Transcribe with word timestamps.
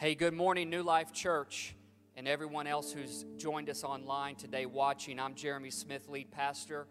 Hey, 0.00 0.14
good 0.14 0.32
morning, 0.32 0.70
New 0.70 0.82
Life 0.82 1.12
Church, 1.12 1.76
and 2.16 2.26
everyone 2.26 2.66
else 2.66 2.90
who's 2.90 3.26
joined 3.36 3.68
us 3.68 3.84
online 3.84 4.34
today 4.34 4.64
watching. 4.64 5.20
I'm 5.20 5.34
Jeremy 5.34 5.68
Smith, 5.68 6.08
lead 6.08 6.30
pastor 6.30 6.86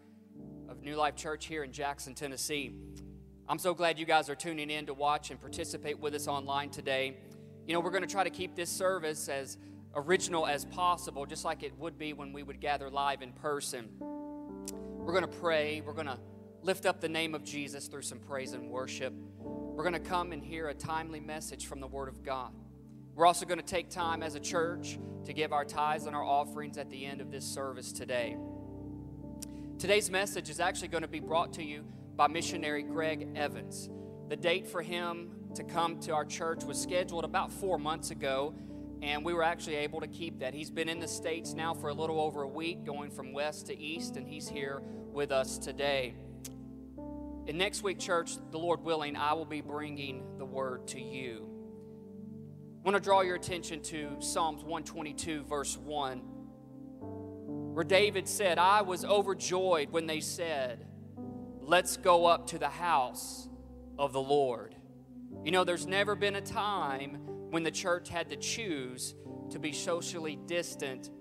of 0.70 0.84
New 0.84 0.96
Life 0.96 1.16
Church 1.16 1.48
here 1.48 1.64
in 1.64 1.72
Jackson, 1.72 2.14
Tennessee. 2.14 2.72
I'm 3.48 3.58
so 3.58 3.74
glad 3.74 3.98
you 3.98 4.06
guys 4.06 4.30
are 4.30 4.36
tuning 4.36 4.70
in 4.70 4.86
to 4.86 4.94
watch 4.94 5.32
and 5.32 5.42
participate 5.42 6.00
with 6.00 6.14
us 6.14 6.28
online 6.28 6.70
today. 6.70 7.18
You 7.66 7.74
know, 7.74 7.80
we're 7.80 7.90
going 7.90 8.04
to 8.04 8.08
try 8.08 8.24
to 8.24 8.30
keep 8.30 8.56
this 8.56 8.70
service 8.70 9.28
as 9.28 9.58
original 9.96 10.46
as 10.46 10.66
possible, 10.66 11.26
just 11.26 11.44
like 11.44 11.64
it 11.64 11.76
would 11.80 11.98
be 11.98 12.14
when 12.14 12.32
we 12.32 12.44
would 12.44 12.60
gather 12.62 12.92
live 12.92 13.24
in 13.24 13.32
person. 13.32 13.90
We're 14.00 15.14
going 15.14 15.26
to 15.26 15.40
pray. 15.40 15.82
We're 15.82 15.94
going 15.94 16.06
to 16.06 16.20
lift 16.62 16.86
up 16.86 17.02
the 17.02 17.10
name 17.10 17.34
of 17.34 17.44
Jesus 17.44 17.88
through 17.88 18.04
some 18.04 18.20
praise 18.20 18.54
and 18.54 18.70
worship. 18.70 19.16
We're 19.40 19.84
going 19.84 19.94
to 19.94 20.00
come 20.00 20.32
and 20.32 20.44
hear 20.44 20.68
a 20.68 20.76
timely 20.76 21.20
message 21.20 21.66
from 21.66 21.80
the 21.80 21.88
Word 21.88 22.08
of 22.08 22.22
God. 22.22 22.52
We're 23.20 23.26
also 23.26 23.46
going 23.46 23.60
to 23.60 23.66
take 23.66 23.90
time 23.90 24.24
as 24.24 24.36
a 24.36 24.40
church 24.40 24.98
to 25.26 25.34
give 25.34 25.52
our 25.52 25.66
tithes 25.66 26.06
and 26.06 26.16
our 26.16 26.24
offerings 26.24 26.78
at 26.78 26.90
the 26.90 27.06
end 27.06 27.20
of 27.20 27.32
this 27.32 27.44
service 27.44 27.92
today. 27.92 28.38
Today's 29.78 30.10
message 30.10 30.50
is 30.50 30.62
actually 30.62 30.88
going 30.88 31.02
to 31.02 31.10
be 31.10 31.20
brought 31.20 31.52
to 31.56 31.62
you 31.62 31.84
by 32.16 32.30
missionary 32.30 32.82
Greg 32.82 33.28
Evans. 33.36 33.90
The 34.30 34.38
date 34.38 34.70
for 34.70 34.82
him 34.82 35.32
to 35.56 35.66
come 35.66 36.00
to 36.00 36.14
our 36.14 36.24
church 36.24 36.64
was 36.64 36.82
scheduled 36.82 37.26
about 37.26 37.52
four 37.52 37.78
months 37.78 38.10
ago, 38.12 38.56
and 39.02 39.26
we 39.26 39.34
were 39.34 39.44
actually 39.44 39.76
able 39.76 40.00
to 40.00 40.08
keep 40.08 40.40
that. 40.40 40.54
He's 40.54 40.72
been 40.72 40.88
in 40.88 41.02
the 41.02 41.08
States 41.10 41.54
now 41.54 41.74
for 41.74 41.90
a 41.90 41.94
little 41.94 42.22
over 42.22 42.44
a 42.44 42.48
week, 42.48 42.86
going 42.86 43.12
from 43.12 43.34
west 43.34 43.68
to 43.68 43.78
east, 43.78 44.16
and 44.16 44.30
he's 44.30 44.48
here 44.48 44.82
with 45.12 45.34
us 45.34 45.58
today. 45.58 46.16
In 47.48 47.58
next 47.58 47.84
week, 47.84 48.00
church, 48.00 48.38
the 48.52 48.60
Lord 48.60 48.82
willing, 48.82 49.18
I 49.18 49.34
will 49.34 49.44
be 49.44 49.60
bringing 49.60 50.38
the 50.38 50.46
word 50.46 50.88
to 50.88 51.02
you. 51.02 51.49
I 52.90 52.92
want 52.92 53.04
to 53.04 53.08
draw 53.08 53.22
your 53.22 53.36
attention 53.36 53.84
to 53.84 54.16
Psalms 54.18 54.64
122, 54.64 55.44
verse 55.44 55.78
1, 55.78 56.18
where 57.76 57.84
David 57.84 58.28
said, 58.28 58.58
I 58.58 58.82
was 58.82 59.06
overjoyed 59.06 59.92
when 59.92 60.08
they 60.08 60.20
said, 60.20 60.88
Let's 61.62 61.98
go 61.98 62.26
up 62.26 62.48
to 62.48 62.58
the 62.58 62.68
house 62.68 63.48
of 64.00 64.12
the 64.12 64.20
Lord. 64.20 64.74
You 65.44 65.52
know, 65.52 65.64
there's 65.64 65.86
never 65.86 66.16
been 66.16 66.38
a 66.38 66.42
time 66.42 67.20
when 67.52 67.62
the 67.62 67.70
church 67.70 68.10
had 68.10 68.28
to 68.32 68.36
choose 68.38 69.14
to 69.52 69.60
be 69.60 69.72
socially 69.72 70.40
distant, 70.48 71.12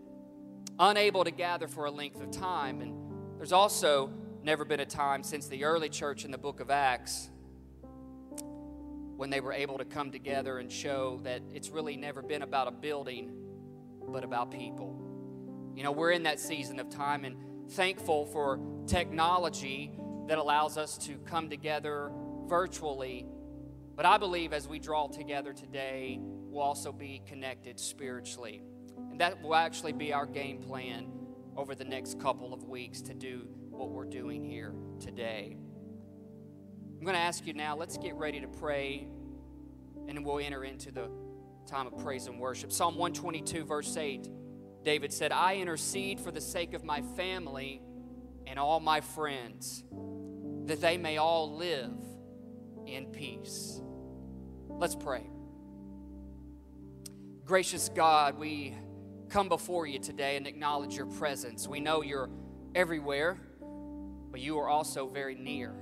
unable 0.79 1.23
to 1.23 1.31
gather 1.31 1.69
for 1.69 1.85
a 1.85 1.91
length 1.91 2.23
of 2.23 2.31
time. 2.31 2.81
And 2.81 2.95
there's 3.37 3.53
also 3.53 4.11
never 4.43 4.65
been 4.65 4.81
a 4.81 4.87
time 4.87 5.23
since 5.23 5.49
the 5.49 5.65
early 5.65 5.91
church 5.91 6.25
in 6.25 6.31
the 6.31 6.39
book 6.39 6.61
of 6.61 6.71
Acts 6.71 7.29
when 9.19 9.31
they 9.31 9.41
were 9.41 9.53
able 9.53 9.77
to 9.79 9.85
come 9.85 10.13
together 10.13 10.59
and 10.61 10.71
show 10.71 11.19
that 11.25 11.43
it's 11.53 11.71
really 11.71 11.97
never 11.97 12.23
been 12.23 12.43
about 12.43 12.69
a 12.69 12.71
building, 12.71 13.33
but 14.07 14.23
about 14.23 14.53
people. 14.53 14.97
You 15.75 15.83
know, 15.83 15.91
we're 15.91 16.13
in 16.13 16.23
that 16.23 16.39
season 16.39 16.79
of 16.79 16.89
time 16.89 17.25
and 17.25 17.37
thankful 17.73 18.27
for 18.27 18.61
technology 18.87 19.91
that 20.29 20.39
allows 20.39 20.79
us 20.79 20.97
to 20.99 21.19
come 21.27 21.51
together 21.51 22.13
virtually. 22.47 23.27
But 23.97 24.07
I 24.07 24.19
believe 24.19 24.53
as 24.53 24.69
we 24.69 24.79
draw 24.79 25.09
together 25.09 25.53
today, 25.53 26.21
we'll 26.21 26.63
also 26.63 26.93
be 26.93 27.21
connected 27.27 27.81
spiritually. 27.81 28.63
And 29.11 29.21
that 29.21 29.43
will 29.43 29.57
actually 29.57 29.95
be 29.95 30.13
our 30.13 30.27
game 30.27 30.63
plan 30.63 31.11
over 31.57 31.75
the 31.75 31.85
next 31.85 32.21
couple 32.21 32.55
of 32.55 32.63
weeks 32.69 33.01
to 33.03 33.15
do 33.15 33.49
what 33.71 33.91
we're 33.91 34.05
doing 34.05 34.45
here 34.45 34.75
today. 35.01 35.57
I'm 36.99 37.05
going 37.05 37.15
to 37.15 37.21
ask 37.21 37.47
you 37.47 37.53
now, 37.53 37.77
let's 37.77 37.97
get 37.97 38.17
ready 38.17 38.41
to 38.41 38.49
pray, 38.49 39.07
and 40.09 40.27
we'll 40.27 40.41
enter 40.41 40.65
into 40.65 40.91
the 40.91 41.09
time 41.65 41.87
of 41.87 41.97
praise 41.99 42.27
and 42.27 42.41
worship. 42.41 42.73
Psalm 42.73 42.97
122, 42.97 43.65
verse 43.65 43.97
8, 43.97 44.29
David 44.83 45.13
said, 45.13 45.31
I 45.31 45.59
intercede 45.59 46.19
for 46.19 46.33
the 46.33 46.41
sake 46.41 46.75
of 46.75 46.83
my 46.83 47.03
family 47.17 47.81
and 48.49 48.59
all 48.59 48.81
my 48.81 49.01
friends, 49.01 49.85
that 50.65 50.81
they 50.81 50.99
may 50.99 51.19
all 51.19 51.57
live 51.57 51.95
in 52.85 53.07
peace. 53.13 53.81
Let's 54.69 54.97
pray. 54.97 55.31
Gracious 57.45 57.91
God, 57.95 58.37
we 58.41 58.75
come 59.29 59.49
before 59.49 59.87
you 59.87 60.01
today 60.01 60.37
and 60.37 60.49
acknowledge 60.49 60.97
your 60.97 61.07
presence. 61.07 61.69
We 61.69 61.79
know 61.79 62.03
you're 62.03 62.29
everywhere, 62.75 63.39
but 64.33 64.41
you 64.41 64.59
are 64.59 64.69
also 64.69 65.07
very 65.07 65.37
near. 65.37 65.77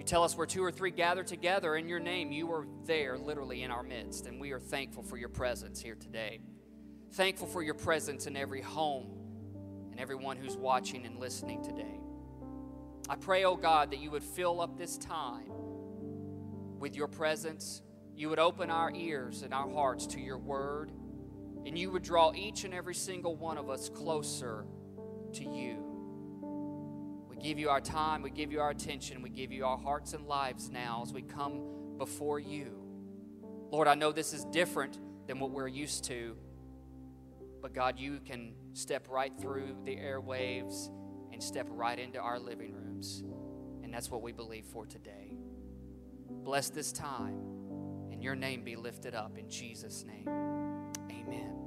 You 0.00 0.06
tell 0.06 0.24
us 0.24 0.34
where 0.34 0.46
two 0.46 0.64
or 0.64 0.72
three 0.72 0.92
gather 0.92 1.22
together 1.22 1.76
in 1.76 1.86
your 1.86 2.00
name, 2.00 2.32
you 2.32 2.50
are 2.52 2.66
there 2.86 3.18
literally 3.18 3.64
in 3.64 3.70
our 3.70 3.82
midst, 3.82 4.26
and 4.26 4.40
we 4.40 4.52
are 4.52 4.58
thankful 4.58 5.02
for 5.02 5.18
your 5.18 5.28
presence 5.28 5.78
here 5.78 5.94
today. 5.94 6.40
Thankful 7.12 7.46
for 7.46 7.62
your 7.62 7.74
presence 7.74 8.26
in 8.26 8.34
every 8.34 8.62
home 8.62 9.10
and 9.90 10.00
everyone 10.00 10.38
who's 10.38 10.56
watching 10.56 11.04
and 11.04 11.18
listening 11.18 11.62
today. 11.62 12.00
I 13.10 13.16
pray, 13.16 13.44
oh 13.44 13.56
God, 13.56 13.90
that 13.90 13.98
you 13.98 14.10
would 14.12 14.24
fill 14.24 14.62
up 14.62 14.78
this 14.78 14.96
time 14.96 15.50
with 16.78 16.96
your 16.96 17.06
presence. 17.06 17.82
You 18.16 18.30
would 18.30 18.38
open 18.38 18.70
our 18.70 18.90
ears 18.94 19.42
and 19.42 19.52
our 19.52 19.70
hearts 19.70 20.06
to 20.06 20.18
your 20.18 20.38
word, 20.38 20.92
and 21.66 21.76
you 21.76 21.90
would 21.90 22.04
draw 22.04 22.32
each 22.32 22.64
and 22.64 22.72
every 22.72 22.94
single 22.94 23.36
one 23.36 23.58
of 23.58 23.68
us 23.68 23.90
closer 23.90 24.64
to 25.34 25.44
you 25.44 25.89
give 27.40 27.58
you 27.58 27.70
our 27.70 27.80
time, 27.80 28.22
we 28.22 28.30
give 28.30 28.52
you 28.52 28.60
our 28.60 28.70
attention, 28.70 29.22
we 29.22 29.30
give 29.30 29.52
you 29.52 29.64
our 29.64 29.78
hearts 29.78 30.12
and 30.12 30.26
lives 30.26 30.70
now 30.70 31.02
as 31.04 31.12
we 31.12 31.22
come 31.22 31.96
before 31.98 32.38
you. 32.38 32.80
Lord, 33.70 33.88
I 33.88 33.94
know 33.94 34.12
this 34.12 34.32
is 34.32 34.44
different 34.46 34.98
than 35.26 35.38
what 35.38 35.50
we're 35.50 35.68
used 35.68 36.04
to, 36.04 36.36
but 37.62 37.72
God, 37.72 37.98
you 37.98 38.20
can 38.24 38.54
step 38.72 39.06
right 39.08 39.32
through 39.40 39.76
the 39.84 39.96
airwaves 39.96 40.90
and 41.32 41.42
step 41.42 41.66
right 41.70 41.98
into 41.98 42.18
our 42.18 42.38
living 42.38 42.72
rooms. 42.72 43.22
And 43.82 43.92
that's 43.92 44.10
what 44.10 44.22
we 44.22 44.32
believe 44.32 44.66
for 44.66 44.86
today. 44.86 45.36
Bless 46.28 46.70
this 46.70 46.92
time, 46.92 47.38
and 48.10 48.22
your 48.22 48.34
name 48.34 48.64
be 48.64 48.76
lifted 48.76 49.14
up 49.14 49.36
in 49.38 49.48
Jesus' 49.48 50.04
name. 50.04 50.28
Amen. 51.10 51.59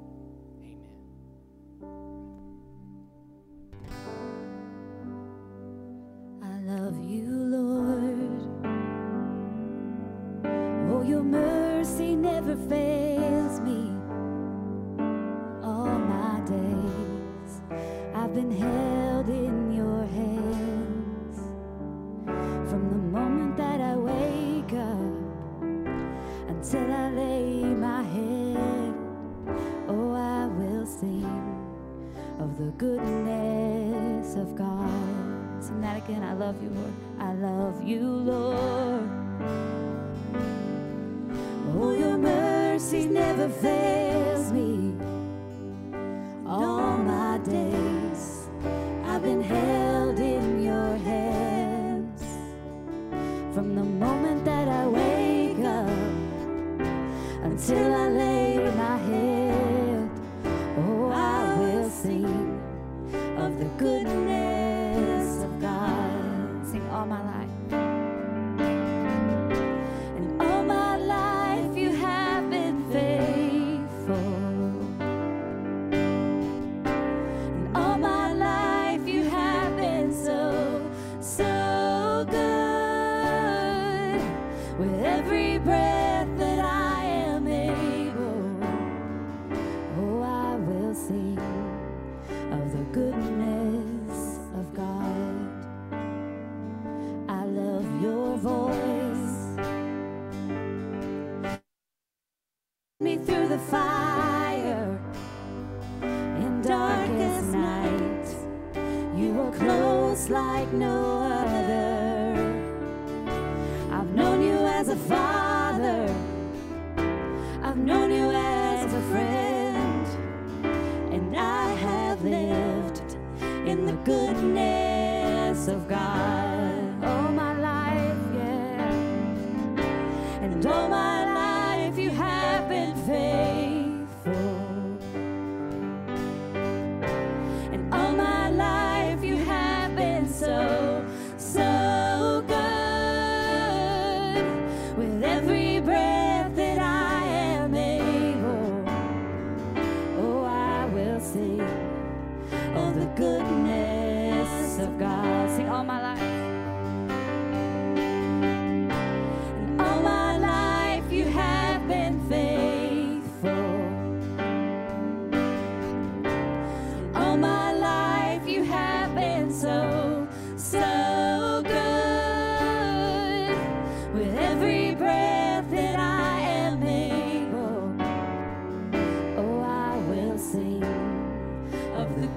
Every 85.03 85.57
breath 85.57 86.02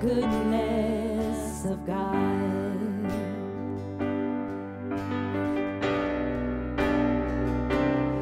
goodness 0.01 1.65
of 1.65 1.87
God. 1.87 2.81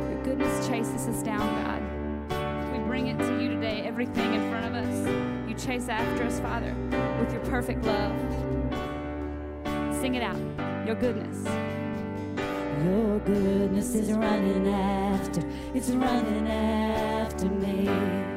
Your 0.08 0.22
goodness 0.22 0.68
chases 0.68 1.08
us 1.08 1.22
down, 1.22 1.40
God. 1.64 1.82
We 2.72 2.78
bring 2.86 3.08
it 3.08 3.18
to 3.18 3.42
you 3.42 3.48
today, 3.48 3.82
everything 3.82 4.34
in 4.34 4.50
front 4.50 4.66
of 4.66 4.74
us. 4.74 5.48
You 5.48 5.54
chase 5.54 5.88
after 5.88 6.24
us, 6.24 6.38
Father, 6.40 6.74
with 7.20 7.32
your 7.32 7.42
perfect 7.46 7.84
love. 7.84 8.14
Sing 10.00 10.14
it 10.14 10.22
out. 10.22 10.38
Your 10.86 10.94
goodness. 10.94 11.44
Your 12.84 13.18
goodness 13.20 13.94
is 13.94 14.12
running 14.12 14.68
after, 14.68 15.42
it's 15.74 15.88
running 15.90 16.46
after 16.48 17.46
me. 17.46 18.33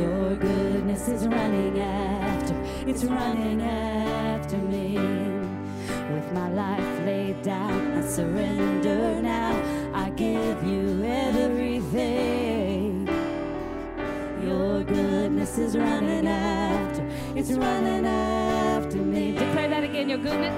Your 0.00 0.36
goodness 0.36 1.08
is 1.08 1.26
running 1.26 1.78
after, 1.78 2.54
it's 2.86 3.04
running 3.04 3.60
after 3.62 4.56
me. 4.56 4.94
With 6.14 6.32
my 6.32 6.48
life 6.50 7.04
laid 7.04 7.42
down, 7.42 7.98
I 7.98 8.06
surrender 8.06 9.20
now. 9.20 9.52
I 9.92 10.08
give 10.10 10.64
you 10.64 11.04
everything. 11.04 13.06
Your 14.42 14.84
goodness 14.84 15.58
is 15.58 15.76
running 15.76 16.26
after, 16.26 17.06
it's 17.36 17.52
running 17.52 18.06
after 18.06 18.96
me. 18.96 19.32
Declare 19.32 19.68
that 19.68 19.84
again. 19.84 20.08
Your 20.08 20.18
goodness. 20.18 20.54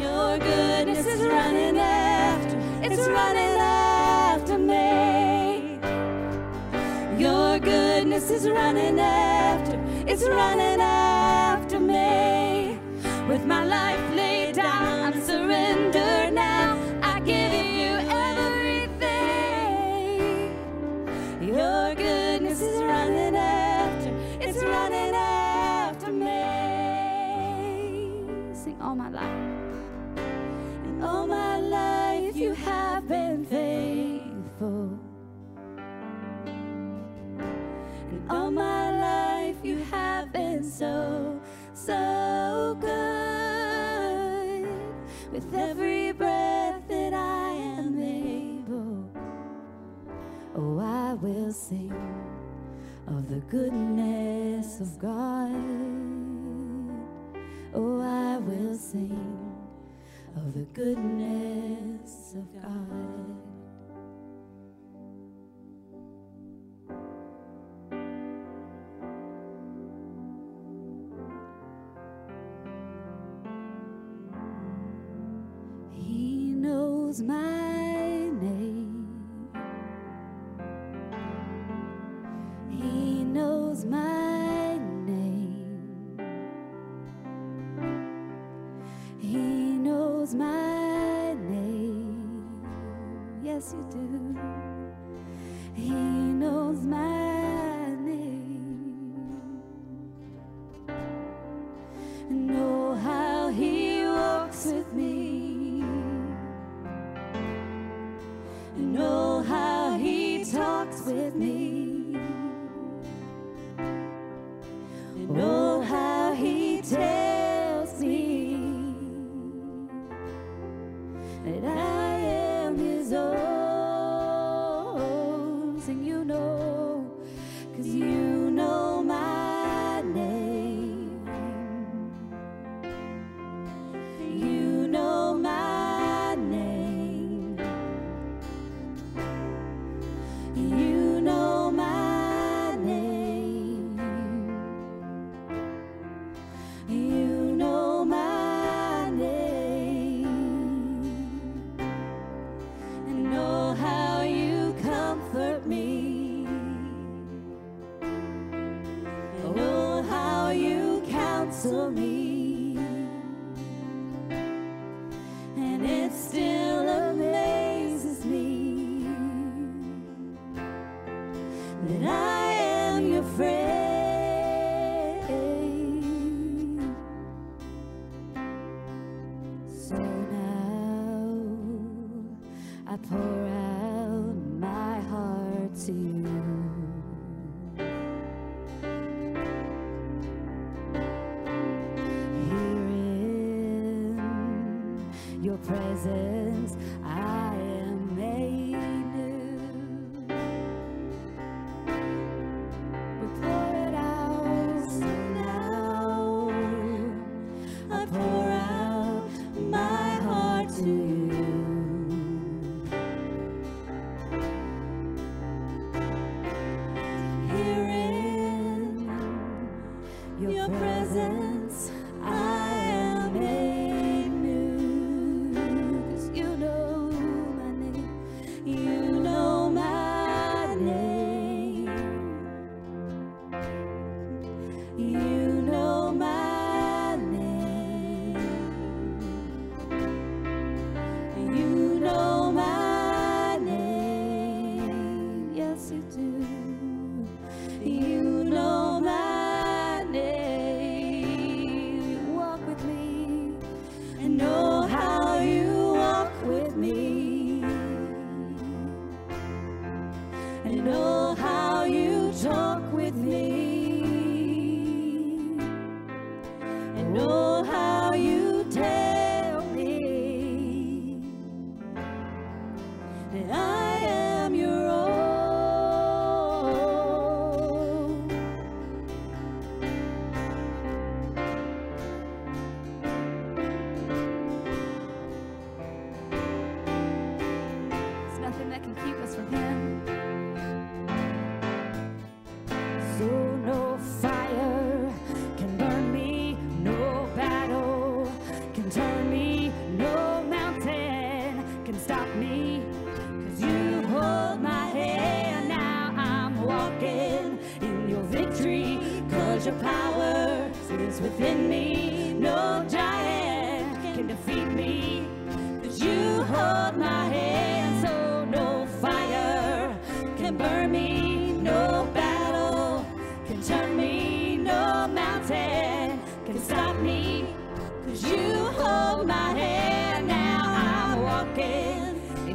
Your 0.00 0.38
goodness 0.38 1.06
is 1.06 1.26
running 1.26 1.78
after, 1.78 2.56
it's 2.82 3.08
running 3.08 3.58
after 3.58 4.58
me. 4.58 4.97
Goodness 7.68 8.30
is 8.30 8.48
running 8.48 8.98
after, 8.98 9.78
it's 10.06 10.22
running 10.22 10.80
after 10.80 11.78
me. 11.78 12.78
With 13.28 13.44
my 13.44 13.62
life 13.62 14.14
laid 14.14 14.54
down, 14.54 15.12
I'm 15.12 15.20
all 38.30 38.50
my 38.50 38.90
life 39.00 39.56
you 39.62 39.78
have 39.84 40.32
been 40.32 40.62
so, 40.62 41.40
so 41.72 42.76
good. 42.80 44.68
With 45.32 45.54
every 45.54 46.12
breath 46.12 46.86
that 46.88 47.14
I 47.14 47.50
am 47.50 47.98
able, 47.98 49.08
oh, 50.56 50.78
I 50.78 51.14
will 51.14 51.52
sing 51.52 51.92
of 53.06 53.28
the 53.28 53.40
goodness 53.48 54.80
of 54.80 54.98
God. 54.98 55.54
Oh, 57.74 58.00
I 58.00 58.38
will 58.38 58.74
sing 58.74 59.54
of 60.36 60.54
the 60.54 60.66
goodness 60.74 62.34
of 62.34 62.62
God. 62.62 63.37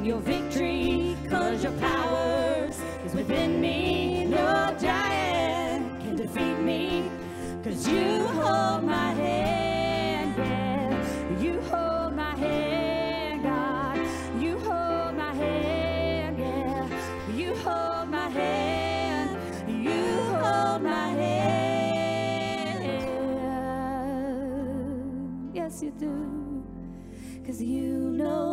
your 0.03 0.19
victory, 0.19 1.15
cause 1.29 1.63
your 1.63 1.71
power 1.73 2.67
is 3.05 3.13
within 3.13 3.61
me. 3.61 4.25
No 4.25 4.75
giant 4.79 6.01
can 6.01 6.15
defeat 6.17 6.59
me, 6.59 7.09
cause 7.63 7.87
you 7.87 8.25
hold 8.25 8.83
my 8.83 9.13
hand, 9.13 10.35
yeah. 10.37 11.39
You 11.39 11.61
hold 11.61 12.15
my 12.15 12.35
hand, 12.35 13.43
God. 13.43 13.97
You 14.41 14.57
hold 14.59 15.15
my 15.15 15.33
hand, 15.33 16.37
yeah. 16.37 16.89
You 17.33 17.55
hold 17.55 18.09
my 18.09 18.27
hand, 18.29 19.37
you 19.67 20.03
hold 20.33 20.81
my 20.83 21.07
hand. 21.21 22.83
Yes, 25.53 25.81
you 25.81 25.91
do, 25.91 26.61
cause 27.45 27.61
you 27.61 27.93
know 27.93 28.52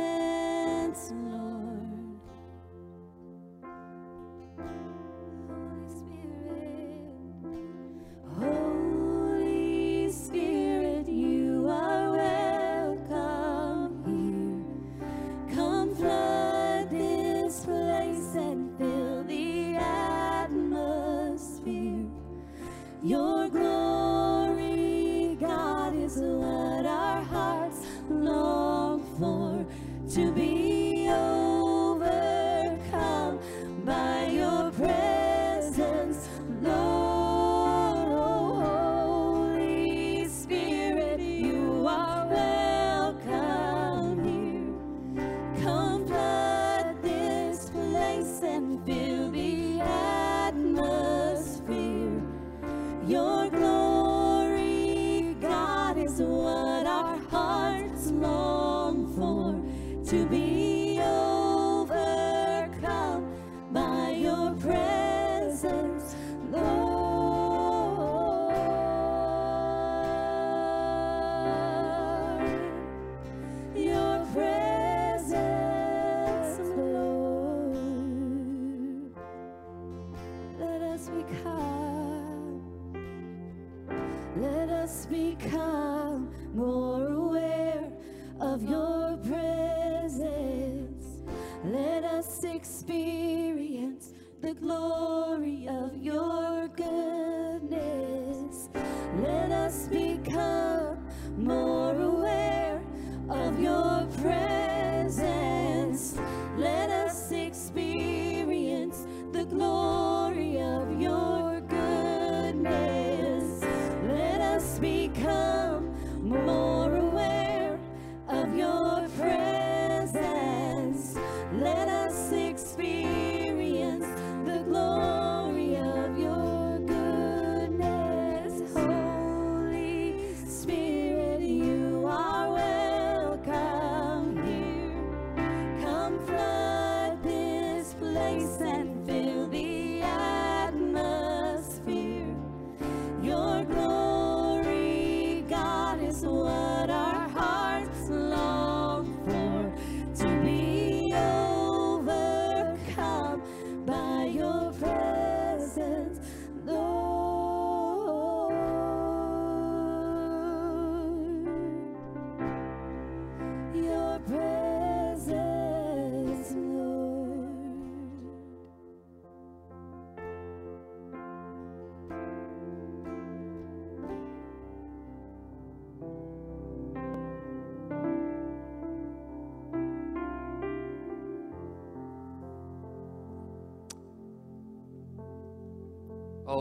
Let 99.13 99.40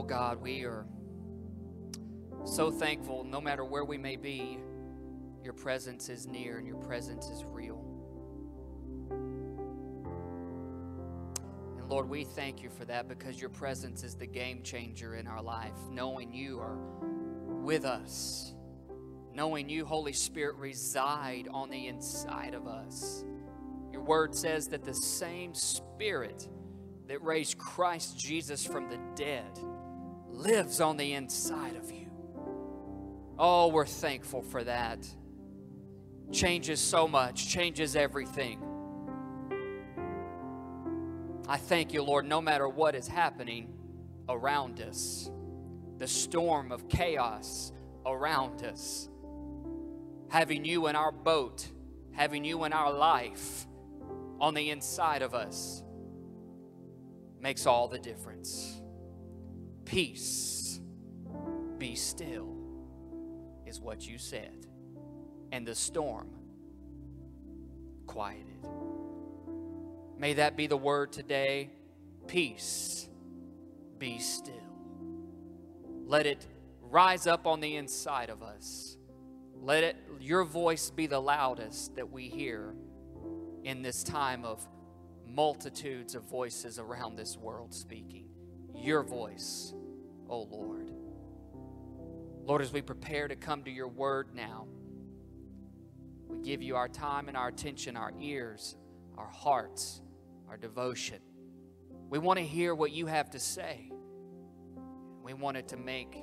Oh 0.00 0.02
God, 0.02 0.40
we 0.40 0.64
are 0.64 0.86
so 2.46 2.70
thankful 2.70 3.22
no 3.22 3.38
matter 3.38 3.66
where 3.66 3.84
we 3.84 3.98
may 3.98 4.16
be, 4.16 4.58
your 5.44 5.52
presence 5.52 6.08
is 6.08 6.26
near 6.26 6.56
and 6.56 6.66
your 6.66 6.78
presence 6.78 7.26
is 7.26 7.44
real. 7.44 7.84
And 11.76 11.86
Lord, 11.86 12.08
we 12.08 12.24
thank 12.24 12.62
you 12.62 12.70
for 12.70 12.86
that 12.86 13.08
because 13.08 13.38
your 13.38 13.50
presence 13.50 14.02
is 14.02 14.14
the 14.14 14.26
game 14.26 14.62
changer 14.62 15.16
in 15.16 15.26
our 15.26 15.42
life. 15.42 15.76
Knowing 15.90 16.32
you 16.32 16.60
are 16.60 16.78
with 17.62 17.84
us, 17.84 18.54
knowing 19.34 19.68
you, 19.68 19.84
Holy 19.84 20.14
Spirit, 20.14 20.56
reside 20.56 21.46
on 21.52 21.68
the 21.68 21.88
inside 21.88 22.54
of 22.54 22.66
us. 22.66 23.22
Your 23.92 24.00
word 24.00 24.34
says 24.34 24.66
that 24.68 24.82
the 24.82 24.94
same 24.94 25.52
Spirit 25.52 26.48
that 27.06 27.22
raised 27.22 27.58
Christ 27.58 28.18
Jesus 28.18 28.64
from 28.64 28.88
the 28.88 28.98
dead 29.14 29.60
lives 30.40 30.81
on 30.81 30.96
the 30.96 31.12
inside 31.12 31.76
of 31.76 31.90
you. 31.90 32.07
Oh, 33.38 33.68
we're 33.68 33.87
thankful 33.87 34.42
for 34.42 34.64
that. 34.64 35.07
Changes 36.33 36.81
so 36.81 37.07
much, 37.07 37.48
changes 37.48 37.96
everything. 37.96 38.62
I 41.46 41.57
thank 41.57 41.92
you, 41.92 42.03
Lord, 42.03 42.26
no 42.26 42.40
matter 42.40 42.68
what 42.68 42.94
is 42.94 43.09
happening 43.09 43.74
around 44.29 44.81
us, 44.81 45.31
the 45.98 46.07
storm 46.07 46.70
of 46.70 46.88
chaos 46.88 47.72
around 48.07 48.62
us, 48.62 49.09
having 50.29 50.64
you 50.64 50.87
in 50.87 50.96
our 50.96 51.12
boat, 51.12 51.66
having 52.12 52.44
you 52.44 52.64
in 52.64 52.72
our 52.72 52.92
life 52.92 53.66
on 54.40 54.55
the 54.55 54.70
inside 54.70 55.22
of 55.22 55.35
us 55.35 55.83
makes 57.40 57.66
all 57.66 57.88
the 57.88 57.98
difference. 57.98 58.79
Peace, 59.90 60.81
be 61.79 61.96
still, 61.96 62.55
is 63.66 63.81
what 63.81 64.07
you 64.09 64.18
said. 64.18 64.66
And 65.53 65.66
the 65.66 65.74
storm 65.74 66.29
quieted. 68.07 68.46
May 70.18 70.35
that 70.35 70.57
be 70.57 70.68
the 70.68 70.76
word 70.76 71.12
today. 71.12 71.70
Peace, 72.29 73.09
be 73.98 74.18
still. 74.20 74.55
Let 76.07 76.26
it 76.26 76.46
rise 76.83 77.26
up 77.26 77.46
on 77.46 77.61
the 77.61 77.76
inside 77.76 78.31
of 78.31 78.42
us 78.42 78.96
Let 79.62 79.85
it, 79.85 79.96
your 80.20 80.44
voice 80.44 80.90
be 80.90 81.07
the 81.07 81.20
loudest 81.20 81.96
that 81.96 82.11
we 82.11 82.29
hear 82.29 82.74
in 83.64 83.83
this 83.83 84.03
time 84.03 84.44
of 84.44 84.66
multitudes 85.26 86.14
of 86.14 86.24
voices 86.24 86.79
around 86.79 87.16
this 87.16 87.37
world 87.37 87.74
speaking. 87.74 88.26
Your 88.74 89.03
voice, 89.03 89.74
oh 90.30 90.42
Lord. 90.42 90.90
Lord, 92.44 92.62
as 92.62 92.72
we 92.72 92.80
prepare 92.80 93.28
to 93.28 93.36
come 93.36 93.64
to 93.64 93.70
your 93.70 93.88
word 93.88 94.34
now, 94.34 94.66
we 96.28 96.38
give 96.38 96.62
you 96.62 96.76
our 96.76 96.88
time 96.88 97.28
and 97.28 97.36
our 97.36 97.48
attention, 97.48 97.96
our 97.96 98.12
ears, 98.18 98.76
our 99.18 99.28
hearts, 99.28 100.00
our 100.48 100.56
devotion. 100.56 101.20
We 102.08 102.18
want 102.18 102.38
to 102.38 102.44
hear 102.44 102.74
what 102.74 102.92
you 102.92 103.06
have 103.06 103.30
to 103.30 103.38
say. 103.38 103.92
We 105.22 105.34
want 105.34 105.58
it 105.58 105.68
to 105.68 105.76
make 105.76 106.16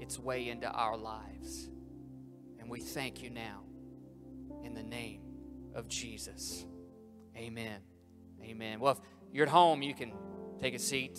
its 0.00 0.18
way 0.18 0.48
into 0.48 0.70
our 0.70 0.96
lives. 0.96 1.68
And 2.60 2.70
we 2.70 2.80
thank 2.80 3.22
you 3.22 3.30
now 3.30 3.64
in 4.64 4.74
the 4.74 4.82
name 4.82 5.22
of 5.74 5.88
Jesus. 5.88 6.64
Amen. 7.36 7.80
Amen. 8.42 8.80
Well, 8.80 8.92
if 8.92 9.00
you're 9.32 9.46
at 9.46 9.52
home, 9.52 9.82
you 9.82 9.94
can 9.94 10.12
take 10.60 10.74
a 10.74 10.78
seat, 10.78 11.18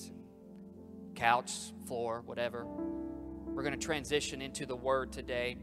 couch, 1.18 1.74
floor, 1.88 2.22
whatever. 2.26 2.66
We're 2.66 3.64
going 3.64 3.74
to 3.74 3.86
transition 3.86 4.40
into 4.40 4.68
the 4.68 4.76
Word 4.76 5.12
today. 5.12 5.58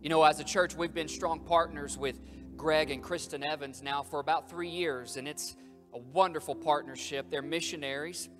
You 0.00 0.08
know, 0.08 0.22
as 0.22 0.40
a 0.40 0.44
church, 0.44 0.74
we've 0.74 0.94
been 0.94 1.06
strong 1.08 1.40
partners 1.40 1.98
with 1.98 2.18
Greg 2.56 2.90
and 2.90 3.02
Kristen 3.02 3.44
Evans 3.44 3.82
now 3.82 4.02
for 4.02 4.18
about 4.18 4.48
three 4.48 4.70
years, 4.70 5.18
and 5.18 5.28
it's 5.28 5.54
a 5.92 5.98
wonderful 5.98 6.54
partnership. 6.54 7.30
They're 7.30 7.42
missionaries 7.42 8.30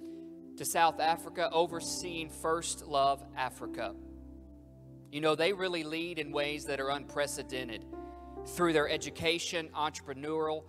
to 0.57 0.65
South 0.65 0.99
Africa, 0.99 1.51
overseeing 1.53 2.31
First 2.31 2.87
Love 2.87 3.23
Africa. 3.37 3.95
You 5.13 5.21
know, 5.21 5.35
they 5.35 5.53
really 5.53 5.85
lead 5.85 6.19
in 6.19 6.33
ways 6.33 6.65
that 6.65 6.81
are 6.81 6.89
unprecedented 6.89 7.85
through 8.47 8.73
their 8.73 8.89
education, 8.89 9.69
entrepreneurial, 9.75 10.65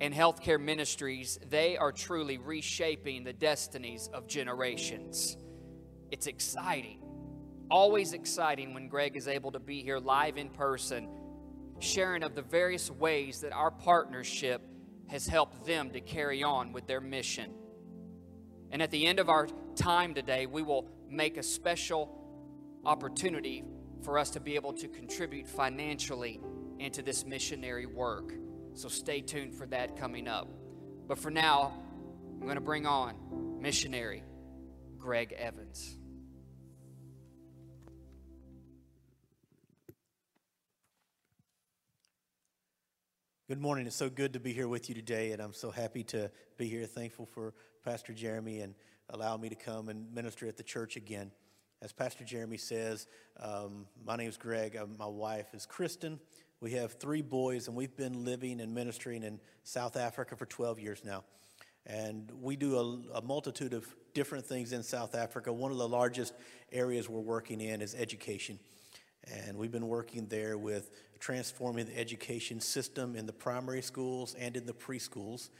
and 0.00 0.12
healthcare 0.12 0.60
ministries. 0.60 1.38
They 1.48 1.76
are 1.76 1.92
truly 1.92 2.38
reshaping 2.38 3.24
the 3.24 3.32
destinies 3.32 4.08
of 4.12 4.26
generations. 4.26 5.36
It's 6.10 6.26
exciting, 6.26 7.02
always 7.70 8.12
exciting 8.12 8.74
when 8.74 8.88
Greg 8.88 9.16
is 9.16 9.28
able 9.28 9.52
to 9.52 9.58
be 9.58 9.82
here 9.82 9.98
live 9.98 10.36
in 10.36 10.50
person, 10.50 11.08
sharing 11.78 12.22
of 12.22 12.34
the 12.34 12.42
various 12.42 12.90
ways 12.90 13.40
that 13.40 13.52
our 13.52 13.70
partnership 13.70 14.62
has 15.08 15.26
helped 15.26 15.66
them 15.66 15.90
to 15.90 16.00
carry 16.00 16.42
on 16.42 16.72
with 16.72 16.86
their 16.86 17.00
mission. 17.00 17.52
And 18.70 18.82
at 18.82 18.90
the 18.90 19.06
end 19.06 19.20
of 19.20 19.28
our 19.28 19.48
time 19.76 20.14
today, 20.14 20.46
we 20.46 20.62
will 20.62 20.88
make 21.08 21.36
a 21.36 21.42
special 21.42 22.22
opportunity 22.84 23.64
for 24.02 24.18
us 24.18 24.30
to 24.30 24.40
be 24.40 24.54
able 24.56 24.72
to 24.74 24.88
contribute 24.88 25.48
financially 25.48 26.40
into 26.78 27.02
this 27.02 27.24
missionary 27.24 27.86
work. 27.86 28.32
So 28.76 28.90
stay 28.90 29.22
tuned 29.22 29.54
for 29.54 29.64
that 29.68 29.96
coming 29.96 30.28
up. 30.28 30.48
But 31.08 31.18
for 31.18 31.30
now, 31.30 31.72
I'm 32.34 32.42
going 32.42 32.56
to 32.56 32.60
bring 32.60 32.84
on 32.84 33.58
missionary 33.58 34.22
Greg 34.98 35.32
Evans. 35.32 35.96
Good 43.48 43.62
morning. 43.62 43.86
It's 43.86 43.96
so 43.96 44.10
good 44.10 44.34
to 44.34 44.40
be 44.40 44.52
here 44.52 44.68
with 44.68 44.90
you 44.90 44.94
today, 44.94 45.32
and 45.32 45.40
I'm 45.40 45.54
so 45.54 45.70
happy 45.70 46.04
to 46.04 46.30
be 46.58 46.68
here. 46.68 46.84
Thankful 46.84 47.24
for 47.24 47.54
Pastor 47.82 48.12
Jeremy 48.12 48.60
and 48.60 48.74
allow 49.08 49.38
me 49.38 49.48
to 49.48 49.54
come 49.54 49.88
and 49.88 50.12
minister 50.12 50.46
at 50.48 50.58
the 50.58 50.62
church 50.62 50.96
again. 50.96 51.30
As 51.80 51.92
Pastor 51.92 52.24
Jeremy 52.24 52.58
says, 52.58 53.06
um, 53.40 53.86
my 54.04 54.16
name 54.16 54.28
is 54.28 54.36
Greg. 54.36 54.78
My 54.98 55.06
wife 55.06 55.54
is 55.54 55.64
Kristen. 55.64 56.20
We 56.60 56.72
have 56.72 56.94
three 56.94 57.20
boys, 57.20 57.68
and 57.68 57.76
we've 57.76 57.94
been 57.96 58.24
living 58.24 58.62
and 58.62 58.74
ministering 58.74 59.22
in 59.22 59.40
South 59.62 59.94
Africa 59.94 60.36
for 60.36 60.46
12 60.46 60.80
years 60.80 61.02
now. 61.04 61.22
And 61.84 62.32
we 62.40 62.56
do 62.56 62.76
a, 63.12 63.18
a, 63.18 63.22
multitude 63.22 63.74
of 63.74 63.86
different 64.14 64.46
things 64.46 64.72
in 64.72 64.82
South 64.82 65.14
Africa. 65.14 65.52
One 65.52 65.70
of 65.70 65.76
the 65.76 65.86
largest 65.86 66.32
areas 66.72 67.10
we're 67.10 67.20
working 67.20 67.60
in 67.60 67.82
is 67.82 67.94
education. 67.94 68.58
And 69.24 69.58
we've 69.58 69.70
been 69.70 69.86
working 69.86 70.28
there 70.28 70.56
with 70.56 70.90
transforming 71.20 71.86
the 71.86 71.98
education 71.98 72.58
system 72.60 73.16
in 73.16 73.26
the 73.26 73.32
primary 73.34 73.82
schools 73.82 74.34
and 74.38 74.56
in 74.56 74.64
the 74.64 74.72
preschools. 74.72 75.50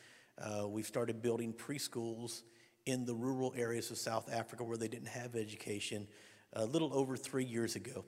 Uh, 0.41 0.67
we've 0.67 0.87
started 0.87 1.21
building 1.21 1.53
preschools 1.53 2.43
in 2.87 3.05
the 3.05 3.15
rural 3.15 3.53
areas 3.55 3.91
of 3.91 3.99
South 3.99 4.33
Africa 4.33 4.65
where 4.65 4.79
they 4.79 4.89
didn't 4.89 5.09
have 5.09 5.37
education 5.37 6.09
a 6.55 6.65
little 6.65 6.93
over 6.95 7.19
three 7.19 7.45
years 7.45 7.77
ago. 7.77 8.05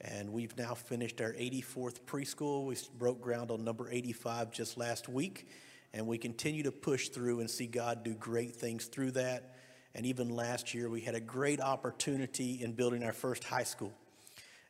And 0.00 0.32
we've 0.32 0.56
now 0.56 0.74
finished 0.74 1.20
our 1.20 1.32
84th 1.32 2.00
preschool. 2.06 2.64
We 2.64 2.76
broke 2.98 3.20
ground 3.20 3.50
on 3.50 3.64
number 3.64 3.90
85 3.90 4.50
just 4.50 4.78
last 4.78 5.08
week. 5.08 5.48
And 5.92 6.06
we 6.06 6.18
continue 6.18 6.62
to 6.62 6.72
push 6.72 7.08
through 7.08 7.40
and 7.40 7.50
see 7.50 7.66
God 7.66 8.02
do 8.02 8.14
great 8.14 8.54
things 8.54 8.86
through 8.86 9.12
that. 9.12 9.56
And 9.94 10.06
even 10.06 10.30
last 10.30 10.72
year, 10.72 10.88
we 10.88 11.00
had 11.00 11.14
a 11.14 11.20
great 11.20 11.60
opportunity 11.60 12.62
in 12.62 12.72
building 12.72 13.02
our 13.02 13.12
first 13.12 13.44
high 13.44 13.64
school. 13.64 13.92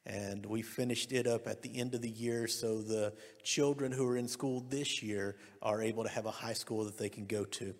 And 0.06 0.44
we 0.46 0.62
finished 0.62 1.12
it 1.12 1.26
up 1.26 1.46
at 1.46 1.62
the 1.62 1.78
end 1.78 1.94
of 1.94 2.00
the 2.00 2.08
year 2.08 2.48
so 2.48 2.80
the 2.80 3.12
children 3.42 3.92
who 3.92 4.06
are 4.08 4.16
in 4.16 4.28
school 4.28 4.64
this 4.68 5.02
year 5.02 5.36
are 5.62 5.82
able 5.82 6.04
to 6.04 6.08
have 6.08 6.26
a 6.26 6.30
high 6.30 6.54
school 6.54 6.84
that 6.84 6.96
they 6.96 7.10
can 7.10 7.26
go 7.26 7.44
to. 7.44 7.74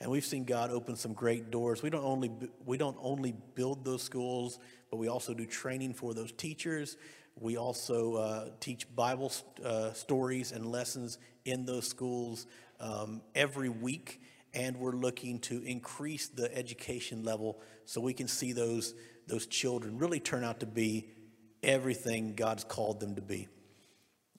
And 0.00 0.10
we've 0.10 0.24
seen 0.24 0.44
God 0.44 0.70
open 0.70 0.96
some 0.96 1.12
great 1.14 1.50
doors. 1.50 1.82
We 1.82 1.90
don't 1.90 2.04
only 2.04 2.30
we 2.64 2.76
don't 2.76 2.96
only 3.00 3.34
build 3.54 3.84
those 3.84 4.02
schools, 4.02 4.58
but 4.90 4.96
we 4.96 5.08
also 5.08 5.34
do 5.34 5.46
training 5.46 5.94
for 5.94 6.14
those 6.14 6.32
teachers. 6.32 6.96
We 7.40 7.56
also 7.56 8.14
uh, 8.14 8.48
teach 8.60 8.86
Bible 8.94 9.32
uh, 9.64 9.92
stories 9.92 10.52
and 10.52 10.66
lessons 10.66 11.18
in 11.44 11.66
those 11.66 11.86
schools 11.88 12.46
um, 12.80 13.22
every 13.34 13.68
week, 13.68 14.20
and 14.52 14.76
we're 14.76 14.92
looking 14.92 15.40
to 15.40 15.62
increase 15.64 16.28
the 16.28 16.54
education 16.56 17.24
level 17.24 17.60
so 17.84 18.00
we 18.00 18.14
can 18.14 18.28
see 18.28 18.52
those 18.52 18.94
those 19.26 19.46
children 19.46 19.98
really 19.98 20.20
turn 20.20 20.44
out 20.44 20.60
to 20.60 20.66
be 20.66 21.08
everything 21.62 22.34
God's 22.34 22.64
called 22.64 23.00
them 23.00 23.14
to 23.14 23.22
be. 23.22 23.48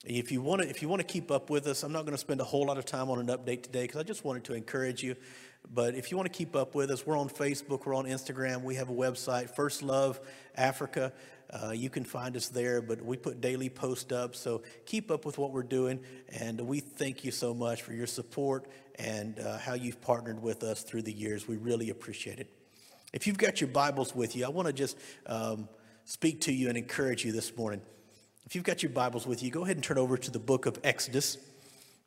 If 0.04 0.30
you 0.30 0.40
want 0.40 0.62
to, 0.62 0.68
if 0.68 0.82
you 0.82 0.88
want 0.88 1.00
to 1.00 1.06
keep 1.06 1.30
up 1.30 1.50
with 1.50 1.66
us, 1.66 1.82
I'm 1.82 1.92
not 1.92 2.02
going 2.02 2.12
to 2.12 2.18
spend 2.18 2.40
a 2.40 2.44
whole 2.44 2.66
lot 2.66 2.78
of 2.78 2.84
time 2.84 3.10
on 3.10 3.18
an 3.18 3.26
update 3.26 3.64
today 3.64 3.82
because 3.82 4.00
I 4.00 4.04
just 4.04 4.24
wanted 4.24 4.44
to 4.44 4.54
encourage 4.54 5.02
you. 5.02 5.16
But 5.72 5.94
if 5.94 6.10
you 6.10 6.16
want 6.16 6.32
to 6.32 6.36
keep 6.36 6.56
up 6.56 6.74
with 6.74 6.90
us, 6.90 7.06
we're 7.06 7.18
on 7.18 7.28
Facebook, 7.28 7.86
we're 7.86 7.94
on 7.94 8.06
Instagram, 8.06 8.62
we 8.62 8.76
have 8.76 8.88
a 8.88 8.94
website, 8.94 9.54
First 9.54 9.82
Love 9.82 10.20
Africa. 10.54 11.12
Uh, 11.50 11.70
you 11.70 11.90
can 11.90 12.04
find 12.04 12.36
us 12.36 12.48
there, 12.48 12.82
but 12.82 13.04
we 13.04 13.16
put 13.16 13.40
daily 13.40 13.68
posts 13.68 14.12
up. 14.12 14.34
So 14.34 14.62
keep 14.84 15.10
up 15.10 15.24
with 15.24 15.38
what 15.38 15.52
we're 15.52 15.62
doing, 15.62 16.00
and 16.28 16.60
we 16.60 16.80
thank 16.80 17.24
you 17.24 17.30
so 17.30 17.54
much 17.54 17.82
for 17.82 17.92
your 17.92 18.06
support 18.06 18.66
and 18.98 19.38
uh, 19.38 19.58
how 19.58 19.74
you've 19.74 20.00
partnered 20.00 20.42
with 20.42 20.62
us 20.62 20.82
through 20.82 21.02
the 21.02 21.12
years. 21.12 21.46
We 21.46 21.56
really 21.56 21.90
appreciate 21.90 22.38
it. 22.40 22.50
If 23.12 23.26
you've 23.26 23.38
got 23.38 23.60
your 23.60 23.68
Bibles 23.68 24.14
with 24.14 24.34
you, 24.34 24.44
I 24.44 24.48
want 24.48 24.66
to 24.66 24.72
just 24.72 24.98
um, 25.26 25.68
speak 26.04 26.40
to 26.42 26.52
you 26.52 26.68
and 26.68 26.76
encourage 26.76 27.24
you 27.24 27.32
this 27.32 27.56
morning. 27.56 27.80
If 28.44 28.54
you've 28.54 28.64
got 28.64 28.82
your 28.82 28.90
Bibles 28.90 29.26
with 29.26 29.42
you, 29.42 29.50
go 29.50 29.64
ahead 29.64 29.76
and 29.76 29.84
turn 29.84 29.98
over 29.98 30.16
to 30.16 30.30
the 30.30 30.38
book 30.38 30.66
of 30.66 30.78
Exodus. 30.84 31.38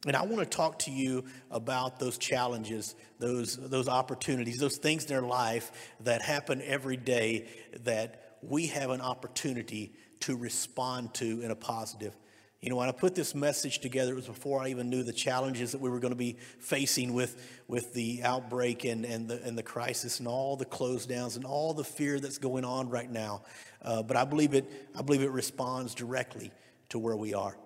And 0.06 0.16
I 0.16 0.24
want 0.24 0.40
to 0.40 0.46
talk 0.46 0.80
to 0.80 0.92
you 0.92 1.26
about 1.52 2.00
those 2.00 2.18
challenges, 2.18 2.96
those, 3.20 3.58
those 3.58 3.90
opportunities, 3.90 4.58
those 4.58 4.78
things 4.78 5.06
in 5.06 5.16
our 5.16 5.22
life 5.22 5.94
that 6.02 6.22
happen 6.22 6.62
every 6.62 6.96
day 6.96 7.50
that 7.84 8.38
we 8.42 8.68
have 8.68 8.92
an 8.92 9.02
opportunity 9.02 9.92
to 10.22 10.38
respond 10.38 11.14
to 11.16 11.42
in 11.42 11.52
a 11.52 11.56
positive. 11.56 12.16
You 12.62 12.70
know, 12.70 12.78
when 12.78 12.90
I 12.90 12.92
put 12.94 13.16
this 13.16 13.36
message 13.36 13.80
together, 13.80 14.14
it 14.14 14.16
was 14.16 14.28
before 14.28 14.62
I 14.62 14.70
even 14.70 14.90
knew 14.90 15.04
the 15.04 15.14
challenges 15.14 15.72
that 15.74 15.80
we 15.80 15.90
were 15.90 16.00
going 16.00 16.14
to 16.14 16.18
be 16.18 16.38
facing 16.60 17.14
with, 17.14 17.62
with 17.68 17.94
the 17.94 18.22
outbreak 18.24 18.86
and, 18.86 19.06
and, 19.06 19.30
the, 19.30 19.42
and 19.44 19.58
the 19.58 19.64
crisis 19.64 20.20
and 20.20 20.28
all 20.28 20.58
the 20.58 20.66
close 20.66 21.06
downs 21.06 21.36
and 21.36 21.46
all 21.46 21.74
the 21.74 21.86
fear 21.86 22.20
that's 22.20 22.38
going 22.38 22.66
on 22.66 22.90
right 22.90 23.10
now. 23.10 23.44
Uh, 23.82 24.04
but 24.04 24.18
I 24.18 24.26
believe, 24.26 24.54
it, 24.54 24.90
I 24.98 25.02
believe 25.02 25.22
it 25.22 25.32
responds 25.32 25.96
directly 25.96 26.52
to 26.90 27.00
where 27.00 27.16
we 27.16 27.34
are. 27.34 27.58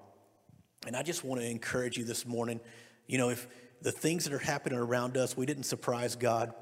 And 0.86 0.96
I 0.96 1.04
just 1.04 1.24
want 1.24 1.42
to 1.42 1.48
encourage 1.48 1.98
you 1.98 2.04
this 2.04 2.26
morning 2.26 2.60
you 3.08 3.18
know, 3.18 3.30
if 3.30 3.48
the 3.82 3.92
things 3.92 4.24
that 4.24 4.34
are 4.34 4.40
happening 4.40 4.80
around 4.80 5.18
us, 5.18 5.36
we 5.36 5.46
didn't 5.46 5.64
surprise 5.64 6.16
God. 6.16 6.54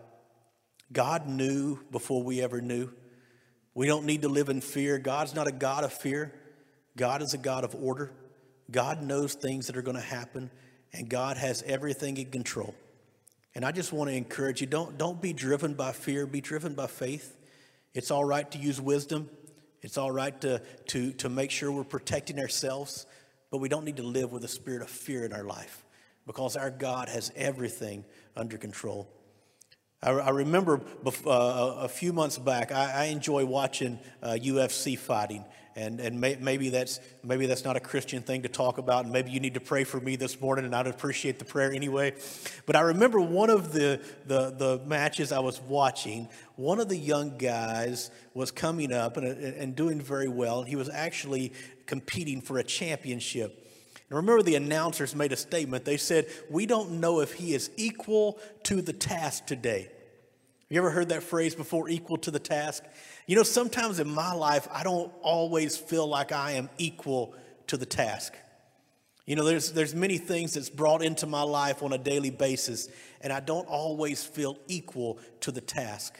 God 0.92 1.28
knew 1.28 1.80
before 1.92 2.24
we 2.24 2.42
ever 2.42 2.62
knew. 2.62 2.90
We 3.74 3.88
don't 3.88 4.06
need 4.06 4.24
to 4.24 4.30
live 4.30 4.50
in 4.50 4.60
fear. 4.60 4.98
God's 4.98 5.34
not 5.34 5.48
a 5.48 5.52
God 5.52 5.84
of 5.84 5.94
fear, 5.94 6.34
God 6.98 7.22
is 7.22 7.34
a 7.34 7.38
God 7.38 7.64
of 7.64 7.76
order. 7.76 8.12
God 8.70 9.02
knows 9.02 9.34
things 9.34 9.68
that 9.68 9.76
are 9.76 9.82
going 9.82 9.98
to 9.98 10.02
happen, 10.02 10.50
and 10.94 11.10
God 11.10 11.36
has 11.36 11.62
everything 11.64 12.16
in 12.16 12.32
control. 12.32 12.74
And 13.54 13.66
I 13.66 13.74
just 13.74 13.92
want 13.92 14.10
to 14.10 14.16
encourage 14.16 14.62
you 14.62 14.68
don't, 14.68 14.98
don't 14.98 15.22
be 15.22 15.34
driven 15.34 15.74
by 15.74 15.92
fear, 15.92 16.26
be 16.26 16.40
driven 16.40 16.74
by 16.74 16.88
faith. 16.88 17.36
It's 17.94 18.12
all 18.12 18.24
right 18.24 18.50
to 18.52 18.58
use 18.58 18.80
wisdom, 18.80 19.30
it's 19.82 19.98
all 19.98 20.12
right 20.12 20.40
to, 20.42 20.62
to, 20.88 21.12
to 21.14 21.28
make 21.28 21.52
sure 21.52 21.70
we're 21.70 21.84
protecting 21.84 22.40
ourselves, 22.40 23.06
but 23.52 23.58
we 23.58 23.70
don't 23.70 23.86
need 23.86 23.98
to 23.98 24.04
live 24.04 24.32
with 24.32 24.44
a 24.44 24.48
spirit 24.48 24.82
of 24.82 24.90
fear 24.90 25.26
in 25.26 25.34
our 25.34 25.44
life 25.44 25.86
because 26.26 26.56
our 26.56 26.72
God 26.72 27.10
has 27.10 27.32
everything 27.36 28.06
under 28.36 28.58
control. 28.58 29.08
I, 30.02 30.12
I 30.12 30.30
remember 30.30 30.78
bef- 30.78 31.28
uh, 31.28 31.82
a 31.82 31.88
few 31.90 32.14
months 32.14 32.38
back, 32.38 32.72
I, 32.72 32.92
I 32.92 33.04
enjoy 33.06 33.46
watching 33.46 34.00
uh, 34.24 34.38
UFC 34.42 34.98
fighting. 34.98 35.46
And, 35.74 36.02
and 36.02 36.20
may, 36.20 36.36
maybe, 36.36 36.70
that's, 36.70 37.00
maybe 37.24 37.46
that's 37.46 37.64
not 37.64 37.78
a 37.78 37.80
Christian 37.80 38.24
thing 38.24 38.42
to 38.42 38.50
talk 38.50 38.78
about. 38.78 39.06
And 39.06 39.14
maybe 39.14 39.32
you 39.32 39.40
need 39.40 39.54
to 39.54 39.62
pray 39.62 39.86
for 39.86 40.02
me 40.02 40.18
this 40.18 40.42
morning, 40.42 40.66
and 40.66 40.76
I'd 40.76 40.88
appreciate 40.88 41.40
the 41.40 41.46
prayer 41.46 41.72
anyway. 41.72 42.14
But 42.66 42.76
I 42.76 42.82
remember 42.82 43.22
one 43.22 43.50
of 43.50 43.72
the, 43.72 44.02
the, 44.26 44.52
the 44.52 44.82
matches 44.86 45.32
I 45.32 45.40
was 45.40 45.62
watching, 45.62 46.28
one 46.62 46.80
of 46.80 46.90
the 46.90 46.98
young 46.98 47.38
guys 47.38 48.12
was 48.34 48.52
coming 48.52 48.94
up 48.94 49.18
and, 49.18 49.26
and 49.26 49.76
doing 49.76 50.00
very 50.00 50.30
well. 50.30 50.62
He 50.62 50.76
was 50.76 50.90
actually 50.90 51.54
competing 51.88 52.40
for 52.40 52.60
a 52.60 52.64
championship. 52.64 53.68
And 54.10 54.18
remember, 54.18 54.44
the 54.44 54.56
announcers 54.56 55.16
made 55.16 55.32
a 55.32 55.38
statement. 55.38 55.86
They 55.86 55.98
said, 55.98 56.28
We 56.50 56.66
don't 56.66 57.00
know 57.00 57.22
if 57.22 57.34
he 57.34 57.54
is 57.54 57.72
equal 57.78 58.40
to 58.64 58.82
the 58.82 58.94
task 58.94 59.48
today. 59.48 59.90
You 60.70 60.78
ever 60.78 60.92
heard 60.92 61.10
that 61.10 61.24
phrase 61.24 61.56
before, 61.56 61.90
equal 61.90 62.18
to 62.20 62.32
the 62.32 62.40
task? 62.40 62.84
You 63.26 63.36
know, 63.36 63.44
sometimes 63.44 64.00
in 64.00 64.10
my 64.10 64.32
life, 64.34 64.68
I 64.72 64.84
don't 64.84 65.12
always 65.22 65.76
feel 65.76 66.08
like 66.08 66.32
I 66.32 66.52
am 66.52 66.70
equal 66.78 67.34
to 67.68 67.78
the 67.78 67.86
task. 67.86 68.36
You 69.26 69.36
know, 69.36 69.44
there's, 69.44 69.72
there's 69.74 69.96
many 69.96 70.18
things 70.18 70.54
that's 70.54 70.70
brought 70.70 71.04
into 71.04 71.26
my 71.26 71.42
life 71.42 71.84
on 71.84 71.92
a 71.92 71.98
daily 71.98 72.30
basis, 72.30 72.88
and 73.22 73.34
I 73.34 73.40
don't 73.40 73.68
always 73.68 74.24
feel 74.24 74.58
equal 74.68 75.20
to 75.42 75.52
the 75.52 75.62
task. 75.62 76.20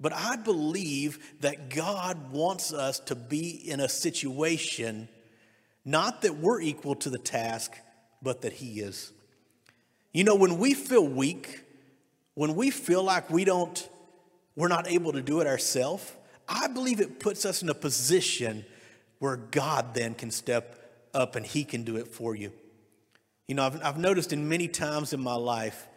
But 0.00 0.14
I 0.14 0.36
believe 0.36 1.18
that 1.40 1.68
God 1.68 2.32
wants 2.32 2.72
us 2.72 2.98
to 3.00 3.14
be 3.14 3.50
in 3.50 3.80
a 3.80 3.88
situation 3.88 5.08
not 5.84 6.22
that 6.22 6.36
we're 6.36 6.60
equal 6.60 6.94
to 6.96 7.10
the 7.10 7.18
task, 7.18 7.72
but 8.22 8.42
that 8.42 8.52
He 8.54 8.80
is. 8.80 9.12
You 10.12 10.24
know, 10.24 10.34
when 10.34 10.58
we 10.58 10.74
feel 10.74 11.06
weak, 11.06 11.64
when 12.34 12.54
we 12.54 12.70
feel 12.70 13.02
like 13.02 13.30
we 13.30 13.44
don't, 13.44 13.88
we're 14.56 14.68
not 14.68 14.88
able 14.88 15.12
to 15.12 15.22
do 15.22 15.40
it 15.40 15.46
ourselves, 15.46 16.12
I 16.48 16.68
believe 16.68 17.00
it 17.00 17.20
puts 17.20 17.44
us 17.44 17.62
in 17.62 17.68
a 17.68 17.74
position 17.74 18.64
where 19.20 19.36
God 19.36 19.94
then 19.94 20.14
can 20.14 20.30
step 20.30 21.08
up 21.14 21.36
and 21.36 21.46
He 21.46 21.64
can 21.64 21.84
do 21.84 21.96
it 21.96 22.08
for 22.08 22.34
you. 22.34 22.52
You 23.46 23.54
know, 23.54 23.64
I've, 23.64 23.82
I've 23.82 23.98
noticed 23.98 24.32
in 24.32 24.48
many 24.48 24.68
times 24.68 25.12
in 25.12 25.20
my 25.20 25.34
life, 25.34 25.88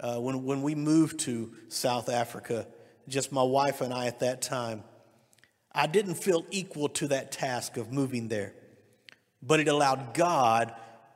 uh, 0.00 0.18
when, 0.18 0.44
when 0.44 0.62
we 0.62 0.74
moved 0.74 1.20
to 1.20 1.52
South 1.68 2.08
Africa, 2.08 2.66
just 3.08 3.32
my 3.32 3.42
wife 3.42 3.80
and 3.80 3.92
I 3.92 4.06
at 4.06 4.20
that 4.20 4.42
time, 4.42 4.84
I 5.72 5.86
didn't 5.86 6.14
feel 6.14 6.44
equal 6.50 6.88
to 6.90 7.08
that 7.08 7.32
task 7.32 7.76
of 7.76 7.92
moving 7.92 8.28
there 8.28 8.54
but 9.42 9.60
it 9.60 9.68
allowed 9.68 10.14
God 10.14 10.72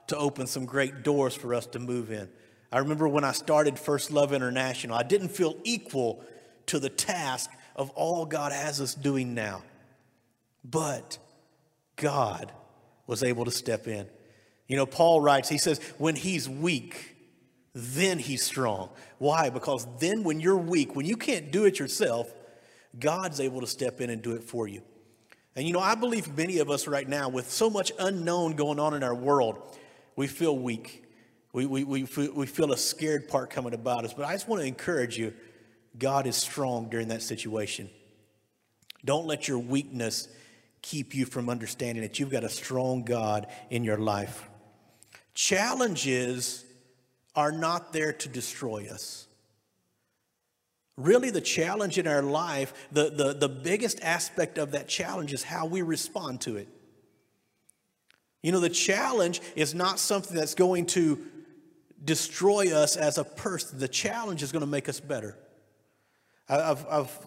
to 0.09 0.17
open 0.17 0.47
some 0.47 0.67
great 0.67 1.03
doors 1.03 1.35
for 1.35 1.55
us 1.55 1.67
to 1.67 1.79
move 1.79 2.11
in. 2.11 2.29
I 2.73 2.79
remember 2.79 3.07
when 3.07 3.25
I 3.25 3.33
started 3.33 3.79
First 3.79 4.11
Love 4.11 4.33
International, 4.33 4.97
I 4.97 5.05
didn't 5.05 5.29
feel 5.29 5.57
equal 5.63 6.25
to 6.67 6.79
the 6.79 6.89
task 6.89 7.49
of 7.77 7.91
all 7.91 8.27
God 8.27 8.53
has 8.53 8.81
us 8.81 8.95
doing 8.95 9.35
now. 9.35 9.63
But 10.65 11.19
God 11.95 12.51
was 13.07 13.23
able 13.23 13.45
to 13.45 13.51
step 13.53 13.87
in. 13.87 14.07
You 14.67 14.77
know, 14.77 14.87
Paul 14.87 15.21
writes, 15.21 15.49
he 15.49 15.59
says, 15.59 15.81
when 15.99 16.17
he's 16.17 16.49
weak, 16.49 17.16
then 17.79 18.19
he's 18.19 18.43
strong. 18.43 18.89
Why? 19.19 19.51
Because 19.51 19.87
then 19.99 20.25
when 20.25 20.41
you're 20.41 20.57
weak, 20.57 20.97
when 20.97 21.05
you 21.05 21.15
can't 21.15 21.51
do 21.51 21.67
it 21.67 21.79
yourself, 21.79 22.33
God's 22.99 23.39
able 23.39 23.61
to 23.61 23.67
step 23.67 24.01
in 24.01 24.09
and 24.09 24.23
do 24.23 24.33
it 24.33 24.43
for 24.43 24.67
you. 24.67 24.81
And 25.55 25.67
you 25.67 25.75
know, 25.75 25.81
I 25.81 25.95
believe 25.95 26.35
many 26.39 26.59
of 26.61 26.71
us 26.71 26.87
right 26.87 27.07
now, 27.07 27.29
with 27.29 27.51
so 27.51 27.69
much 27.69 27.93
unknown 27.99 28.57
going 28.57 28.81
on 28.81 28.95
in 28.95 29.03
our 29.03 29.15
world, 29.15 29.59
we 30.17 30.27
feel 30.27 30.57
weak. 30.57 31.05
We, 31.53 31.67
we, 31.67 31.85
we, 31.85 32.05
we 32.05 32.47
feel 32.47 32.73
a 32.73 32.79
scared 32.79 33.29
part 33.29 33.51
coming 33.51 33.75
about 33.75 34.07
us. 34.07 34.15
But 34.15 34.25
I 34.25 34.33
just 34.33 34.49
want 34.49 34.63
to 34.63 34.67
encourage 34.67 35.19
you 35.19 35.35
God 35.99 36.27
is 36.27 36.37
strong 36.37 36.89
during 36.89 37.09
that 37.09 37.21
situation. 37.21 37.91
Don't 39.05 39.27
let 39.27 39.49
your 39.49 39.59
weakness 39.59 40.29
keep 40.81 41.15
you 41.15 41.27
from 41.27 41.51
understanding 41.51 42.03
that 42.03 42.19
you've 42.19 42.31
got 42.31 42.43
a 42.43 42.49
strong 42.49 43.05
God 43.05 43.49
in 43.69 43.85
your 43.85 43.99
life. 43.99 44.49
Challenges 45.35 46.66
are 47.37 47.53
not 47.53 47.93
there 47.93 48.13
to 48.13 48.29
destroy 48.29 48.89
us. 48.91 49.27
Really, 50.97 51.31
the 51.31 51.43
challenge 51.43 51.99
in 51.99 52.07
our 52.07 52.23
life, 52.23 52.89
the, 52.91 53.11
the, 53.11 53.35
the 53.35 53.49
biggest 53.49 54.03
aspect 54.03 54.57
of 54.57 54.73
that 54.73 54.89
challenge 54.89 55.35
is 55.35 55.43
how 55.43 55.67
we 55.67 55.83
respond 55.83 56.41
to 56.43 56.57
it. 56.57 56.69
You 58.43 58.53
know, 58.53 58.61
the 58.61 58.71
challenge 58.71 59.43
is 59.55 59.75
not 59.75 59.99
something 59.99 60.35
that's 60.35 60.55
going 60.55 60.87
to 60.87 61.19
destroy 62.03 62.75
us 62.75 62.97
as 62.97 63.19
a 63.19 63.25
person, 63.25 63.79
the 63.79 63.89
challenge 63.89 64.43
is 64.43 64.53
going 64.53 64.61
to 64.61 64.67
make 64.71 64.89
us 64.89 65.01
better. 65.01 65.37
I've, 66.49 66.87
I've 66.89 67.19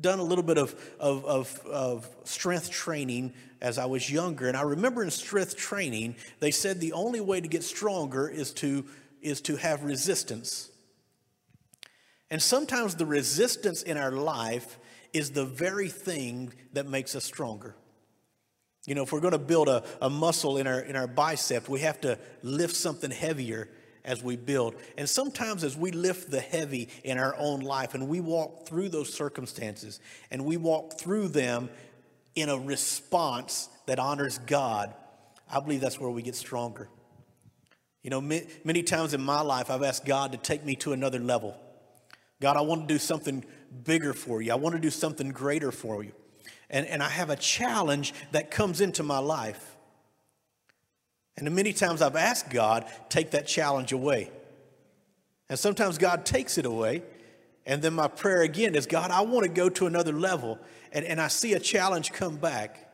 done 0.00 0.20
a 0.20 0.22
little 0.22 0.44
bit 0.44 0.58
of, 0.58 0.74
of, 1.00 1.24
of, 1.24 1.66
of, 1.66 2.08
strength 2.24 2.70
training 2.70 3.32
as 3.60 3.78
I 3.78 3.86
was 3.86 4.08
younger, 4.08 4.46
and 4.46 4.56
I 4.56 4.62
remember 4.62 5.02
in 5.02 5.10
strength 5.10 5.56
training, 5.56 6.14
they 6.38 6.52
said 6.52 6.80
the 6.80 6.92
only 6.92 7.20
way 7.20 7.40
to 7.40 7.48
get 7.48 7.64
stronger 7.64 8.28
is 8.28 8.52
to, 8.54 8.84
is 9.22 9.40
to 9.42 9.56
have 9.56 9.84
resistance. 9.84 10.70
And 12.30 12.42
sometimes 12.42 12.94
the 12.94 13.06
resistance 13.06 13.82
in 13.82 13.96
our 13.96 14.12
life 14.12 14.78
is 15.12 15.30
the 15.30 15.44
very 15.44 15.88
thing 15.88 16.52
that 16.74 16.86
makes 16.86 17.14
us 17.14 17.24
stronger. 17.24 17.74
You 18.86 18.94
know, 18.94 19.02
if 19.02 19.12
we're 19.12 19.20
going 19.20 19.32
to 19.32 19.38
build 19.38 19.68
a, 19.68 19.84
a 20.00 20.10
muscle 20.10 20.56
in 20.56 20.66
our, 20.66 20.80
in 20.80 20.96
our 20.96 21.06
bicep, 21.06 21.68
we 21.68 21.80
have 21.80 22.00
to 22.02 22.18
lift 22.42 22.74
something 22.74 23.10
heavier 23.10 23.68
as 24.04 24.22
we 24.22 24.36
build. 24.36 24.74
And 24.96 25.08
sometimes 25.08 25.64
as 25.64 25.76
we 25.76 25.90
lift 25.90 26.30
the 26.30 26.40
heavy 26.40 26.88
in 27.04 27.18
our 27.18 27.34
own 27.38 27.60
life 27.60 27.94
and 27.94 28.08
we 28.08 28.20
walk 28.20 28.66
through 28.66 28.88
those 28.88 29.12
circumstances 29.12 30.00
and 30.30 30.44
we 30.44 30.56
walk 30.56 30.98
through 30.98 31.28
them 31.28 31.68
in 32.34 32.48
a 32.48 32.58
response 32.58 33.68
that 33.86 33.98
honors 33.98 34.38
God, 34.38 34.94
I 35.50 35.60
believe 35.60 35.80
that's 35.80 36.00
where 36.00 36.10
we 36.10 36.22
get 36.22 36.34
stronger. 36.34 36.88
You 38.08 38.10
know, 38.22 38.22
many, 38.64 38.82
times 38.82 39.12
in 39.12 39.20
my 39.20 39.42
life, 39.42 39.70
I've 39.70 39.82
asked 39.82 40.06
God 40.06 40.32
to 40.32 40.38
take 40.38 40.64
me 40.64 40.76
to 40.76 40.94
another 40.94 41.18
level. 41.18 41.54
God, 42.40 42.56
I 42.56 42.62
want 42.62 42.88
to 42.88 42.94
do 42.94 42.98
something 42.98 43.44
bigger 43.84 44.14
for 44.14 44.40
you. 44.40 44.50
I 44.50 44.54
want 44.54 44.74
to 44.74 44.80
do 44.80 44.88
something 44.88 45.28
greater 45.28 45.70
for 45.70 46.02
you. 46.02 46.12
And, 46.70 46.86
and 46.86 47.02
I 47.02 47.10
have 47.10 47.28
a 47.28 47.36
challenge 47.36 48.14
that 48.32 48.50
comes 48.50 48.80
into 48.80 49.02
my 49.02 49.18
life. 49.18 49.76
And 51.36 51.54
many 51.54 51.74
times 51.74 52.00
I've 52.00 52.16
asked 52.16 52.48
God, 52.48 52.86
take 53.10 53.32
that 53.32 53.46
challenge 53.46 53.92
away. 53.92 54.30
And 55.50 55.58
sometimes 55.58 55.98
God 55.98 56.24
takes 56.24 56.56
it 56.56 56.64
away. 56.64 57.02
And 57.66 57.82
then 57.82 57.92
my 57.92 58.08
prayer 58.08 58.40
again 58.40 58.74
is, 58.74 58.86
God, 58.86 59.10
I 59.10 59.20
want 59.20 59.44
to 59.44 59.52
go 59.52 59.68
to 59.68 59.86
another 59.86 60.14
level. 60.14 60.58
And, 60.92 61.04
and 61.04 61.20
I 61.20 61.28
see 61.28 61.52
a 61.52 61.60
challenge 61.60 62.14
come 62.14 62.38
back. 62.38 62.87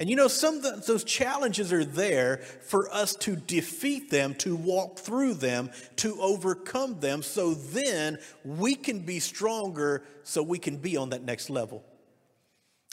And 0.00 0.08
you 0.08 0.16
know, 0.16 0.28
some 0.28 0.64
of 0.64 0.86
those 0.86 1.04
challenges 1.04 1.74
are 1.74 1.84
there 1.84 2.38
for 2.38 2.90
us 2.90 3.14
to 3.16 3.36
defeat 3.36 4.10
them, 4.10 4.34
to 4.36 4.56
walk 4.56 4.98
through 4.98 5.34
them, 5.34 5.70
to 5.96 6.18
overcome 6.22 7.00
them, 7.00 7.22
so 7.22 7.52
then 7.52 8.18
we 8.42 8.74
can 8.74 9.00
be 9.00 9.20
stronger, 9.20 10.02
so 10.24 10.42
we 10.42 10.58
can 10.58 10.78
be 10.78 10.96
on 10.96 11.10
that 11.10 11.22
next 11.22 11.50
level. 11.50 11.84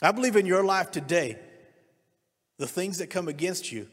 I 0.02 0.12
believe 0.12 0.36
in 0.36 0.44
your 0.44 0.62
life 0.62 0.90
today, 0.90 1.38
the 2.58 2.68
things 2.68 2.98
that 2.98 3.08
come 3.08 3.26
against 3.26 3.72
you, 3.72 3.88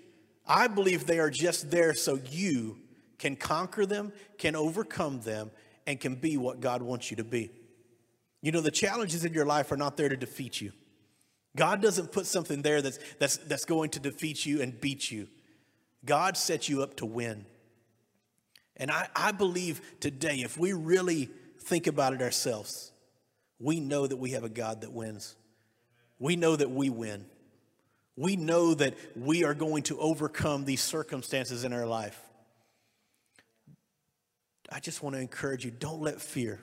I 0.45 0.67
believe 0.67 1.06
they 1.06 1.19
are 1.19 1.30
just 1.30 1.71
there 1.71 1.93
so 1.93 2.19
you 2.30 2.80
can 3.17 3.38
conquer 3.38 3.86
them, 3.86 4.12
can 4.38 4.58
overcome 4.58 5.21
them, 5.21 5.51
and 5.88 6.01
can 6.01 6.15
be 6.15 6.36
what 6.36 6.60
God 6.60 6.82
wants 6.82 7.12
you 7.12 7.17
to 7.17 7.23
be. 7.23 7.49
You 8.41 8.51
know, 8.51 8.60
the 8.60 8.71
challenges 8.71 9.23
in 9.23 9.34
your 9.34 9.45
life 9.45 9.71
are 9.71 9.78
not 9.78 9.95
there 9.95 10.10
to 10.10 10.17
defeat 10.17 10.60
you. 10.60 10.73
God 11.56 11.82
doesn't 11.82 12.12
put 12.12 12.26
something 12.26 12.62
there 12.62 12.82
that's, 12.82 13.00
that's, 13.20 13.38
that's 13.38 13.65
going 13.65 13.91
to 13.91 14.00
defeat 14.00 14.46
you 14.46 14.62
and 14.62 14.80
beat 14.80 15.10
you. 15.10 15.28
God 16.04 16.38
sets 16.38 16.70
you 16.70 16.84
up 16.84 16.98
to 16.98 17.06
win. 17.06 17.46
And 18.78 18.91
I, 18.91 19.08
I 19.15 19.32
believe 19.32 19.82
today, 20.00 20.41
if 20.41 20.58
we 20.58 20.74
really 20.74 21.30
think 21.62 21.88
about 21.88 22.13
it 22.13 22.22
ourselves, 22.22 22.91
we 23.60 23.80
know 23.80 24.06
that 24.06 24.18
we 24.18 24.32
have 24.32 24.44
a 24.44 24.50
God 24.50 24.82
that 24.82 24.91
wins. 24.91 25.36
We 26.20 26.36
know 26.36 26.56
that 26.56 26.70
we 26.70 26.89
win. 26.89 27.26
We 28.18 28.36
know 28.36 28.74
that 28.74 28.96
we 29.15 29.44
are 29.44 29.54
going 29.54 29.84
to 29.84 30.00
overcome 30.00 30.65
these 30.65 30.82
circumstances 30.82 31.63
in 31.63 31.74
our 31.74 31.86
life. 31.86 32.20
I 34.72 34.80
just 34.80 35.04
want 35.04 35.15
to 35.15 35.22
encourage 35.22 35.63
you 35.63 35.72
don't 35.72 36.02
let 36.02 36.22
fear 36.22 36.60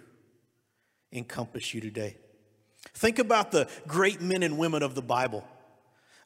encompass 1.13 1.75
you 1.75 1.81
today. 1.81 2.17
Think 2.95 3.19
about 3.19 3.51
the 3.51 3.69
great 3.87 4.21
men 4.21 4.43
and 4.43 4.59
women 4.59 4.83
of 4.83 4.95
the 4.95 5.03
Bible. 5.03 5.45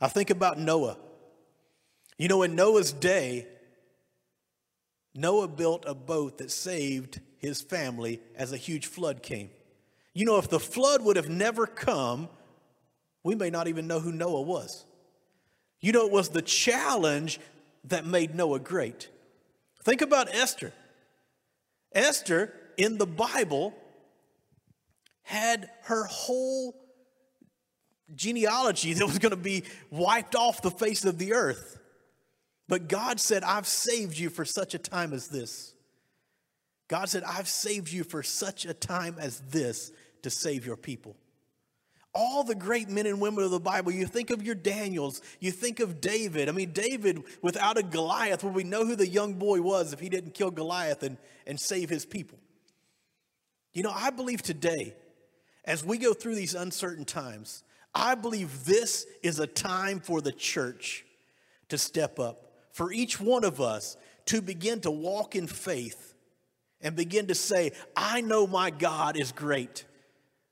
I 0.00 0.08
think 0.08 0.30
about 0.30 0.58
Noah. 0.58 0.98
You 2.18 2.28
know, 2.28 2.42
in 2.42 2.54
Noah's 2.54 2.92
day, 2.92 3.46
Noah 5.14 5.48
built 5.48 5.84
a 5.86 5.94
boat 5.94 6.38
that 6.38 6.50
saved 6.50 7.20
his 7.38 7.62
family 7.62 8.20
as 8.34 8.52
a 8.52 8.56
huge 8.56 8.86
flood 8.86 9.22
came. 9.22 9.50
You 10.12 10.24
know, 10.24 10.38
if 10.38 10.48
the 10.48 10.60
flood 10.60 11.02
would 11.02 11.16
have 11.16 11.28
never 11.28 11.66
come, 11.66 12.28
we 13.22 13.34
may 13.34 13.50
not 13.50 13.68
even 13.68 13.86
know 13.86 14.00
who 14.00 14.12
Noah 14.12 14.42
was. 14.42 14.84
You 15.80 15.92
know, 15.92 16.06
it 16.06 16.12
was 16.12 16.30
the 16.30 16.42
challenge 16.42 17.38
that 17.84 18.06
made 18.06 18.34
Noah 18.34 18.58
great. 18.58 19.08
Think 19.82 20.02
about 20.02 20.34
Esther. 20.34 20.72
Esther 21.94 22.52
in 22.76 22.98
the 22.98 23.06
Bible 23.06 23.74
had 25.26 25.68
her 25.82 26.04
whole 26.04 26.76
genealogy 28.14 28.92
that 28.92 29.04
was 29.04 29.18
going 29.18 29.30
to 29.30 29.36
be 29.36 29.64
wiped 29.90 30.36
off 30.36 30.62
the 30.62 30.70
face 30.70 31.04
of 31.04 31.18
the 31.18 31.32
earth. 31.32 31.80
But 32.68 32.86
God 32.88 33.18
said, 33.18 33.42
I've 33.42 33.66
saved 33.66 34.16
you 34.16 34.30
for 34.30 34.44
such 34.44 34.74
a 34.74 34.78
time 34.78 35.12
as 35.12 35.26
this. 35.26 35.74
God 36.86 37.08
said, 37.08 37.24
I've 37.24 37.48
saved 37.48 37.92
you 37.92 38.04
for 38.04 38.22
such 38.22 38.66
a 38.66 38.72
time 38.72 39.16
as 39.18 39.40
this 39.50 39.90
to 40.22 40.30
save 40.30 40.64
your 40.64 40.76
people. 40.76 41.16
All 42.14 42.44
the 42.44 42.54
great 42.54 42.88
men 42.88 43.06
and 43.06 43.20
women 43.20 43.42
of 43.42 43.50
the 43.50 43.58
Bible, 43.58 43.90
you 43.90 44.06
think 44.06 44.30
of 44.30 44.44
your 44.44 44.54
Daniels, 44.54 45.20
you 45.40 45.50
think 45.50 45.80
of 45.80 46.00
David. 46.00 46.48
I 46.48 46.52
mean, 46.52 46.70
David, 46.70 47.24
without 47.42 47.78
a 47.78 47.82
Goliath, 47.82 48.44
would 48.44 48.54
we 48.54 48.62
know 48.62 48.86
who 48.86 48.94
the 48.94 49.08
young 49.08 49.34
boy 49.34 49.60
was 49.60 49.92
if 49.92 49.98
he 49.98 50.08
didn't 50.08 50.34
kill 50.34 50.52
Goliath 50.52 51.02
and, 51.02 51.18
and 51.48 51.58
save 51.58 51.90
his 51.90 52.06
people? 52.06 52.38
You 53.74 53.82
know, 53.82 53.92
I 53.92 54.10
believe 54.10 54.40
today, 54.40 54.94
as 55.66 55.84
we 55.84 55.98
go 55.98 56.14
through 56.14 56.36
these 56.36 56.54
uncertain 56.54 57.04
times, 57.04 57.64
I 57.94 58.14
believe 58.14 58.64
this 58.64 59.06
is 59.22 59.40
a 59.40 59.46
time 59.46 60.00
for 60.00 60.20
the 60.20 60.32
church 60.32 61.04
to 61.68 61.78
step 61.78 62.18
up, 62.18 62.52
for 62.72 62.92
each 62.92 63.20
one 63.20 63.44
of 63.44 63.60
us 63.60 63.96
to 64.26 64.40
begin 64.40 64.80
to 64.80 64.90
walk 64.90 65.34
in 65.34 65.46
faith 65.46 66.14
and 66.80 66.94
begin 66.94 67.26
to 67.28 67.34
say, 67.34 67.72
I 67.96 68.20
know 68.20 68.46
my 68.46 68.70
God 68.70 69.16
is 69.16 69.32
great. 69.32 69.84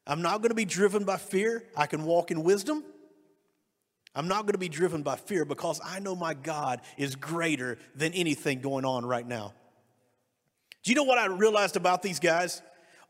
I'm 0.07 0.23
not 0.23 0.39
going 0.39 0.51
to 0.51 0.57
be 0.57 0.65
driven 0.65 1.05
by 1.05 1.17
fear. 1.17 1.65
I 1.77 1.87
can 1.87 2.05
walk 2.05 2.31
in 2.31 2.43
wisdom. 2.43 2.83
I'm 4.15 4.29
not 4.29 4.43
going 4.43 4.53
to 4.53 4.59
be 4.59 4.69
driven 4.69 5.03
by 5.03 5.17
fear 5.17 5.45
because 5.45 5.81
I 5.85 5.99
know 5.99 6.15
my 6.15 6.35
God 6.35 6.81
is 6.97 7.17
greater 7.17 7.79
than 7.95 8.13
anything 8.13 8.61
going 8.61 8.85
on 8.85 9.05
right 9.05 9.27
now. 9.27 9.53
Do 10.83 10.91
you 10.91 10.95
know 10.95 11.05
what 11.05 11.19
I 11.19 11.27
realized 11.27 11.77
about 11.77 12.03
these 12.03 12.21
guys? 12.21 12.63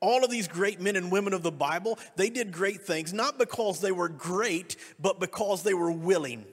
All 0.04 0.22
of 0.22 0.30
these 0.30 0.48
great 0.48 0.82
men 0.82 0.96
and 0.96 1.10
women 1.10 1.32
of 1.32 1.42
the 1.42 1.50
Bible, 1.50 1.98
they 2.14 2.28
did 2.28 2.52
great 2.52 2.82
things, 2.82 3.14
not 3.14 3.38
because 3.38 3.80
they 3.80 3.90
were 3.90 4.10
great, 4.10 4.76
but 5.00 5.18
because 5.18 5.62
they 5.62 5.72
were 5.72 5.90
willing. 5.90 6.44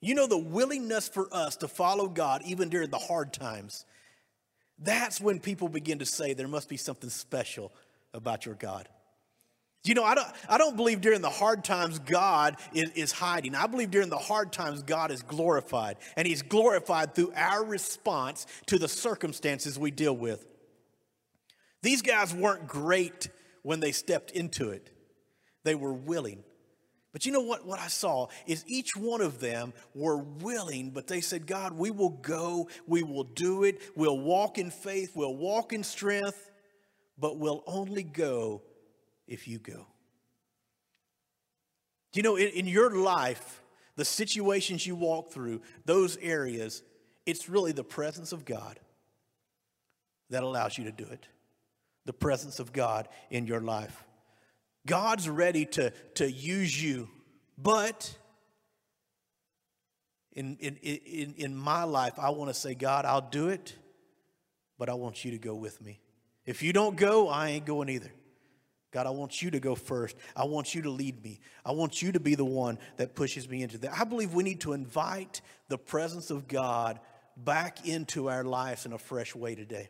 You 0.00 0.14
know, 0.14 0.26
the 0.26 0.38
willingness 0.38 1.10
for 1.10 1.28
us 1.30 1.56
to 1.56 1.68
follow 1.68 2.08
God, 2.08 2.40
even 2.46 2.70
during 2.70 2.88
the 2.88 2.98
hard 2.98 3.34
times, 3.34 3.84
that's 4.78 5.20
when 5.20 5.40
people 5.40 5.68
begin 5.68 5.98
to 5.98 6.06
say 6.06 6.32
there 6.32 6.48
must 6.48 6.70
be 6.70 6.78
something 6.78 7.10
special 7.10 7.70
about 8.14 8.46
your 8.46 8.54
God. 8.54 8.88
You 9.84 9.92
know, 9.92 10.04
I 10.04 10.14
don't, 10.14 10.28
I 10.48 10.56
don't 10.56 10.76
believe 10.76 11.02
during 11.02 11.20
the 11.20 11.28
hard 11.28 11.64
times 11.64 11.98
God 11.98 12.56
is, 12.72 12.90
is 12.94 13.12
hiding. 13.12 13.54
I 13.54 13.66
believe 13.66 13.90
during 13.90 14.08
the 14.08 14.16
hard 14.16 14.52
times 14.52 14.82
God 14.82 15.10
is 15.10 15.22
glorified. 15.22 15.98
And 16.16 16.26
He's 16.26 16.40
glorified 16.40 17.14
through 17.14 17.34
our 17.36 17.62
response 17.62 18.46
to 18.68 18.78
the 18.78 18.88
circumstances 18.88 19.78
we 19.78 19.90
deal 19.90 20.16
with. 20.16 20.46
These 21.84 22.00
guys 22.00 22.32
weren't 22.32 22.66
great 22.66 23.28
when 23.62 23.80
they 23.80 23.92
stepped 23.92 24.30
into 24.30 24.70
it, 24.70 24.90
they 25.64 25.74
were 25.74 25.92
willing. 25.92 26.42
But 27.12 27.26
you 27.26 27.30
know 27.30 27.42
what? 27.42 27.66
What 27.66 27.78
I 27.78 27.88
saw 27.88 28.28
is 28.46 28.64
each 28.66 28.96
one 28.96 29.20
of 29.20 29.38
them 29.38 29.74
were 29.94 30.16
willing, 30.16 30.90
but 30.90 31.06
they 31.06 31.20
said, 31.20 31.46
God, 31.46 31.74
we 31.74 31.90
will 31.90 32.08
go, 32.08 32.68
we 32.86 33.02
will 33.02 33.24
do 33.24 33.64
it, 33.64 33.82
we'll 33.94 34.18
walk 34.18 34.56
in 34.56 34.70
faith, 34.70 35.12
we'll 35.14 35.36
walk 35.36 35.74
in 35.74 35.84
strength, 35.84 36.50
but 37.18 37.38
we'll 37.38 37.62
only 37.66 38.02
go 38.02 38.62
if 39.28 39.46
you 39.46 39.58
go. 39.58 39.86
Do 42.12 42.18
you 42.18 42.22
know, 42.22 42.36
in, 42.36 42.48
in 42.48 42.66
your 42.66 42.96
life, 42.96 43.62
the 43.94 44.06
situations 44.06 44.86
you 44.86 44.96
walk 44.96 45.32
through, 45.32 45.60
those 45.84 46.16
areas, 46.16 46.82
it's 47.26 47.48
really 47.48 47.72
the 47.72 47.84
presence 47.84 48.32
of 48.32 48.46
God 48.46 48.80
that 50.30 50.42
allows 50.42 50.78
you 50.78 50.84
to 50.84 50.92
do 50.92 51.04
it. 51.04 51.28
The 52.06 52.12
presence 52.12 52.60
of 52.60 52.72
God 52.72 53.08
in 53.30 53.46
your 53.46 53.60
life. 53.60 54.04
God's 54.86 55.28
ready 55.28 55.64
to, 55.66 55.90
to 56.16 56.30
use 56.30 56.82
you, 56.82 57.08
but 57.56 58.14
in, 60.32 60.56
in, 60.60 60.76
in, 60.76 61.34
in 61.38 61.56
my 61.56 61.84
life, 61.84 62.14
I 62.18 62.30
want 62.30 62.50
to 62.50 62.54
say, 62.54 62.74
God, 62.74 63.04
I'll 63.04 63.28
do 63.30 63.48
it, 63.48 63.74
but 64.78 64.88
I 64.88 64.94
want 64.94 65.24
you 65.24 65.30
to 65.30 65.38
go 65.38 65.54
with 65.54 65.80
me. 65.80 66.00
If 66.44 66.62
you 66.62 66.72
don't 66.72 66.96
go, 66.96 67.28
I 67.28 67.50
ain't 67.50 67.64
going 67.64 67.88
either. 67.88 68.12
God, 68.90 69.06
I 69.06 69.10
want 69.10 69.42
you 69.42 69.50
to 69.50 69.58
go 69.58 69.74
first. 69.74 70.16
I 70.36 70.44
want 70.44 70.74
you 70.74 70.82
to 70.82 70.90
lead 70.90 71.22
me. 71.24 71.40
I 71.64 71.72
want 71.72 72.00
you 72.00 72.12
to 72.12 72.20
be 72.20 72.36
the 72.36 72.44
one 72.44 72.78
that 72.96 73.14
pushes 73.16 73.48
me 73.48 73.62
into 73.62 73.78
that. 73.78 73.98
I 73.98 74.04
believe 74.04 74.34
we 74.34 74.44
need 74.44 74.60
to 74.60 74.72
invite 74.72 75.40
the 75.68 75.78
presence 75.78 76.30
of 76.30 76.46
God 76.46 77.00
back 77.36 77.88
into 77.88 78.28
our 78.28 78.44
lives 78.44 78.86
in 78.86 78.92
a 78.92 78.98
fresh 78.98 79.34
way 79.34 79.56
today. 79.56 79.88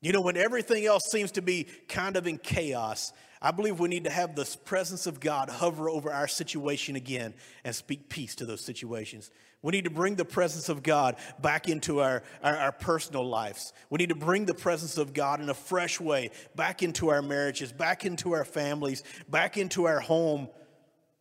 You 0.00 0.12
know, 0.12 0.20
when 0.20 0.36
everything 0.36 0.86
else 0.86 1.10
seems 1.10 1.32
to 1.32 1.42
be 1.42 1.66
kind 1.88 2.16
of 2.16 2.26
in 2.26 2.38
chaos, 2.38 3.12
I 3.42 3.50
believe 3.50 3.80
we 3.80 3.88
need 3.88 4.04
to 4.04 4.10
have 4.10 4.34
the 4.34 4.56
presence 4.64 5.06
of 5.06 5.20
God 5.20 5.48
hover 5.48 5.88
over 5.88 6.12
our 6.12 6.28
situation 6.28 6.96
again 6.96 7.34
and 7.64 7.74
speak 7.74 8.08
peace 8.08 8.34
to 8.36 8.46
those 8.46 8.64
situations. 8.64 9.30
We 9.60 9.72
need 9.72 9.84
to 9.84 9.90
bring 9.90 10.14
the 10.14 10.24
presence 10.24 10.68
of 10.68 10.84
God 10.84 11.16
back 11.40 11.68
into 11.68 12.00
our, 12.00 12.22
our, 12.44 12.56
our, 12.56 12.72
personal 12.72 13.28
lives. 13.28 13.72
We 13.90 13.98
need 13.98 14.10
to 14.10 14.14
bring 14.14 14.44
the 14.44 14.54
presence 14.54 14.98
of 14.98 15.12
God 15.12 15.40
in 15.40 15.48
a 15.48 15.54
fresh 15.54 16.00
way 16.00 16.30
back 16.54 16.84
into 16.84 17.08
our 17.08 17.22
marriages, 17.22 17.72
back 17.72 18.04
into 18.04 18.32
our 18.32 18.44
families, 18.44 19.02
back 19.28 19.56
into 19.56 19.86
our 19.86 19.98
home, 19.98 20.48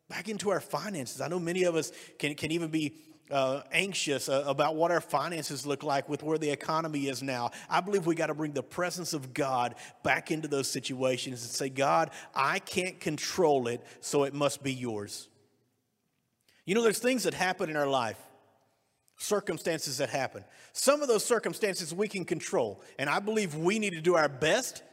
back 0.08 0.30
into 0.30 0.52
our 0.52 0.60
finances. 0.60 1.20
I 1.20 1.30
know 1.30 1.40
many 1.40 1.64
of 1.64 1.76
us 1.76 1.92
can, 2.20 2.36
can 2.36 2.52
even 2.52 2.70
be 2.70 2.96
uh, 3.32 3.62
anxious 3.72 4.30
uh, 4.30 4.44
about 4.48 4.76
what 4.76 4.92
our 4.92 5.02
finances 5.02 5.66
look 5.66 5.84
like 5.84 6.08
with 6.08 6.24
where 6.24 6.38
the 6.38 6.50
economy 6.50 7.08
is 7.08 7.22
now. 7.22 7.52
I 7.70 7.82
believe 7.82 8.06
we 8.06 8.16
got 8.16 8.28
to 8.28 8.34
bring 8.34 8.54
the 8.54 8.64
presence 8.64 9.14
of 9.14 9.34
God 9.34 9.76
back 10.04 10.32
into 10.32 10.48
those 10.48 10.70
situations 10.70 11.44
and 11.44 11.52
say, 11.52 11.70
God, 11.70 12.12
I 12.34 12.60
can't 12.60 13.00
control 13.00 13.68
it, 13.68 13.86
so 14.00 14.24
it 14.24 14.34
must 14.34 14.64
be 14.64 14.74
yours. 14.74 15.28
You 16.66 16.76
know, 16.76 16.82
there's 16.82 17.00
things 17.00 17.24
that 17.24 17.34
happen 17.34 17.70
in 17.70 17.76
our 17.76 17.88
life, 17.88 18.20
circumstances 19.18 19.98
that 19.98 20.10
happen. 20.10 20.44
Some 20.74 21.02
of 21.02 21.08
those 21.08 21.24
circumstances 21.24 21.94
we 21.94 22.08
can 22.08 22.26
control, 22.26 22.82
and 23.00 23.10
I 23.10 23.20
believe 23.20 23.56
we 23.56 23.80
need 23.80 23.94
to 23.94 24.02
do 24.02 24.16
our 24.16 24.30
best 24.30 24.84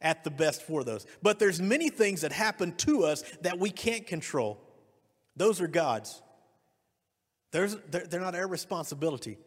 at 0.00 0.24
the 0.24 0.30
best 0.30 0.62
for 0.62 0.84
those. 0.84 1.06
But 1.22 1.38
there's 1.38 1.60
many 1.60 1.88
things 1.88 2.20
that 2.20 2.32
happen 2.32 2.74
to 2.76 3.04
us 3.04 3.22
that 3.42 3.58
we 3.58 3.70
can't 3.70 4.06
control. 4.06 4.60
Those 5.36 5.60
are 5.60 5.66
God's. 5.66 6.22
There's, 7.56 7.74
they're, 7.90 8.06
they're 8.06 8.20
not 8.20 8.34
our 8.34 8.46
responsibility. 8.46 9.38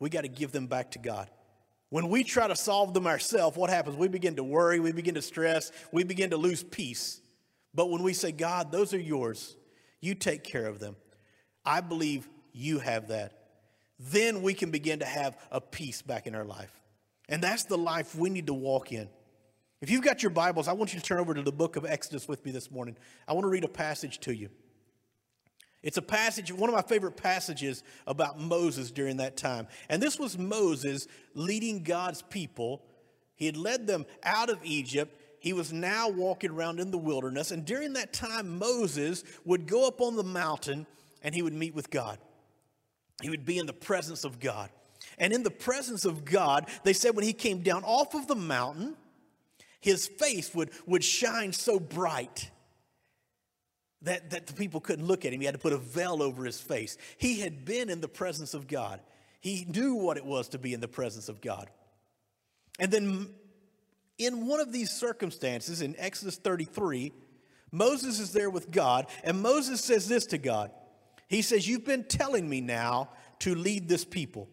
We 0.00 0.10
got 0.10 0.22
to 0.22 0.28
give 0.28 0.50
them 0.50 0.66
back 0.66 0.90
to 0.90 0.98
God. 0.98 1.30
When 1.88 2.08
we 2.08 2.24
try 2.24 2.48
to 2.48 2.56
solve 2.56 2.94
them 2.94 3.06
ourselves, 3.06 3.56
what 3.56 3.70
happens? 3.70 3.94
We 3.94 4.08
begin 4.08 4.34
to 4.34 4.42
worry, 4.42 4.80
we 4.80 4.90
begin 4.90 5.14
to 5.14 5.22
stress, 5.22 5.70
we 5.92 6.02
begin 6.02 6.30
to 6.30 6.36
lose 6.36 6.64
peace. 6.64 7.20
But 7.72 7.90
when 7.90 8.02
we 8.02 8.12
say, 8.12 8.32
God, 8.32 8.72
those 8.72 8.92
are 8.92 8.98
yours, 8.98 9.56
you 10.00 10.16
take 10.16 10.42
care 10.42 10.66
of 10.66 10.80
them, 10.80 10.96
I 11.64 11.80
believe 11.80 12.28
you 12.52 12.80
have 12.80 13.06
that. 13.06 13.38
Then 14.00 14.42
we 14.42 14.52
can 14.52 14.72
begin 14.72 14.98
to 14.98 15.06
have 15.06 15.38
a 15.52 15.60
peace 15.60 16.02
back 16.02 16.26
in 16.26 16.34
our 16.34 16.44
life. 16.44 16.72
And 17.28 17.40
that's 17.40 17.62
the 17.62 17.78
life 17.78 18.16
we 18.16 18.30
need 18.30 18.48
to 18.48 18.54
walk 18.54 18.90
in. 18.90 19.08
If 19.80 19.90
you've 19.90 20.02
got 20.02 20.24
your 20.24 20.30
Bibles, 20.30 20.66
I 20.66 20.72
want 20.72 20.92
you 20.92 20.98
to 20.98 21.06
turn 21.06 21.20
over 21.20 21.34
to 21.34 21.42
the 21.42 21.52
book 21.52 21.76
of 21.76 21.84
Exodus 21.84 22.26
with 22.26 22.44
me 22.44 22.50
this 22.50 22.72
morning. 22.72 22.96
I 23.28 23.32
want 23.32 23.44
to 23.44 23.48
read 23.48 23.62
a 23.62 23.68
passage 23.68 24.18
to 24.22 24.34
you. 24.34 24.48
It's 25.84 25.98
a 25.98 26.02
passage, 26.02 26.50
one 26.50 26.70
of 26.70 26.74
my 26.74 26.82
favorite 26.82 27.18
passages 27.18 27.84
about 28.06 28.40
Moses 28.40 28.90
during 28.90 29.18
that 29.18 29.36
time. 29.36 29.68
And 29.90 30.02
this 30.02 30.18
was 30.18 30.38
Moses 30.38 31.06
leading 31.34 31.82
God's 31.82 32.22
people. 32.22 32.82
He 33.36 33.44
had 33.44 33.58
led 33.58 33.86
them 33.86 34.06
out 34.22 34.48
of 34.48 34.58
Egypt. 34.64 35.20
He 35.40 35.52
was 35.52 35.74
now 35.74 36.08
walking 36.08 36.52
around 36.52 36.80
in 36.80 36.90
the 36.90 36.96
wilderness. 36.96 37.50
And 37.50 37.66
during 37.66 37.92
that 37.92 38.14
time, 38.14 38.58
Moses 38.58 39.24
would 39.44 39.66
go 39.66 39.86
up 39.86 40.00
on 40.00 40.16
the 40.16 40.24
mountain 40.24 40.86
and 41.22 41.34
he 41.34 41.42
would 41.42 41.52
meet 41.52 41.74
with 41.74 41.90
God. 41.90 42.18
He 43.20 43.28
would 43.28 43.44
be 43.44 43.58
in 43.58 43.66
the 43.66 43.74
presence 43.74 44.24
of 44.24 44.40
God. 44.40 44.70
And 45.18 45.34
in 45.34 45.42
the 45.42 45.50
presence 45.50 46.06
of 46.06 46.24
God, 46.24 46.66
they 46.82 46.94
said 46.94 47.14
when 47.14 47.26
he 47.26 47.34
came 47.34 47.60
down 47.60 47.84
off 47.84 48.14
of 48.14 48.26
the 48.26 48.34
mountain, 48.34 48.96
his 49.80 50.06
face 50.06 50.54
would, 50.54 50.70
would 50.86 51.04
shine 51.04 51.52
so 51.52 51.78
bright 51.78 52.50
that, 54.04 54.30
that 54.30 54.46
the 54.46 54.52
people 54.52 54.80
couldn't 54.80 55.06
look 55.06 55.24
at 55.24 55.32
him. 55.32 55.40
He 55.40 55.46
had 55.46 55.54
to 55.54 55.60
put 55.60 55.72
a 55.72 55.78
veil 55.78 56.22
over 56.22 56.44
his 56.44 56.60
face. 56.60 56.96
He 57.16 57.40
had 57.40 57.64
been 57.64 57.90
in 57.90 58.00
the 58.00 58.08
presence 58.08 58.54
of 58.54 58.66
God, 58.66 59.00
he 59.40 59.66
knew 59.68 59.94
what 59.94 60.16
it 60.16 60.24
was 60.24 60.48
to 60.50 60.58
be 60.58 60.72
in 60.72 60.80
the 60.80 60.88
presence 60.88 61.28
of 61.28 61.40
God. 61.40 61.68
And 62.78 62.90
then, 62.90 63.28
in 64.16 64.46
one 64.46 64.60
of 64.60 64.72
these 64.72 64.90
circumstances, 64.90 65.82
in 65.82 65.94
Exodus 65.98 66.36
33, 66.36 67.12
Moses 67.70 68.20
is 68.20 68.32
there 68.32 68.50
with 68.50 68.70
God, 68.70 69.06
and 69.22 69.42
Moses 69.42 69.82
says 69.82 70.08
this 70.08 70.26
to 70.26 70.38
God. 70.38 70.70
He 71.28 71.42
says, 71.42 71.68
You've 71.68 71.84
been 71.84 72.04
telling 72.04 72.48
me 72.48 72.60
now 72.60 73.10
to 73.40 73.54
lead 73.54 73.88
this 73.88 74.04
people, 74.04 74.48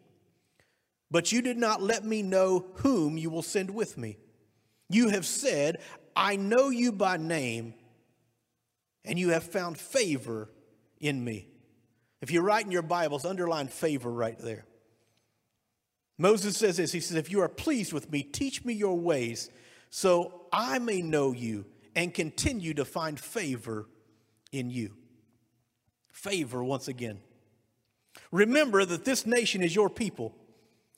but 1.09 1.31
you 1.31 1.41
did 1.41 1.57
not 1.57 1.81
let 1.81 2.03
me 2.03 2.21
know 2.21 2.65
whom 2.75 3.17
you 3.17 3.29
will 3.29 3.43
send 3.43 3.69
with 3.69 3.97
me. 3.97 4.17
You 4.89 5.09
have 5.09 5.25
said, 5.25 5.77
I 6.15 6.35
know 6.35 6.69
you 6.69 6.91
by 6.91 7.17
name 7.17 7.75
and 9.03 9.17
you 9.17 9.29
have 9.29 9.43
found 9.43 9.77
favor 9.77 10.49
in 10.99 11.23
me. 11.23 11.47
If 12.21 12.31
you 12.31 12.41
write 12.41 12.65
in 12.65 12.71
your 12.71 12.83
Bibles, 12.83 13.25
underline 13.25 13.67
favor 13.67 14.11
right 14.11 14.37
there. 14.37 14.65
Moses 16.17 16.55
says 16.55 16.77
this 16.77 16.91
He 16.91 16.99
says, 16.99 17.17
If 17.17 17.31
you 17.31 17.41
are 17.41 17.49
pleased 17.49 17.93
with 17.93 18.11
me, 18.11 18.21
teach 18.21 18.63
me 18.63 18.73
your 18.73 18.97
ways 18.97 19.49
so 19.89 20.43
I 20.53 20.79
may 20.79 21.01
know 21.01 21.33
you 21.33 21.65
and 21.95 22.13
continue 22.13 22.73
to 22.75 22.85
find 22.85 23.19
favor 23.19 23.87
in 24.51 24.69
you. 24.69 24.93
Favor 26.11 26.63
once 26.63 26.87
again. 26.87 27.19
Remember 28.31 28.85
that 28.85 29.05
this 29.05 29.25
nation 29.25 29.63
is 29.63 29.75
your 29.75 29.89
people. 29.89 30.35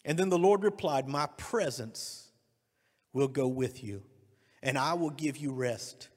And 0.06 0.18
then 0.18 0.30
the 0.30 0.38
Lord 0.38 0.64
replied, 0.64 1.08
My 1.08 1.28
presence 1.38 2.32
will 3.14 3.28
go 3.28 3.48
with 3.48 3.84
you, 3.84 4.04
and 4.62 4.78
I 4.78 4.94
will 4.94 5.12
give 5.12 5.38
you 5.38 5.54
rest. 5.54 6.10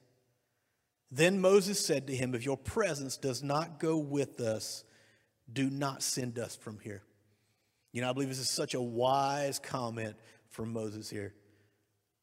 Then 1.10 1.40
Moses 1.40 1.84
said 1.84 2.06
to 2.08 2.16
him, 2.16 2.34
If 2.34 2.44
your 2.44 2.56
presence 2.56 3.16
does 3.16 3.42
not 3.42 3.78
go 3.78 3.96
with 3.96 4.40
us, 4.40 4.84
do 5.52 5.70
not 5.70 6.02
send 6.02 6.38
us 6.38 6.56
from 6.56 6.78
here. 6.80 7.02
You 7.92 8.02
know, 8.02 8.10
I 8.10 8.12
believe 8.12 8.28
this 8.28 8.38
is 8.38 8.50
such 8.50 8.74
a 8.74 8.80
wise 8.80 9.58
comment 9.58 10.16
from 10.50 10.72
Moses 10.72 11.08
here. 11.08 11.34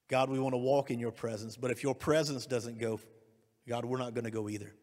God, 0.10 0.30
we 0.30 0.40
want 0.40 0.54
to 0.54 0.58
walk 0.60 0.92
in 0.92 1.00
your 1.00 1.12
presence, 1.12 1.56
but 1.56 1.72
if 1.72 1.82
your 1.82 1.96
presence 1.96 2.46
doesn't 2.46 2.78
go, 2.78 3.00
God, 3.68 3.86
we're 3.86 3.98
not 3.98 4.14
going 4.14 4.26
to 4.26 4.32
go 4.32 4.50
either. 4.50 4.74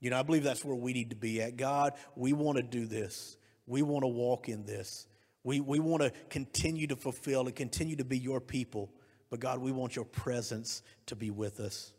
You 0.00 0.10
know, 0.10 0.18
I 0.18 0.22
believe 0.22 0.42
that's 0.42 0.64
where 0.64 0.74
we 0.74 0.92
need 0.92 1.10
to 1.10 1.16
be 1.16 1.40
at. 1.42 1.56
God, 1.56 1.92
we 2.16 2.32
want 2.32 2.56
to 2.56 2.62
do 2.62 2.86
this. 2.86 3.36
We 3.66 3.82
want 3.82 4.02
to 4.02 4.08
walk 4.08 4.48
in 4.48 4.64
this. 4.64 5.06
We, 5.44 5.60
we 5.60 5.78
want 5.78 6.02
to 6.02 6.10
continue 6.30 6.86
to 6.88 6.96
fulfill 6.96 7.46
and 7.46 7.54
continue 7.54 7.96
to 7.96 8.04
be 8.04 8.18
your 8.18 8.40
people. 8.40 8.90
But 9.30 9.40
God, 9.40 9.60
we 9.60 9.70
want 9.70 9.94
your 9.94 10.04
presence 10.04 10.82
to 11.06 11.14
be 11.14 11.30
with 11.30 11.60
us. 11.60 11.92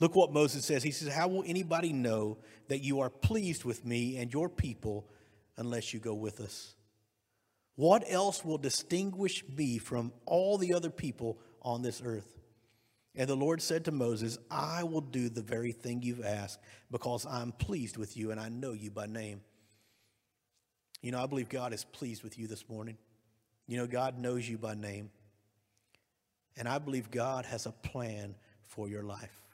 Look 0.00 0.14
what 0.14 0.32
Moses 0.32 0.64
says. 0.64 0.82
He 0.82 0.90
says, 0.90 1.12
How 1.12 1.28
will 1.28 1.44
anybody 1.46 1.92
know 1.92 2.38
that 2.68 2.82
you 2.82 3.00
are 3.00 3.10
pleased 3.10 3.64
with 3.64 3.84
me 3.84 4.18
and 4.18 4.32
your 4.32 4.48
people 4.48 5.08
unless 5.56 5.94
you 5.94 6.00
go 6.00 6.14
with 6.14 6.40
us? 6.40 6.74
What 7.76 8.04
else 8.06 8.44
will 8.44 8.58
distinguish 8.58 9.44
me 9.48 9.78
from 9.78 10.12
all 10.24 10.58
the 10.58 10.74
other 10.74 10.90
people 10.90 11.38
on 11.62 11.82
this 11.82 12.02
earth? 12.04 12.38
And 13.14 13.28
the 13.28 13.36
Lord 13.36 13.62
said 13.62 13.86
to 13.86 13.92
Moses, 13.92 14.38
I 14.50 14.84
will 14.84 15.00
do 15.00 15.30
the 15.30 15.42
very 15.42 15.72
thing 15.72 16.02
you've 16.02 16.24
asked 16.24 16.60
because 16.90 17.24
I'm 17.24 17.52
pleased 17.52 17.96
with 17.96 18.16
you 18.16 18.30
and 18.30 18.38
I 18.38 18.50
know 18.50 18.72
you 18.72 18.90
by 18.90 19.06
name. 19.06 19.40
You 21.00 21.12
know, 21.12 21.22
I 21.22 21.26
believe 21.26 21.48
God 21.48 21.72
is 21.72 21.84
pleased 21.84 22.22
with 22.22 22.38
you 22.38 22.46
this 22.46 22.68
morning. 22.68 22.98
You 23.66 23.78
know, 23.78 23.86
God 23.86 24.18
knows 24.18 24.46
you 24.46 24.58
by 24.58 24.74
name. 24.74 25.10
And 26.58 26.68
I 26.68 26.78
believe 26.78 27.10
God 27.10 27.46
has 27.46 27.66
a 27.66 27.72
plan 27.72 28.34
for 28.66 28.88
your 28.88 29.02
life. 29.02 29.45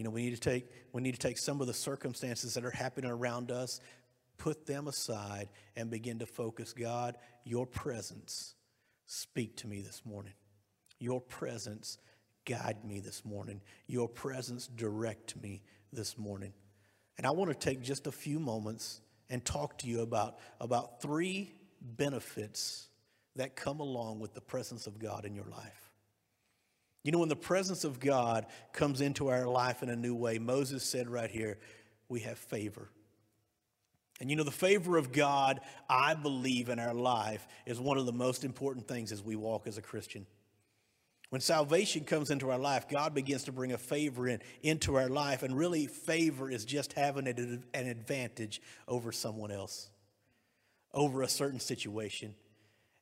You 0.00 0.04
know, 0.04 0.10
we 0.12 0.22
need 0.22 0.34
to 0.34 0.40
take 0.40 0.66
we 0.94 1.02
need 1.02 1.12
to 1.12 1.18
take 1.18 1.36
some 1.36 1.60
of 1.60 1.66
the 1.66 1.74
circumstances 1.74 2.54
that 2.54 2.64
are 2.64 2.70
happening 2.70 3.10
around 3.10 3.50
us, 3.50 3.80
put 4.38 4.64
them 4.64 4.88
aside 4.88 5.50
and 5.76 5.90
begin 5.90 6.20
to 6.20 6.26
focus, 6.26 6.72
God, 6.72 7.18
your 7.44 7.66
presence 7.66 8.54
speak 9.04 9.58
to 9.58 9.66
me 9.66 9.82
this 9.82 10.00
morning. 10.06 10.32
Your 11.00 11.20
presence 11.20 11.98
guide 12.46 12.82
me 12.82 13.00
this 13.00 13.26
morning. 13.26 13.60
Your 13.88 14.08
presence 14.08 14.68
direct 14.68 15.36
me 15.36 15.60
this 15.92 16.16
morning. 16.16 16.54
And 17.18 17.26
I 17.26 17.32
want 17.32 17.50
to 17.50 17.54
take 17.54 17.82
just 17.82 18.06
a 18.06 18.12
few 18.12 18.40
moments 18.40 19.02
and 19.28 19.44
talk 19.44 19.76
to 19.80 19.86
you 19.86 20.00
about, 20.00 20.38
about 20.62 21.02
three 21.02 21.52
benefits 21.82 22.88
that 23.36 23.54
come 23.54 23.80
along 23.80 24.18
with 24.20 24.32
the 24.32 24.40
presence 24.40 24.86
of 24.86 24.98
God 24.98 25.26
in 25.26 25.34
your 25.34 25.44
life. 25.44 25.89
You 27.02 27.12
know, 27.12 27.18
when 27.18 27.28
the 27.28 27.36
presence 27.36 27.84
of 27.84 27.98
God 27.98 28.46
comes 28.72 29.00
into 29.00 29.28
our 29.28 29.46
life 29.46 29.82
in 29.82 29.88
a 29.88 29.96
new 29.96 30.14
way, 30.14 30.38
Moses 30.38 30.84
said 30.84 31.08
right 31.08 31.30
here, 31.30 31.58
we 32.08 32.20
have 32.20 32.38
favor. 32.38 32.90
And 34.20 34.28
you 34.28 34.36
know, 34.36 34.44
the 34.44 34.50
favor 34.50 34.98
of 34.98 35.12
God, 35.12 35.60
I 35.88 36.12
believe, 36.14 36.68
in 36.68 36.78
our 36.78 36.92
life 36.92 37.46
is 37.64 37.80
one 37.80 37.96
of 37.96 38.04
the 38.04 38.12
most 38.12 38.44
important 38.44 38.86
things 38.86 39.12
as 39.12 39.22
we 39.22 39.34
walk 39.34 39.66
as 39.66 39.78
a 39.78 39.82
Christian. 39.82 40.26
When 41.30 41.40
salvation 41.40 42.04
comes 42.04 42.30
into 42.30 42.50
our 42.50 42.58
life, 42.58 42.88
God 42.88 43.14
begins 43.14 43.44
to 43.44 43.52
bring 43.52 43.72
a 43.72 43.78
favor 43.78 44.28
in 44.28 44.42
into 44.62 44.96
our 44.96 45.08
life, 45.08 45.42
and 45.42 45.56
really, 45.56 45.86
favor 45.86 46.50
is 46.50 46.64
just 46.64 46.92
having 46.92 47.28
an 47.28 47.62
advantage 47.72 48.60
over 48.86 49.10
someone 49.10 49.50
else, 49.50 49.88
over 50.92 51.22
a 51.22 51.28
certain 51.28 51.60
situation. 51.60 52.34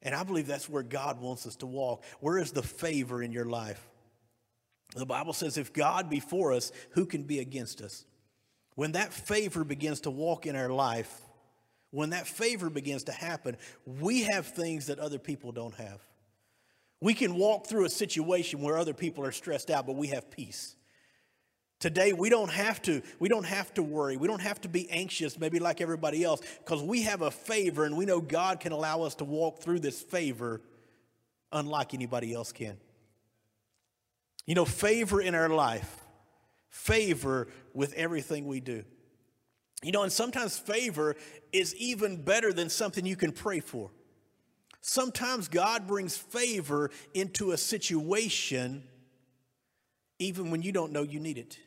And 0.03 0.15
I 0.15 0.23
believe 0.23 0.47
that's 0.47 0.69
where 0.69 0.83
God 0.83 1.21
wants 1.21 1.47
us 1.47 1.57
to 1.57 1.67
walk. 1.67 2.05
Where 2.21 2.39
is 2.39 2.53
the 2.53 2.63
favor 2.63 3.23
in 3.23 3.33
your 3.33 3.45
life? 3.45 3.85
The 4.97 5.07
Bible 5.07 5.33
says, 5.33 5.59
if 5.59 5.73
God 5.73 6.09
be 6.09 6.21
for 6.21 6.53
us, 6.53 6.73
who 6.91 7.05
can 7.05 7.25
be 7.25 7.41
against 7.41 7.81
us? 7.81 8.05
When 8.75 8.93
that 8.93 9.13
favor 9.13 9.65
begins 9.65 10.03
to 10.03 10.11
walk 10.11 10.47
in 10.47 10.57
our 10.57 10.71
life, 10.71 11.13
when 11.91 12.11
that 12.11 12.27
favor 12.27 12.71
begins 12.71 13.05
to 13.05 13.13
happen, 13.13 13.57
we 13.85 14.23
have 14.23 14.47
things 14.47 14.87
that 14.87 14.99
other 14.99 15.19
people 15.19 15.53
don't 15.53 15.75
have. 15.75 16.01
We 17.01 17.15
can 17.15 17.35
walk 17.35 17.67
through 17.67 17.85
a 17.85 17.91
situation 17.91 18.61
where 18.61 18.79
other 18.79 18.95
people 18.95 19.25
are 19.25 19.33
stressed 19.33 19.71
out, 19.71 19.87
but 19.87 19.97
we 19.97 20.09
have 20.09 20.31
peace. 20.31 20.77
Today 21.81 22.13
we 22.13 22.29
don't 22.29 22.51
have 22.51 22.83
to 22.83 23.03
we 23.21 23.29
don't 23.29 23.47
have 23.47 23.73
to 23.75 23.83
worry. 23.83 24.17
We 24.17 24.27
don't 24.27 24.43
have 24.43 24.61
to 24.63 24.69
be 24.69 24.91
anxious 24.91 25.39
maybe 25.39 25.61
like 25.61 25.81
everybody 25.81 26.25
else 26.25 26.41
because 26.59 26.83
we 26.83 27.03
have 27.03 27.23
a 27.23 27.31
favor 27.31 27.85
and 27.85 27.97
we 27.97 28.05
know 28.05 28.21
God 28.21 28.59
can 28.59 28.73
allow 28.73 29.03
us 29.03 29.15
to 29.17 29.25
walk 29.25 29.61
through 29.61 29.81
this 29.81 30.01
favor 30.01 30.61
unlike 31.53 31.95
anybody 31.95 32.35
else 32.35 32.51
can. 32.51 32.77
You 34.45 34.55
know, 34.55 34.65
favor 34.65 35.21
in 35.21 35.35
our 35.35 35.49
life, 35.49 36.05
favor 36.69 37.49
with 37.75 37.93
everything 37.95 38.47
we 38.47 38.61
do. 38.61 38.83
You 39.83 39.93
know, 39.93 40.03
and 40.03 40.11
sometimes 40.11 40.59
favor 40.59 41.15
is 41.53 41.77
even 41.77 42.23
better 42.23 42.53
than 42.53 42.71
something 42.71 43.07
you 43.07 43.15
can 43.15 43.31
pray 43.31 43.61
for. 43.61 43.91
Sometimes 44.81 45.47
God 45.47 45.87
brings 45.87 46.17
favor 46.17 46.91
into 47.15 47.53
a 47.53 47.57
situation 47.57 48.83
even 50.19 50.51
when 50.51 50.63
you 50.63 50.73
don't 50.73 50.93
know 50.93 51.03
you 51.03 51.21
need 51.21 51.39
it. 51.39 51.59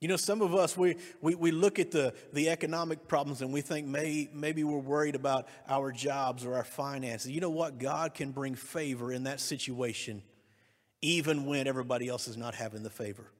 You 0.00 0.06
know, 0.06 0.16
some 0.16 0.42
of 0.42 0.54
us, 0.54 0.76
we, 0.76 0.96
we, 1.20 1.34
we 1.34 1.50
look 1.50 1.78
at 1.80 1.90
the, 1.90 2.14
the 2.32 2.50
economic 2.50 3.08
problems 3.08 3.42
and 3.42 3.52
we 3.52 3.60
think 3.62 3.86
may, 3.86 4.28
maybe 4.32 4.62
we're 4.62 4.78
worried 4.78 5.16
about 5.16 5.48
our 5.68 5.90
jobs 5.90 6.44
or 6.44 6.54
our 6.54 6.64
finances. 6.64 7.30
You 7.30 7.40
know 7.40 7.50
what? 7.50 7.78
God 7.78 8.14
can 8.14 8.30
bring 8.30 8.54
favor 8.54 9.12
in 9.12 9.24
that 9.24 9.40
situation 9.40 10.22
even 11.02 11.46
when 11.46 11.66
everybody 11.66 12.08
else 12.08 12.28
is 12.28 12.36
not 12.36 12.54
having 12.54 12.82
the 12.82 12.90
favor. 12.90 13.30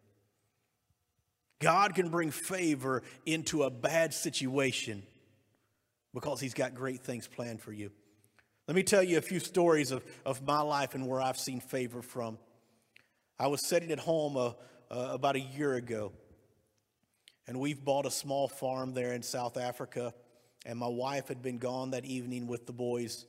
God 1.61 1.95
can 1.95 2.09
bring 2.09 2.31
favor 2.31 3.03
into 3.27 3.65
a 3.65 3.71
bad 3.71 4.15
situation 4.15 5.03
because 6.15 6.41
he's 6.41 6.55
got 6.55 6.75
great 6.75 7.03
things 7.03 7.27
planned 7.27 7.61
for 7.61 7.73
you. 7.73 7.91
Let 8.67 8.75
me 8.75 8.83
tell 8.83 9.03
you 9.03 9.19
a 9.19 9.23
few 9.23 9.41
stories 9.41 9.91
of, 9.91 10.05
of 10.25 10.47
my 10.47 10.61
life 10.61 10.95
and 10.95 11.07
where 11.07 11.21
I've 11.21 11.39
seen 11.39 11.61
favor 11.61 12.03
from. 12.03 12.39
I 13.39 13.47
was 13.47 13.67
sitting 13.67 13.91
at 13.91 13.99
home 13.99 14.37
uh, 14.37 14.53
uh, 14.91 15.13
about 15.13 15.37
a 15.37 15.41
year 15.41 15.75
ago, 15.75 16.13
and 17.49 17.59
we've 17.59 17.83
bought 17.83 18.05
a 18.05 18.11
small 18.11 18.47
farm 18.47 18.93
there 18.93 19.15
in 19.15 19.23
South 19.23 19.57
Africa. 19.57 20.13
And 20.67 20.79
my 20.79 20.87
wife 20.87 21.29
had 21.29 21.41
been 21.41 21.57
gone 21.57 21.93
that 21.93 22.05
evening 22.05 22.47
with 22.47 22.67
the 22.67 22.75
boys, 22.75 23.25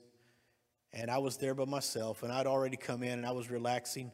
and 0.91 1.09
I 1.09 1.19
was 1.19 1.37
there 1.37 1.55
by 1.55 1.63
myself. 1.63 2.21
And 2.21 2.31
I'd 2.31 2.45
already 2.45 2.75
come 2.75 3.01
in 3.01 3.13
and 3.13 3.25
I 3.25 3.31
was 3.31 3.49
relaxing. 3.49 4.11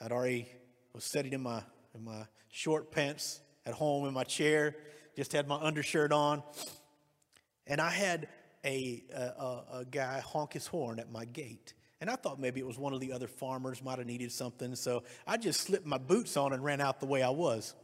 I'd 0.00 0.12
already 0.12 0.46
was 0.92 1.04
sitting 1.04 1.32
in 1.32 1.42
my 1.42 1.62
in 1.94 2.04
my 2.04 2.26
short 2.52 2.92
pants 2.92 3.40
at 3.64 3.72
home 3.72 4.06
in 4.06 4.12
my 4.12 4.24
chair, 4.24 4.76
just 5.16 5.32
had 5.32 5.48
my 5.48 5.56
undershirt 5.56 6.12
on. 6.12 6.42
And 7.66 7.80
I 7.80 7.90
had 7.90 8.28
a, 8.62 9.04
a, 9.14 9.78
a, 9.78 9.84
guy 9.90 10.20
honk 10.20 10.52
his 10.52 10.66
horn 10.66 10.98
at 10.98 11.10
my 11.10 11.24
gate. 11.24 11.72
And 12.00 12.10
I 12.10 12.16
thought 12.16 12.38
maybe 12.38 12.60
it 12.60 12.66
was 12.66 12.78
one 12.78 12.92
of 12.92 13.00
the 13.00 13.12
other 13.12 13.28
farmers 13.28 13.82
might 13.82 13.98
have 13.98 14.06
needed 14.06 14.32
something. 14.32 14.74
So 14.74 15.04
I 15.26 15.36
just 15.38 15.60
slipped 15.60 15.86
my 15.86 15.98
boots 15.98 16.36
on 16.36 16.52
and 16.52 16.62
ran 16.62 16.80
out 16.80 17.00
the 17.00 17.06
way 17.06 17.22
I 17.22 17.30
was. 17.30 17.74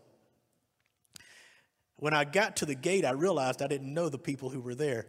When 2.01 2.15
I 2.15 2.25
got 2.25 2.57
to 2.57 2.67
the 2.67 2.75
gate, 2.75 3.05
I 3.05 3.11
realized 3.11 3.61
I 3.61 3.67
didn't 3.67 3.93
know 3.93 4.09
the 4.09 4.19
people 4.19 4.49
who 4.49 4.61
were 4.61 4.75
there. 4.75 5.07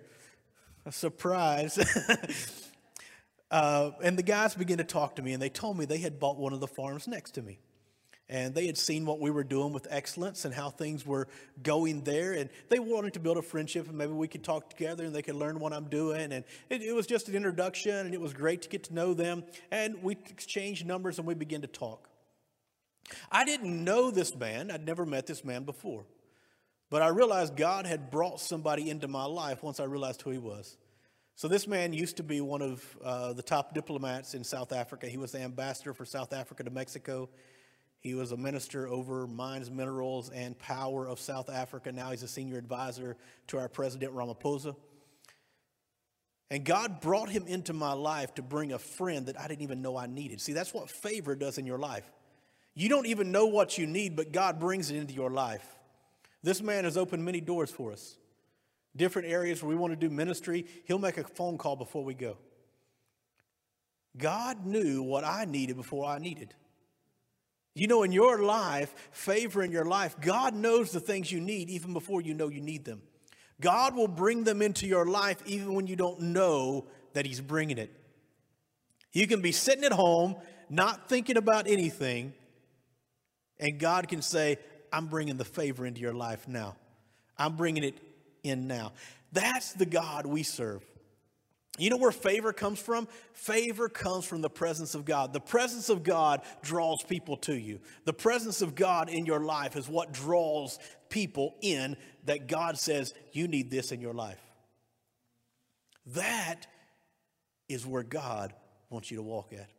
A 0.86 0.92
surprise. 0.92 1.80
uh, 3.52 3.92
and 4.04 4.18
the 4.18 4.24
guys 4.24 4.56
began 4.56 4.78
to 4.78 4.84
talk 4.84 5.16
to 5.16 5.22
me, 5.22 5.32
and 5.32 5.42
they 5.42 5.50
told 5.50 5.78
me 5.78 5.86
they 5.86 6.00
had 6.00 6.20
bought 6.20 6.38
one 6.38 6.52
of 6.52 6.60
the 6.60 6.68
farms 6.68 7.08
next 7.08 7.32
to 7.32 7.42
me. 7.42 7.60
And 8.28 8.54
they 8.54 8.66
had 8.66 8.78
seen 8.78 9.06
what 9.06 9.22
we 9.22 9.32
were 9.32 9.44
doing 9.44 9.72
with 9.72 9.88
excellence 9.90 10.44
and 10.44 10.54
how 10.54 10.70
things 10.70 11.06
were 11.06 11.28
going 11.64 12.02
there 12.04 12.32
and 12.32 12.50
they 12.70 12.80
wanted 12.80 13.14
to 13.16 13.20
build 13.20 13.36
a 13.36 13.42
friendship 13.42 13.90
and 13.90 13.98
maybe 13.98 14.14
we 14.14 14.30
could 14.30 14.42
talk 14.42 14.70
together 14.70 15.04
and 15.04 15.14
they 15.14 15.22
could 15.22 15.36
learn 15.36 15.60
what 15.60 15.74
i'm 15.74 15.90
doing. 15.90 16.32
And 16.32 16.46
it, 16.70 16.82
it, 16.82 16.96
was 16.96 17.06
just 17.06 17.28
an 17.28 17.36
introduction 17.36 17.94
and 17.94 18.14
it 18.14 18.22
was 18.22 18.32
great 18.32 18.62
to 18.62 18.70
get 18.70 18.86
to 18.86 18.94
know 18.94 19.14
them. 19.14 19.44
And 19.70 20.02
we 20.02 20.14
exchanged 20.14 20.86
numbers 20.86 21.18
and 21.18 21.28
we 21.28 21.34
began 21.34 21.60
to 21.64 21.68
talk. 21.68 22.08
I 23.30 23.44
didn't 23.44 23.84
know 23.84 24.12
this 24.12 24.34
man 24.34 24.72
i'd 24.72 24.86
never 24.86 25.06
met 25.06 25.28
this 25.28 25.44
man 25.44 25.66
before 25.66 26.06
but 26.92 27.02
i 27.02 27.08
realized 27.08 27.56
god 27.56 27.88
had 27.88 28.12
brought 28.12 28.40
somebody 28.40 28.92
into 28.92 29.08
my 29.08 29.26
life 29.26 29.64
once 29.64 29.80
i 29.80 29.84
realized 29.84 30.22
who 30.22 30.30
he 30.30 30.38
was 30.38 30.78
so 31.36 31.48
this 31.48 31.66
man 31.66 31.92
used 31.92 32.18
to 32.18 32.24
be 32.24 32.40
one 32.40 32.62
of 32.62 32.98
uh, 33.04 33.34
the 33.34 33.42
top 33.42 33.74
diplomats 33.74 34.36
in 34.36 34.44
south 34.44 34.72
africa 34.72 35.08
he 35.08 35.18
was 35.18 35.32
the 35.32 35.40
ambassador 35.40 35.94
for 35.94 36.06
south 36.06 36.32
africa 36.32 36.64
to 36.64 36.70
mexico 36.70 37.28
he 38.02 38.16
was 38.16 38.32
a 38.32 38.38
minister 38.38 38.88
over 38.88 39.28
mines, 39.28 39.70
minerals, 39.70 40.32
and 40.32 40.58
power 40.58 41.08
of 41.08 41.20
South 41.20 41.52
Africa. 41.52 41.92
Now 41.92 42.10
he's 42.10 42.24
a 42.24 42.28
senior 42.28 42.58
advisor 42.58 43.16
to 43.48 43.60
our 43.60 43.70
president, 43.70 44.14
Ramaphosa. 44.14 44.76
And 46.50 46.66
God 46.66 47.00
brought 47.00 47.30
him 47.30 47.46
into 47.46 47.74
my 47.74 47.94
life 47.94 48.34
to 48.36 48.42
bring 48.42 48.74
a 48.74 48.80
friend 48.80 49.28
that 49.28 49.40
I 49.40 49.48
didn't 49.48 49.62
even 49.62 49.84
know 49.84 49.98
I 49.98 50.08
needed. 50.08 50.42
See, 50.42 50.52
that's 50.52 50.74
what 50.74 50.90
favor 50.90 51.36
does 51.36 51.60
in 51.60 51.66
your 51.68 51.78
life. 51.78 52.12
You 52.74 52.90
don't 52.90 53.06
even 53.06 53.32
know 53.32 53.46
what 53.46 53.78
you 53.78 53.86
need, 53.86 54.16
but 54.16 54.32
God 54.32 54.60
brings 54.60 54.90
it 54.90 54.98
into 54.98 55.14
your 55.14 55.30
life. 55.30 55.66
This 56.44 56.62
man 56.62 56.84
has 56.86 56.98
opened 56.98 57.24
many 57.24 57.42
doors 57.42 57.70
for 57.70 57.92
us. 57.92 58.18
Different 58.96 59.28
areas 59.28 59.62
where 59.62 59.70
we 59.70 59.76
want 59.76 59.94
to 59.94 59.98
do 59.98 60.10
ministry, 60.10 60.66
he'll 60.86 61.00
make 61.00 61.18
a 61.18 61.24
phone 61.24 61.58
call 61.58 61.76
before 61.76 62.04
we 62.04 62.14
go. 62.14 62.38
God 64.18 64.66
knew 64.66 65.02
what 65.02 65.24
I 65.24 65.46
needed 65.46 65.78
before 65.78 66.06
I 66.06 66.18
needed. 66.18 66.54
You 67.74 67.88
know, 67.88 68.04
in 68.04 68.12
your 68.12 68.44
life, 68.44 68.94
favor 69.12 69.64
in 69.64 69.72
your 69.72 69.86
life, 69.86 70.18
God 70.20 70.54
knows 70.54 70.92
the 70.92 71.00
things 71.00 71.32
you 71.32 71.40
need 71.40 71.70
even 71.70 71.94
before 71.94 72.22
you 72.22 72.34
know 72.34 72.50
you 72.50 72.60
need 72.60 72.84
them. 72.84 73.02
God 73.62 73.96
will 73.96 74.10
bring 74.10 74.44
them 74.44 74.62
into 74.62 74.88
your 74.88 75.06
life 75.06 75.42
even 75.46 75.74
when 75.74 75.88
you 75.88 75.96
don't 75.96 76.20
know 76.20 76.88
that 77.14 77.26
He's 77.26 77.40
bringing 77.40 77.78
it. 77.78 77.96
You 79.14 79.28
can 79.28 79.42
be 79.42 79.52
sitting 79.52 79.86
at 79.86 79.94
home, 79.94 80.36
not 80.70 81.08
thinking 81.08 81.38
about 81.38 81.68
anything, 81.68 82.34
and 83.60 83.80
God 83.80 84.08
can 84.08 84.22
say, 84.22 84.58
I'm 84.92 85.08
bringing 85.08 85.38
the 85.38 85.46
favor 85.46 85.86
into 85.86 86.02
your 86.02 86.14
life 86.14 86.48
now. 86.48 86.76
I'm 87.38 87.56
bringing 87.56 87.84
it 87.84 87.98
in 88.44 88.68
now. 88.68 88.94
That's 89.32 89.74
the 89.74 89.86
God 89.86 90.26
we 90.26 90.44
serve. 90.44 90.84
You 91.78 91.90
know 91.90 91.98
where 91.98 92.12
favor 92.12 92.52
comes 92.52 92.80
from? 92.80 93.08
Favor 93.34 93.88
comes 93.88 94.26
from 94.26 94.42
the 94.42 94.50
presence 94.50 94.94
of 94.94 95.06
God. 95.06 95.32
The 95.32 95.40
presence 95.40 95.90
of 95.90 96.04
God 96.04 96.42
draws 96.62 97.02
people 97.02 97.38
to 97.38 97.56
you. 97.56 97.80
The 98.04 98.14
presence 98.14 98.62
of 98.62 98.76
God 98.76 99.10
in 99.10 99.26
your 99.26 99.40
life 99.40 99.78
is 99.78 99.88
what 99.88 100.12
draws 100.12 100.80
people 101.10 101.56
in 101.62 101.96
that 102.26 102.48
God 102.48 102.78
says, 102.78 103.14
you 103.32 103.48
need 103.48 103.72
this 103.72 103.92
in 103.92 104.02
your 104.02 104.14
life. 104.14 104.40
That 106.08 106.68
is 107.70 107.86
where 107.86 108.04
God 108.04 108.54
wants 108.90 109.10
you 109.10 109.18
to 109.18 109.24
walk 109.24 109.54
at. 109.54 109.70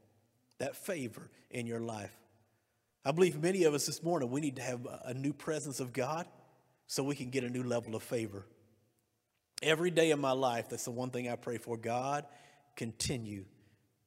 That 0.58 0.76
favor 0.76 1.28
in 1.50 1.66
your 1.66 1.80
life. 1.80 2.16
I 3.04 3.10
believe 3.10 3.40
many 3.42 3.64
of 3.64 3.74
us 3.74 3.86
this 3.86 4.02
morning, 4.02 4.30
we 4.30 4.40
need 4.40 4.56
to 4.56 4.62
have 4.62 4.86
a 5.04 5.14
new 5.14 5.32
presence 5.32 5.80
of 5.80 5.92
God 5.92 6.26
so 6.86 7.02
we 7.02 7.16
can 7.16 7.30
get 7.30 7.42
a 7.42 7.48
new 7.48 7.62
level 7.62 7.96
of 7.96 8.02
favor. 8.02 8.46
Every 9.62 9.90
day 9.90 10.10
of 10.10 10.18
my 10.18 10.32
life, 10.32 10.68
that's 10.68 10.84
the 10.84 10.90
one 10.90 11.10
thing 11.10 11.28
I 11.28 11.36
pray 11.36 11.58
for. 11.58 11.76
God, 11.76 12.26
continue 12.76 13.44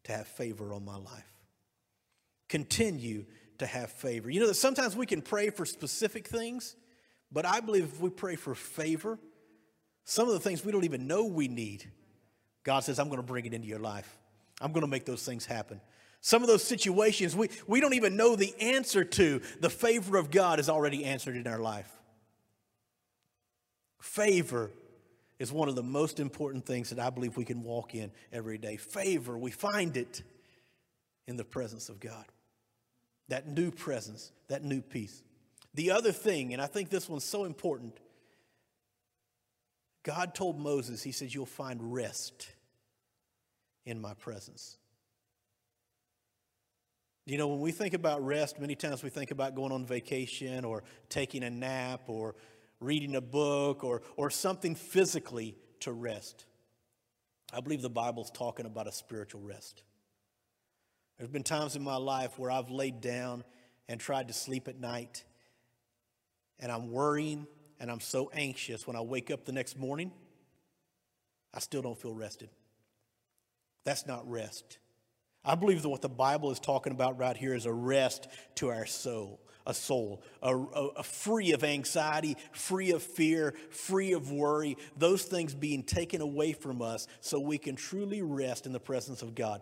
to 0.06 0.12
have 0.12 0.28
favor 0.28 0.74
on 0.74 0.86
my 0.86 0.98
life. 0.98 1.34
Continue 2.48 3.26
to 3.58 3.66
have 3.66 3.91
favor. 3.91 4.30
You 4.30 4.39
know 4.39 4.48
that 4.48 4.56
sometimes 4.56 4.96
we 4.96 5.06
can 5.06 5.22
pray 5.22 5.50
for 5.50 5.66
specific 5.66 6.28
things, 6.28 6.76
but 7.32 7.46
I 7.46 7.60
believe 7.60 7.86
if 7.86 8.00
we 8.00 8.10
pray 8.10 8.36
for 8.36 8.56
favor, 8.56 9.18
some 10.04 10.28
of 10.28 10.34
the 10.34 10.39
things 10.39 10.64
we 10.64 10.72
don't 10.72 10.84
even 10.84 11.08
know 11.08 11.26
we 11.26 11.48
need, 11.48 11.89
God 12.64 12.82
says, 12.82 13.00
I'm 13.00 13.08
going 13.08 13.22
to 13.22 13.28
bring 13.28 13.46
it 13.46 13.54
into 13.54 13.68
your 13.68 13.80
life. 13.80 14.18
I'm 14.62 14.72
going 14.72 14.82
to 14.86 14.89
make 14.89 15.06
those 15.06 15.26
things 15.26 15.46
happen. 15.46 15.82
Some 16.26 16.41
of 16.41 16.47
those 16.47 16.63
situations 16.63 17.36
we, 17.36 17.51
we 17.67 17.80
don't 17.80 17.93
even 17.93 18.15
know 18.15 18.36
the 18.36 18.55
answer 18.59 19.03
to, 19.03 19.43
the 19.59 19.69
favor 19.69 20.17
of 20.17 20.32
God 20.32 20.59
is 20.59 20.69
already 20.69 21.05
answered 21.05 21.36
in 21.36 21.45
our 21.45 21.59
life. 21.59 21.88
Favor 24.01 24.71
is 25.38 25.51
one 25.51 25.69
of 25.69 25.76
the 25.76 25.84
most 25.84 26.19
important 26.19 26.65
things 26.65 26.89
that 26.89 26.97
I 26.97 27.11
believe 27.11 27.38
we 27.38 27.45
can 27.45 27.61
walk 27.61 27.93
in 27.93 28.09
every 28.34 28.57
day. 28.57 28.76
Favor, 28.76 29.38
we 29.38 29.51
find 29.51 29.95
it 29.95 30.23
in 31.28 31.38
the 31.38 31.43
presence 31.43 31.89
of 31.89 31.99
God. 31.99 32.26
That 33.28 33.47
new 33.47 33.69
presence, 33.69 34.32
that 34.47 34.63
new 34.63 34.82
peace. 34.82 35.21
The 35.76 35.91
other 35.91 36.11
thing, 36.11 36.53
and 36.53 36.61
I 36.61 36.65
think 36.65 36.89
this 36.89 37.07
one's 37.07 37.23
so 37.23 37.43
important, 37.43 37.99
God 40.01 40.34
told 40.34 40.59
Moses, 40.59 41.03
He 41.03 41.11
says, 41.11 41.36
You'll 41.36 41.45
find 41.45 41.93
rest 41.93 42.47
in 43.86 44.01
my 44.01 44.15
presence. 44.15 44.80
You 47.26 47.39
know, 47.39 47.47
when 47.47 47.59
we 47.59 47.71
think 47.71 47.95
about 47.95 48.23
rest, 48.23 48.59
many 48.59 48.76
times 48.76 49.01
we 49.01 49.09
think 49.09 49.32
about 49.32 49.55
going 49.55 49.71
on 49.71 49.86
vacation 49.86 50.63
or 50.63 50.84
taking 51.09 51.43
a 51.43 51.49
nap 51.49 52.01
or 52.07 52.36
reading 52.80 53.15
a 53.15 53.21
book 53.21 53.84
or, 53.84 54.03
or 54.15 54.30
something 54.30 54.76
physically 54.76 55.57
to 55.80 55.91
rest. 55.91 56.45
I 57.51 57.61
believe 57.61 57.82
the 57.82 57.89
Bible's 57.89 58.30
talking 58.30 58.67
about 58.67 58.88
a 58.88 58.91
spiritual 58.91 59.41
rest. 59.41 59.82
There's 61.17 61.30
been 61.30 61.43
times 61.43 61.76
in 61.76 61.84
my 61.84 61.95
life 61.95 62.38
where 62.38 62.51
I've 62.51 62.69
laid 62.69 63.01
down 63.01 63.43
and 63.88 63.99
tried 63.99 64.28
to 64.28 64.34
sleep 64.34 64.67
at 64.67 64.80
night, 64.80 65.23
and 66.59 66.71
I'm 66.71 66.91
worrying 66.91 67.47
and 67.80 67.89
I'm 67.89 67.99
so 68.01 68.30
anxious 68.34 68.86
when 68.86 68.95
I 68.95 69.01
wake 69.01 69.32
up 69.32 69.45
the 69.45 69.51
next 69.51 69.78
morning, 69.78 70.11
I 71.53 71.59
still 71.59 71.82
don't 71.82 71.97
feel 71.97 72.13
rested. 72.13 72.49
That's 73.84 74.05
not 74.05 74.30
rest. 74.30 74.78
I 75.46 75.56
believe 75.56 75.82
that 75.84 75.89
what 75.89 76.02
the 76.02 76.10
Bible 76.10 76.52
is 76.52 76.60
talking 76.60 76.91
about 76.91 77.18
right 77.18 77.38
here 77.38 77.54
is 77.54 77.66
a 77.66 77.74
rest 77.74 78.28
to 78.56 78.70
our 78.70 78.86
soul 78.86 79.39
a 79.68 79.74
soul, 79.74 80.22
a, 80.41 80.56
a, 80.56 80.88
a, 80.98 81.04
free 81.04 81.54
of 81.54 81.64
anxiety, 81.64 82.38
free 82.52 82.91
of 82.91 83.02
fear, 83.02 83.56
free 83.72 84.14
of 84.14 84.32
worry, 84.32 84.78
those 84.96 85.24
things 85.24 85.56
being 85.56 85.84
taken 85.84 86.22
away 86.22 86.54
from 86.54 86.82
us 86.82 87.08
so 87.20 87.39
we 87.39 87.58
can 87.58 87.76
truly 87.76 88.22
rest 88.22 88.66
in 88.66 88.74
the 88.74 88.80
presence 88.80 89.22
of 89.22 89.34
God. 89.34 89.62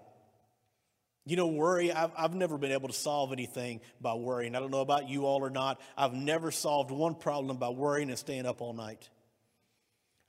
You 1.25 1.37
know, 1.37 1.47
worry, 1.47 1.91
I've, 1.91 2.11
I've 2.17 2.35
never 2.35 2.57
been 2.57 2.73
able 2.73 2.89
to 2.89 2.93
solve 2.93 3.31
anything 3.31 3.79
by 4.01 4.13
worrying. 4.13 4.55
I 4.55 4.59
don't 4.59 4.71
know 4.71 4.81
about 4.81 5.07
you 5.07 5.25
all 5.25 5.41
or 5.41 5.49
not. 5.49 5.79
I've 5.97 6.13
never 6.13 6.51
solved 6.51 6.91
one 6.91 7.15
problem 7.15 7.55
by 7.57 7.69
worrying 7.69 8.09
and 8.09 8.19
staying 8.19 8.45
up 8.45 8.61
all 8.61 8.73
night. 8.73 9.09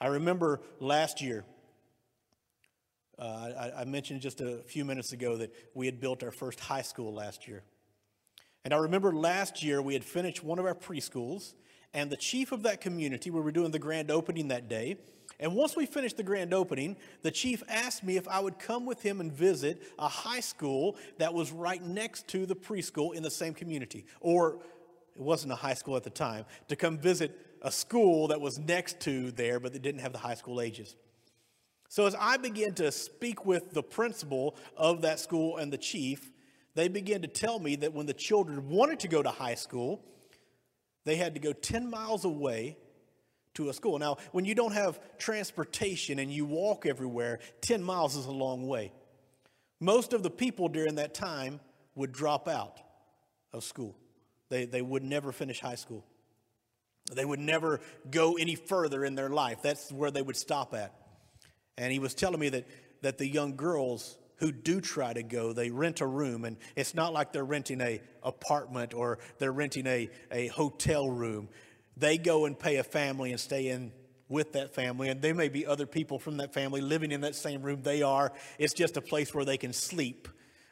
I 0.01 0.09
remember 0.09 0.61
last 0.79 1.21
year, 1.21 1.45
uh, 3.19 3.23
I, 3.23 3.73
I 3.81 3.85
mentioned 3.85 4.21
just 4.21 4.41
a 4.41 4.59
few 4.67 4.85
minutes 4.85 5.12
ago 5.12 5.37
that 5.37 5.53
we 5.75 5.87
had 5.87 6.01
built 6.01 6.23
our 6.23 6.31
first 6.31 6.61
high 6.61 6.83
school 6.83 7.15
last 7.15 7.47
year. 7.47 7.62
And 8.65 8.73
I 8.73 8.79
remember 8.79 9.12
last 9.12 9.62
year 9.62 9.83
we 9.83 9.93
had 9.93 10.05
finished 10.05 10.43
one 10.43 10.59
of 10.59 10.65
our 10.65 10.75
preschools, 10.75 11.55
and 11.93 12.11
the 12.11 12.17
chief 12.17 12.51
of 12.51 12.62
that 12.65 12.81
community, 12.81 13.31
we 13.31 13.41
were 13.41 13.53
doing 13.53 13.71
the 13.71 13.79
grand 13.79 14.11
opening 14.11 14.49
that 14.49 14.69
day. 14.69 14.97
And 15.39 15.55
once 15.55 15.77
we 15.77 15.87
finished 15.87 16.17
the 16.17 16.23
grand 16.23 16.55
opening, 16.55 16.97
the 17.23 17.31
chief 17.31 17.62
asked 17.69 18.05
me 18.05 18.17
if 18.17 18.27
I 18.29 18.41
would 18.41 18.59
come 18.59 18.87
with 18.87 19.03
him 19.03 19.21
and 19.21 19.33
visit 19.33 19.83
a 19.99 20.09
high 20.09 20.41
school 20.41 20.97
that 21.19 21.35
was 21.35 21.53
right 21.53 21.83
next 21.83 22.29
to 22.29 22.47
the 22.47 22.57
preschool 22.57 23.15
in 23.15 23.23
the 23.23 23.31
same 23.31 23.53
community. 23.55 24.07
Or 24.21 24.61
it 25.15 25.21
wasn't 25.23 25.53
a 25.53 25.57
high 25.57 25.75
school 25.75 25.97
at 25.97 26.03
the 26.03 26.11
time, 26.11 26.45
to 26.69 26.77
come 26.77 26.99
visit 26.99 27.39
a 27.62 27.71
school 27.71 28.29
that 28.29 28.41
was 28.41 28.59
next 28.59 29.01
to 29.01 29.31
there, 29.33 29.61
but 29.61 29.73
that 29.73 29.83
didn't 29.83 30.01
have 30.01 30.12
the 30.12 30.19
high 30.19 30.35
school 30.35 30.61
ages. 30.61 30.97
So 31.95 32.07
as 32.07 32.16
I 32.18 32.38
began 32.38 32.74
to 32.74 32.90
speak 32.90 33.47
with 33.47 33.70
the 33.70 33.80
principal 33.80 34.57
of 34.76 35.03
that 35.03 35.20
school 35.20 35.59
and 35.59 35.72
the 35.72 35.78
chief, 35.78 36.28
they 36.74 36.88
began 36.88 37.22
to 37.22 37.28
tell 37.28 37.61
me 37.61 37.76
that 37.76 37.92
when 37.95 38.07
the 38.07 38.12
children 38.12 38.68
wanted 38.68 38.99
to 38.99 39.07
go 39.07 39.22
to 39.22 39.30
high 39.30 39.55
school, 39.55 40.03
they 41.05 41.14
had 41.14 41.34
to 41.34 41.40
go 41.40 41.53
10 41.53 41.88
miles 41.88 42.24
away 42.24 42.78
to 43.55 43.68
a 43.68 43.72
school. 43.72 43.97
Now, 44.01 44.16
when 44.32 44.45
you 44.45 44.57
don't 44.57 44.72
have 44.72 44.99
transportation 45.18 46.18
and 46.18 46.32
you 46.32 46.45
walk 46.45 46.84
everywhere, 46.84 47.38
10 47.61 47.80
miles 47.80 48.16
is 48.16 48.26
a 48.26 48.32
long 48.32 48.66
way. 48.66 48.90
Most 49.78 50.12
of 50.12 50.24
the 50.24 50.30
people 50.30 50.66
during 50.68 50.97
that 50.97 51.14
time 51.14 51.61
would 51.95 52.11
drop 52.11 52.49
out 52.49 52.80
of 53.53 53.62
school, 53.62 53.97
they, 54.49 54.64
they 54.64 54.82
would 54.82 55.05
never 55.05 55.30
finish 55.30 55.61
high 55.61 55.76
school. 55.76 56.05
They 57.12 57.24
would 57.24 57.38
never 57.38 57.80
go 58.11 58.36
any 58.36 58.57
further 58.57 59.05
in 59.05 59.14
their 59.14 59.28
life. 59.28 59.59
That's 59.62 59.92
where 59.92 60.11
they 60.11 60.22
would 60.22 60.36
stop 60.36 60.74
at. 60.74 60.92
And 61.77 61.93
he 61.93 61.99
was 61.99 62.14
telling 62.14 62.41
me 62.41 62.49
that, 62.51 62.66
that 63.03 63.18
the 63.18 63.27
young 63.27 63.57
girls 63.57 64.18
who 64.37 64.53
do 64.53 64.81
try 64.81 65.12
to 65.12 65.22
go, 65.22 65.53
they 65.53 65.70
rent 65.70 66.01
a 66.01 66.07
room, 66.07 66.45
and 66.45 66.57
it's 66.77 66.95
not 66.95 67.12
like 67.12 67.33
they're 67.33 67.45
renting 67.45 67.81
a 67.81 68.01
apartment 68.22 68.95
or 68.95 69.18
they're 69.39 69.53
renting 69.53 69.87
a, 69.87 70.11
a 70.31 70.49
hotel 70.49 71.09
room. 71.09 71.49
They 71.97 72.18
go 72.18 72.47
and 72.47 72.59
pay 72.59 72.77
a 72.77 72.85
family 72.85 73.31
and 73.31 73.39
stay 73.39 73.68
in 73.68 73.93
with 74.29 74.53
that 74.53 74.75
family, 74.75 75.09
and 75.09 75.20
there 75.22 75.35
may 75.35 75.49
be 75.49 75.66
other 75.66 75.87
people 75.87 76.18
from 76.18 76.39
that 76.39 76.53
family 76.53 76.81
living 76.81 77.12
in 77.12 77.20
that 77.20 77.35
same 77.35 77.62
room 77.62 77.83
they 77.83 78.03
are. 78.03 78.33
It's 78.59 78.75
just 78.75 78.97
a 78.97 79.01
place 79.01 79.35
where 79.35 79.45
they 79.45 79.59
can 79.59 79.72
sleep 79.72 80.29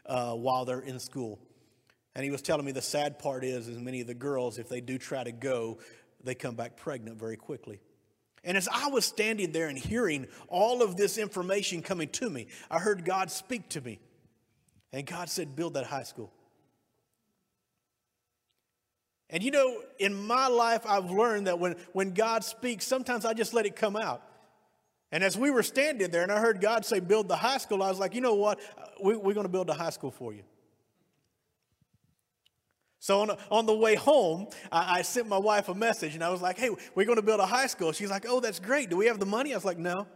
uh, 0.07 0.33
while 0.33 0.65
they're 0.65 0.81
in 0.81 0.99
school. 0.99 1.39
And 2.15 2.25
he 2.25 2.31
was 2.31 2.43
telling 2.43 2.65
me 2.65 2.73
the 2.73 2.83
sad 2.83 3.19
part 3.19 3.45
is, 3.45 3.69
is 3.69 3.79
many 3.79 4.01
of 4.01 4.07
the 4.07 4.15
girls, 4.15 4.59
if 4.59 4.69
they 4.69 4.81
do 4.81 4.99
try 4.99 5.23
to 5.23 5.33
go, 5.33 5.79
they 6.25 6.35
come 6.35 6.55
back 6.55 6.77
pregnant 6.77 7.19
very 7.19 7.37
quickly. 7.37 7.81
And 8.45 8.57
as 8.57 8.69
I 8.73 8.89
was 8.89 9.05
standing 9.05 9.53
there 9.53 9.69
and 9.69 9.79
hearing 9.79 10.27
all 10.49 10.83
of 10.83 10.97
this 10.97 11.17
information 11.17 11.81
coming 11.81 12.09
to 12.11 12.29
me, 12.29 12.49
I 12.71 12.79
heard 12.79 13.05
God 13.05 13.31
speak 13.31 13.69
to 13.71 13.81
me. 13.81 14.01
And 14.93 15.07
God 15.07 15.29
said, 15.29 15.55
Build 15.55 15.75
that 15.75 15.87
high 15.87 16.03
school. 16.03 16.33
And 19.31 19.43
you 19.43 19.51
know, 19.51 19.81
in 19.99 20.15
my 20.15 20.49
life, 20.49 20.83
I've 20.87 21.11
learned 21.11 21.47
that 21.47 21.59
when, 21.59 21.77
when 21.93 22.13
God 22.13 22.45
speaks, 22.45 22.87
sometimes 22.87 23.25
I 23.25 23.33
just 23.33 23.55
let 23.55 23.65
it 23.65 23.77
come 23.77 23.97
out. 23.97 24.23
And 25.11 25.23
as 25.23 25.39
we 25.39 25.51
were 25.51 25.63
standing 25.63 26.11
there 26.11 26.23
and 26.23 26.33
I 26.33 26.41
heard 26.41 26.61
God 26.61 26.85
say, 26.85 27.01
Build 27.01 27.29
the 27.29 27.37
high 27.37 27.59
school, 27.59 27.83
I 27.83 27.89
was 27.89 27.99
like, 27.99 28.15
You 28.15 28.21
know 28.21 28.35
what? 28.35 28.59
We, 29.03 29.17
we're 29.17 29.35
going 29.35 29.47
to 29.47 29.53
build 29.53 29.71
a 29.71 29.75
high 29.75 29.91
school 29.91 30.11
for 30.11 30.33
you. 30.33 30.43
So 33.03 33.23
on, 33.23 33.37
on 33.51 33.67
the 33.67 33.75
way 33.75 33.97
home, 33.97 34.47
I, 34.71 34.99
I, 34.99 35.03
sent 35.03 35.27
my 35.27 35.37
wife 35.37 35.69
a 35.69 35.75
message 35.75 36.15
and 36.15 36.23
I 36.23 36.31
was 36.31 36.41
like, 36.41 36.57
hey, 36.57 36.71
we're 36.95 37.05
going 37.05 37.17
to 37.17 37.23
build 37.23 37.41
a 37.41 37.47
high 37.47 37.67
school. 37.67 37.91
She's 37.91 38.11
like, 38.11 38.25
oh, 38.29 38.39
that's 38.39 38.61
great. 38.61 38.91
Do 38.91 38.97
we 38.97 39.07
have 39.07 39.19
the 39.19 39.27
money? 39.27 39.53
I 39.53 39.57
was 39.57 39.65
like, 39.65 39.77
no. 39.77 40.07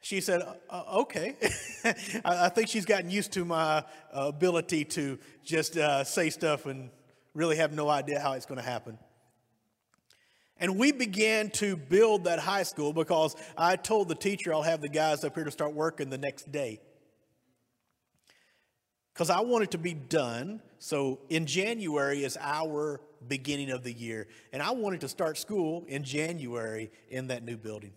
She 0.00 0.20
said, 0.20 0.42
uh, 0.70 0.82
okay. 0.98 1.34
I, 2.24 2.44
I, 2.44 2.48
think 2.50 2.68
she's 2.68 2.84
gotten 2.84 3.10
used 3.10 3.32
to 3.32 3.44
my 3.44 3.78
uh, 3.78 3.82
ability 4.12 4.84
to 4.84 5.18
just 5.42 5.76
uh, 5.76 6.04
say 6.04 6.30
stuff 6.30 6.66
and 6.66 6.90
really 7.34 7.56
have 7.56 7.72
no 7.72 7.88
idea 7.88 8.20
how 8.20 8.34
it's 8.34 8.46
going 8.46 8.60
to 8.60 8.64
happen. 8.64 8.98
And 10.60 10.78
we 10.78 10.92
began 10.92 11.50
to 11.50 11.76
build 11.76 12.26
that 12.26 12.38
high 12.38 12.62
school 12.62 12.92
because 12.92 13.34
I 13.58 13.74
told 13.74 14.08
the 14.08 14.14
teacher 14.14 14.54
I'll 14.54 14.62
have 14.62 14.82
the 14.82 14.88
guys 14.88 15.24
up 15.24 15.34
here 15.34 15.42
to 15.42 15.50
start 15.50 15.74
working 15.74 16.10
the 16.10 16.18
next 16.18 16.52
day. 16.52 16.78
Because 19.16 19.30
I 19.30 19.40
want 19.40 19.64
it 19.64 19.70
to 19.70 19.78
be 19.78 19.94
done. 19.94 20.60
So 20.78 21.20
in 21.30 21.46
January 21.46 22.22
is 22.22 22.36
our 22.38 23.00
beginning 23.26 23.70
of 23.70 23.82
the 23.82 23.92
year. 23.92 24.26
And 24.52 24.62
I 24.62 24.72
wanted 24.72 25.00
to 25.00 25.08
start 25.08 25.38
school 25.38 25.86
in 25.88 26.04
January 26.04 26.90
in 27.08 27.28
that 27.28 27.42
new 27.42 27.56
building. 27.56 27.92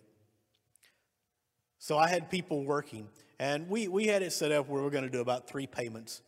So 1.77 1.97
I 1.97 2.07
had 2.07 2.31
people 2.31 2.63
working. 2.63 3.09
And 3.37 3.67
we, 3.67 3.89
we 3.89 4.07
had 4.07 4.21
it 4.21 4.31
set 4.31 4.53
up 4.53 4.69
where 4.69 4.81
we 4.81 4.87
are 4.87 4.91
going 4.91 5.03
to 5.03 5.09
do 5.09 5.19
about 5.19 5.45
three 5.45 5.67
payments 5.67 6.21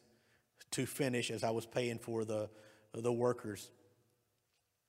to 0.72 0.86
finish 0.86 1.32
as 1.32 1.46
I 1.46 1.52
was 1.52 1.66
paying 1.66 1.98
for 1.98 2.26
the, 2.26 2.50
the 2.94 3.14
workers. 3.14 3.72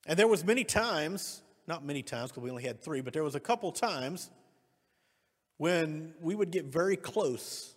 And 0.06 0.18
there 0.18 0.26
was 0.26 0.44
many 0.44 0.64
times, 0.64 1.42
not 1.68 1.84
many 1.84 2.02
times 2.02 2.32
because 2.32 2.42
we 2.42 2.50
only 2.50 2.64
had 2.64 2.82
three, 2.82 3.02
but 3.02 3.12
there 3.12 3.22
was 3.22 3.36
a 3.36 3.40
couple 3.40 3.70
times 3.70 4.30
when 5.58 6.14
we 6.20 6.34
would 6.34 6.50
get 6.50 6.64
very 6.64 6.96
close 6.96 7.76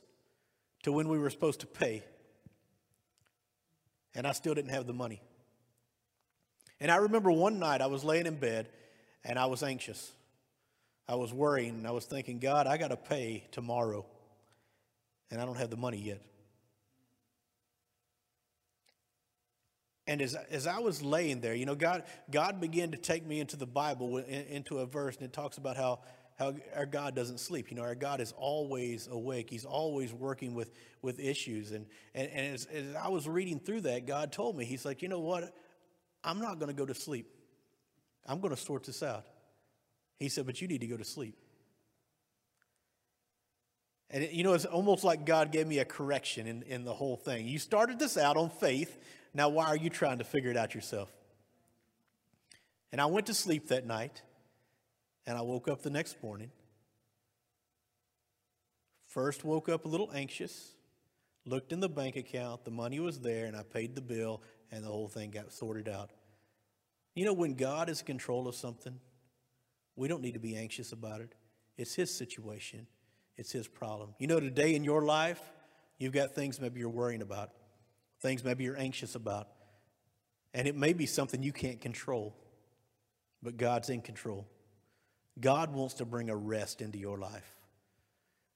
to 0.82 0.92
when 0.92 1.08
we 1.08 1.20
were 1.20 1.30
supposed 1.30 1.60
to 1.60 1.68
pay. 1.68 2.04
And 4.16 4.26
I 4.26 4.32
still 4.32 4.54
didn't 4.54 4.72
have 4.72 4.88
the 4.88 4.94
money. 4.94 5.22
And 6.80 6.92
I 6.92 6.98
remember 6.98 7.32
one 7.32 7.60
night 7.60 7.82
I 7.82 7.88
was 7.88 8.04
laying 8.04 8.26
in 8.26 8.36
bed 8.36 8.70
and 9.24 9.38
I 9.38 9.46
was 9.46 9.64
anxious. 9.64 10.12
I 11.08 11.16
was 11.16 11.34
worrying 11.34 11.76
and 11.76 11.88
I 11.88 11.92
was 11.92 12.06
thinking, 12.06 12.40
God, 12.40 12.68
I 12.68 12.78
got 12.78 12.90
to 12.90 12.98
pay 12.98 13.46
tomorrow. 13.52 14.06
And 15.32 15.42
I 15.42 15.46
don't 15.46 15.58
have 15.58 15.70
the 15.70 15.78
money 15.78 15.98
yet. 15.98 16.22
And 20.08 20.22
as, 20.22 20.36
as 20.52 20.68
I 20.68 20.80
was 20.80 21.02
laying 21.02 21.42
there, 21.42 21.56
you 21.56 21.66
know, 21.66 21.76
God, 21.76 22.04
God 22.30 22.62
began 22.62 22.92
to 22.92 22.98
take 22.98 23.26
me 23.26 23.40
into 23.40 23.58
the 23.58 23.66
Bible, 23.66 24.18
into 24.18 24.80
a 24.80 24.86
verse, 24.86 25.16
and 25.16 25.26
it 25.26 25.34
talks 25.34 25.58
about 25.58 25.78
how, 25.78 26.00
how 26.36 26.54
our 26.76 26.86
God 26.86 27.16
doesn't 27.16 27.40
sleep. 27.40 27.72
You 27.72 27.78
know, 27.78 27.84
our 27.84 27.96
God 27.96 28.20
is 28.20 28.34
always 28.38 29.08
awake. 29.08 29.50
He's 29.50 29.66
always 29.66 30.14
working 30.14 30.54
with, 30.54 30.72
with 31.02 31.20
issues. 31.20 31.72
And, 31.72 31.86
and, 32.14 32.30
and 32.30 32.56
as, 32.56 32.66
as 32.66 32.96
I 32.96 33.08
was 33.08 33.28
reading 33.28 33.60
through 33.60 33.82
that, 33.82 34.06
God 34.06 34.32
told 34.32 34.58
me, 34.58 34.66
He's 34.66 34.86
like, 34.86 35.02
you 35.02 35.08
know 35.08 35.20
what? 35.20 35.56
I'm 36.24 36.40
not 36.40 36.60
going 36.60 36.70
to 36.70 36.76
go 36.76 36.86
to 36.86 36.96
sleep. 36.96 37.28
I'm 38.26 38.40
going 38.40 38.54
to 38.54 38.60
sort 38.60 38.84
this 38.84 39.04
out. 39.04 39.26
He 40.18 40.30
said, 40.30 40.46
but 40.46 40.62
you 40.62 40.68
need 40.68 40.82
to 40.82 40.88
go 40.88 40.98
to 40.98 41.04
sleep. 41.04 41.38
And 44.10 44.24
it, 44.24 44.32
you 44.32 44.44
know, 44.44 44.54
it's 44.54 44.66
almost 44.66 45.04
like 45.04 45.26
God 45.26 45.52
gave 45.52 45.68
me 45.68 45.80
a 45.80 45.86
correction 45.86 46.48
in, 46.48 46.64
in 46.64 46.84
the 46.84 46.94
whole 46.94 47.18
thing. 47.18 47.48
You 47.48 47.60
started 47.60 48.00
this 48.00 48.18
out 48.18 48.38
on 48.38 48.50
faith. 48.50 48.98
Now, 49.34 49.50
why 49.50 49.66
are 49.66 49.76
you 49.76 49.90
trying 49.90 50.20
to 50.20 50.24
figure 50.24 50.52
it 50.52 50.58
out 50.58 50.74
yourself? 50.74 51.12
And 52.92 53.02
I 53.02 53.08
went 53.08 53.28
to 53.28 53.34
sleep 53.34 53.68
that 53.68 53.86
night, 53.86 54.22
and 55.26 55.38
I 55.38 55.42
woke 55.42 55.68
up 55.68 55.82
the 55.82 55.90
next 55.90 56.22
morning. 56.24 56.52
First, 59.06 59.44
woke 59.44 59.70
up 59.70 59.86
a 59.86 59.88
little 59.88 60.12
anxious, 60.14 60.74
looked 61.46 61.72
in 61.72 61.80
the 61.80 61.90
bank 61.90 62.16
account, 62.16 62.66
the 62.66 62.72
money 62.72 63.00
was 63.00 63.20
there, 63.20 63.46
and 63.46 63.56
I 63.56 63.64
paid 63.64 63.96
the 63.96 64.02
bill, 64.02 64.42
and 64.72 64.84
the 64.84 64.90
whole 64.90 65.08
thing 65.08 65.32
got 65.32 65.54
sorted 65.54 65.88
out. 65.88 66.12
You 67.14 67.26
know, 67.26 67.34
when 67.34 67.56
God 67.56 67.90
is 67.90 68.02
in 68.02 68.06
control 68.06 68.48
of 68.48 68.56
something, 68.56 69.00
we 69.96 70.08
don't 70.08 70.22
need 70.22 70.34
to 70.34 70.40
be 70.40 70.56
anxious 70.56 70.92
about 70.92 71.22
it. 71.22 71.34
It's 71.78 71.96
His 71.96 72.14
situation, 72.14 72.88
it's 73.38 73.52
His 73.52 73.68
problem. 73.68 74.16
You 74.20 74.28
know, 74.28 74.40
today 74.40 74.76
in 74.76 74.84
your 74.84 75.04
life, 75.04 75.42
you've 75.98 76.14
got 76.14 76.36
things 76.36 76.60
maybe 76.60 76.80
you're 76.80 76.90
worrying 76.90 77.22
about 77.22 77.52
things 78.26 78.44
maybe 78.44 78.64
you're 78.64 78.78
anxious 78.78 79.16
about. 79.16 79.48
And 80.54 80.68
it 80.68 80.76
may 80.76 80.94
be 80.94 81.06
something 81.06 81.44
you 81.44 81.52
can't 81.52 81.80
control, 81.80 82.36
but 83.44 83.58
God's 83.58 83.90
in 83.90 84.02
control. 84.02 84.48
God 85.40 85.74
wants 85.74 85.96
to 85.96 86.06
bring 86.06 86.30
a 86.30 86.36
rest 86.36 86.82
into 86.82 86.98
your 86.98 87.18
life. 87.18 87.56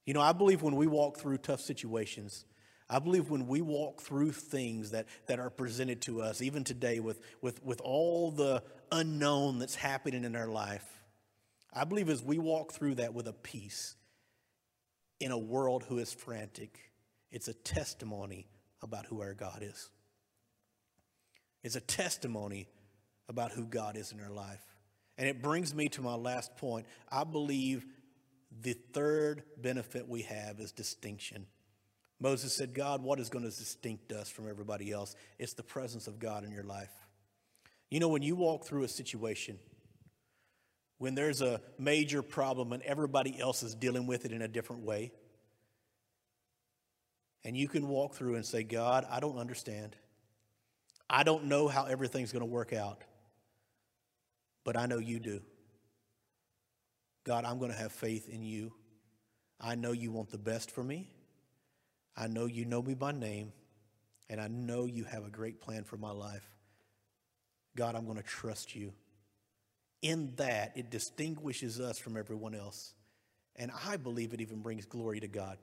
You 0.06 0.14
know, 0.14 0.22
I 0.22 0.32
believe 0.32 0.62
when 0.62 0.76
we 0.76 0.88
walk 0.88 1.18
through 1.18 1.38
tough 1.38 1.62
situations, 1.62 2.46
I 2.90 3.00
believe 3.00 3.30
when 3.30 3.48
we 3.48 3.62
walk 3.62 4.02
through 4.02 4.32
things 4.32 4.92
that, 4.92 5.06
that 5.28 5.40
are 5.40 5.52
presented 5.52 6.02
to 6.04 6.22
us, 6.22 6.42
even 6.42 6.64
today 6.64 7.00
with, 7.00 7.22
with, 7.42 7.64
with 7.64 7.82
all 7.82 8.32
the 8.32 8.64
unknown 8.92 9.60
that's 9.60 9.76
happening 9.76 10.24
in 10.24 10.36
our 10.36 10.48
life, 10.48 10.86
I 11.72 11.84
believe 11.84 12.10
as 12.10 12.24
we 12.24 12.40
walk 12.40 12.72
through 12.72 12.96
that 12.96 13.14
with 13.14 13.28
a 13.28 13.34
peace 13.34 13.96
in 15.20 15.32
a 15.32 15.38
world 15.38 15.84
who 15.88 16.00
is 16.00 16.12
frantic, 16.12 16.80
it's 17.30 17.48
a 17.48 17.54
testimony 17.54 18.48
about 18.82 19.06
who 19.06 19.22
our 19.22 19.36
God 19.36 19.60
is. 19.62 19.90
It's 21.64 21.76
a 21.76 21.82
testimony 21.82 22.68
about 23.28 23.52
who 23.52 23.66
God 23.66 23.98
is 23.98 24.12
in 24.12 24.20
our 24.20 24.32
life. 24.32 24.64
And 25.20 25.28
it 25.28 25.42
brings 25.42 25.76
me 25.76 25.90
to 25.90 26.02
my 26.02 26.16
last 26.16 26.56
point. 26.56 26.88
I 27.12 27.26
believe 27.26 27.86
the 28.62 28.74
third 28.74 29.44
benefit 29.58 30.08
we 30.08 30.22
have 30.24 30.62
is 30.62 30.72
distinction. 30.72 31.46
Moses 32.22 32.56
said, 32.56 32.74
God, 32.74 33.04
what 33.04 33.20
is 33.20 33.28
going 33.28 33.44
to 33.44 33.52
distinct 33.52 34.14
us 34.14 34.30
from 34.30 34.50
everybody 34.50 34.92
else? 34.92 35.16
It's 35.38 35.54
the 35.54 35.64
presence 35.64 36.08
of 36.08 36.20
God 36.20 36.46
in 36.46 36.52
your 36.52 36.64
life. 36.64 36.92
You 37.92 38.00
know, 38.00 38.08
when 38.08 38.22
you 38.22 38.38
walk 38.38 38.66
through 38.66 38.84
a 38.84 38.88
situation, 38.88 39.60
when 41.00 41.16
there's 41.16 41.42
a 41.42 41.60
major 41.78 42.22
problem 42.22 42.72
and 42.72 42.82
everybody 42.84 43.38
else 43.38 43.62
is 43.62 43.76
dealing 43.76 44.08
with 44.08 44.24
it 44.24 44.32
in 44.32 44.42
a 44.42 44.48
different 44.48 44.84
way, 44.84 45.12
and 47.44 47.58
you 47.58 47.68
can 47.68 47.90
walk 47.90 48.16
through 48.16 48.36
and 48.36 48.46
say, 48.46 48.64
God, 48.64 49.06
I 49.10 49.20
don't 49.20 49.38
understand. 49.38 49.98
I 51.10 51.24
don't 51.24 51.46
know 51.46 51.68
how 51.68 51.86
everything's 51.86 52.32
going 52.32 52.42
to 52.42 52.46
work 52.46 52.72
out, 52.72 53.04
but 54.64 54.78
I 54.78 54.86
know 54.86 54.98
you 54.98 55.20
do. 55.20 55.42
God, 57.26 57.46
I'm 57.46 57.60
going 57.60 57.72
to 57.72 57.78
have 57.78 57.92
faith 57.92 58.30
in 58.30 58.44
you. 58.44 58.74
I 59.60 59.76
know 59.76 59.92
you 59.92 60.12
want 60.12 60.30
the 60.30 60.38
best 60.38 60.72
for 60.72 60.84
me. 60.84 61.10
I 62.16 62.28
know 62.28 62.46
you 62.46 62.66
know 62.66 62.82
me 62.82 62.94
by 62.94 63.12
name, 63.12 63.52
and 64.30 64.42
I 64.42 64.48
know 64.48 64.86
you 64.86 65.04
have 65.06 65.26
a 65.26 65.30
great 65.30 65.62
plan 65.62 65.84
for 65.84 65.98
my 65.98 66.12
life. 66.12 66.48
God, 67.76 67.96
I'm 67.96 68.06
going 68.06 68.18
to 68.18 68.24
trust 68.24 68.76
you. 68.76 68.94
In 70.02 70.34
that, 70.38 70.74
it 70.76 70.90
distinguishes 70.90 71.80
us 71.80 71.98
from 71.98 72.18
everyone 72.18 72.56
else. 72.56 72.94
And 73.56 73.72
I 73.86 73.98
believe 73.98 74.34
it 74.34 74.42
even 74.42 74.62
brings 74.62 74.86
glory 74.86 75.20
to 75.20 75.28
God. 75.28 75.58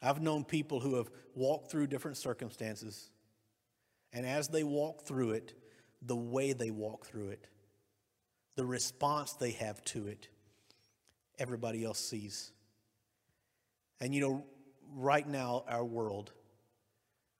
I've 0.00 0.20
known 0.20 0.44
people 0.44 0.80
who 0.80 0.96
have 0.96 1.10
walked 1.34 1.70
through 1.70 1.86
different 1.88 2.16
circumstances, 2.16 3.10
and 4.12 4.26
as 4.26 4.48
they 4.48 4.64
walk 4.64 5.06
through 5.06 5.32
it, 5.32 5.54
the 6.04 6.16
way 6.16 6.52
they 6.52 6.70
walk 6.70 7.06
through 7.06 7.28
it, 7.28 7.46
the 8.56 8.64
response 8.64 9.32
they 9.34 9.52
have 9.52 9.82
to 9.84 10.06
it, 10.06 10.28
everybody 11.38 11.84
else 11.84 11.98
sees. 11.98 12.52
And 14.00 14.14
you 14.14 14.20
know, 14.20 14.44
right 14.94 15.26
now, 15.26 15.64
our 15.68 15.84
world 15.84 16.32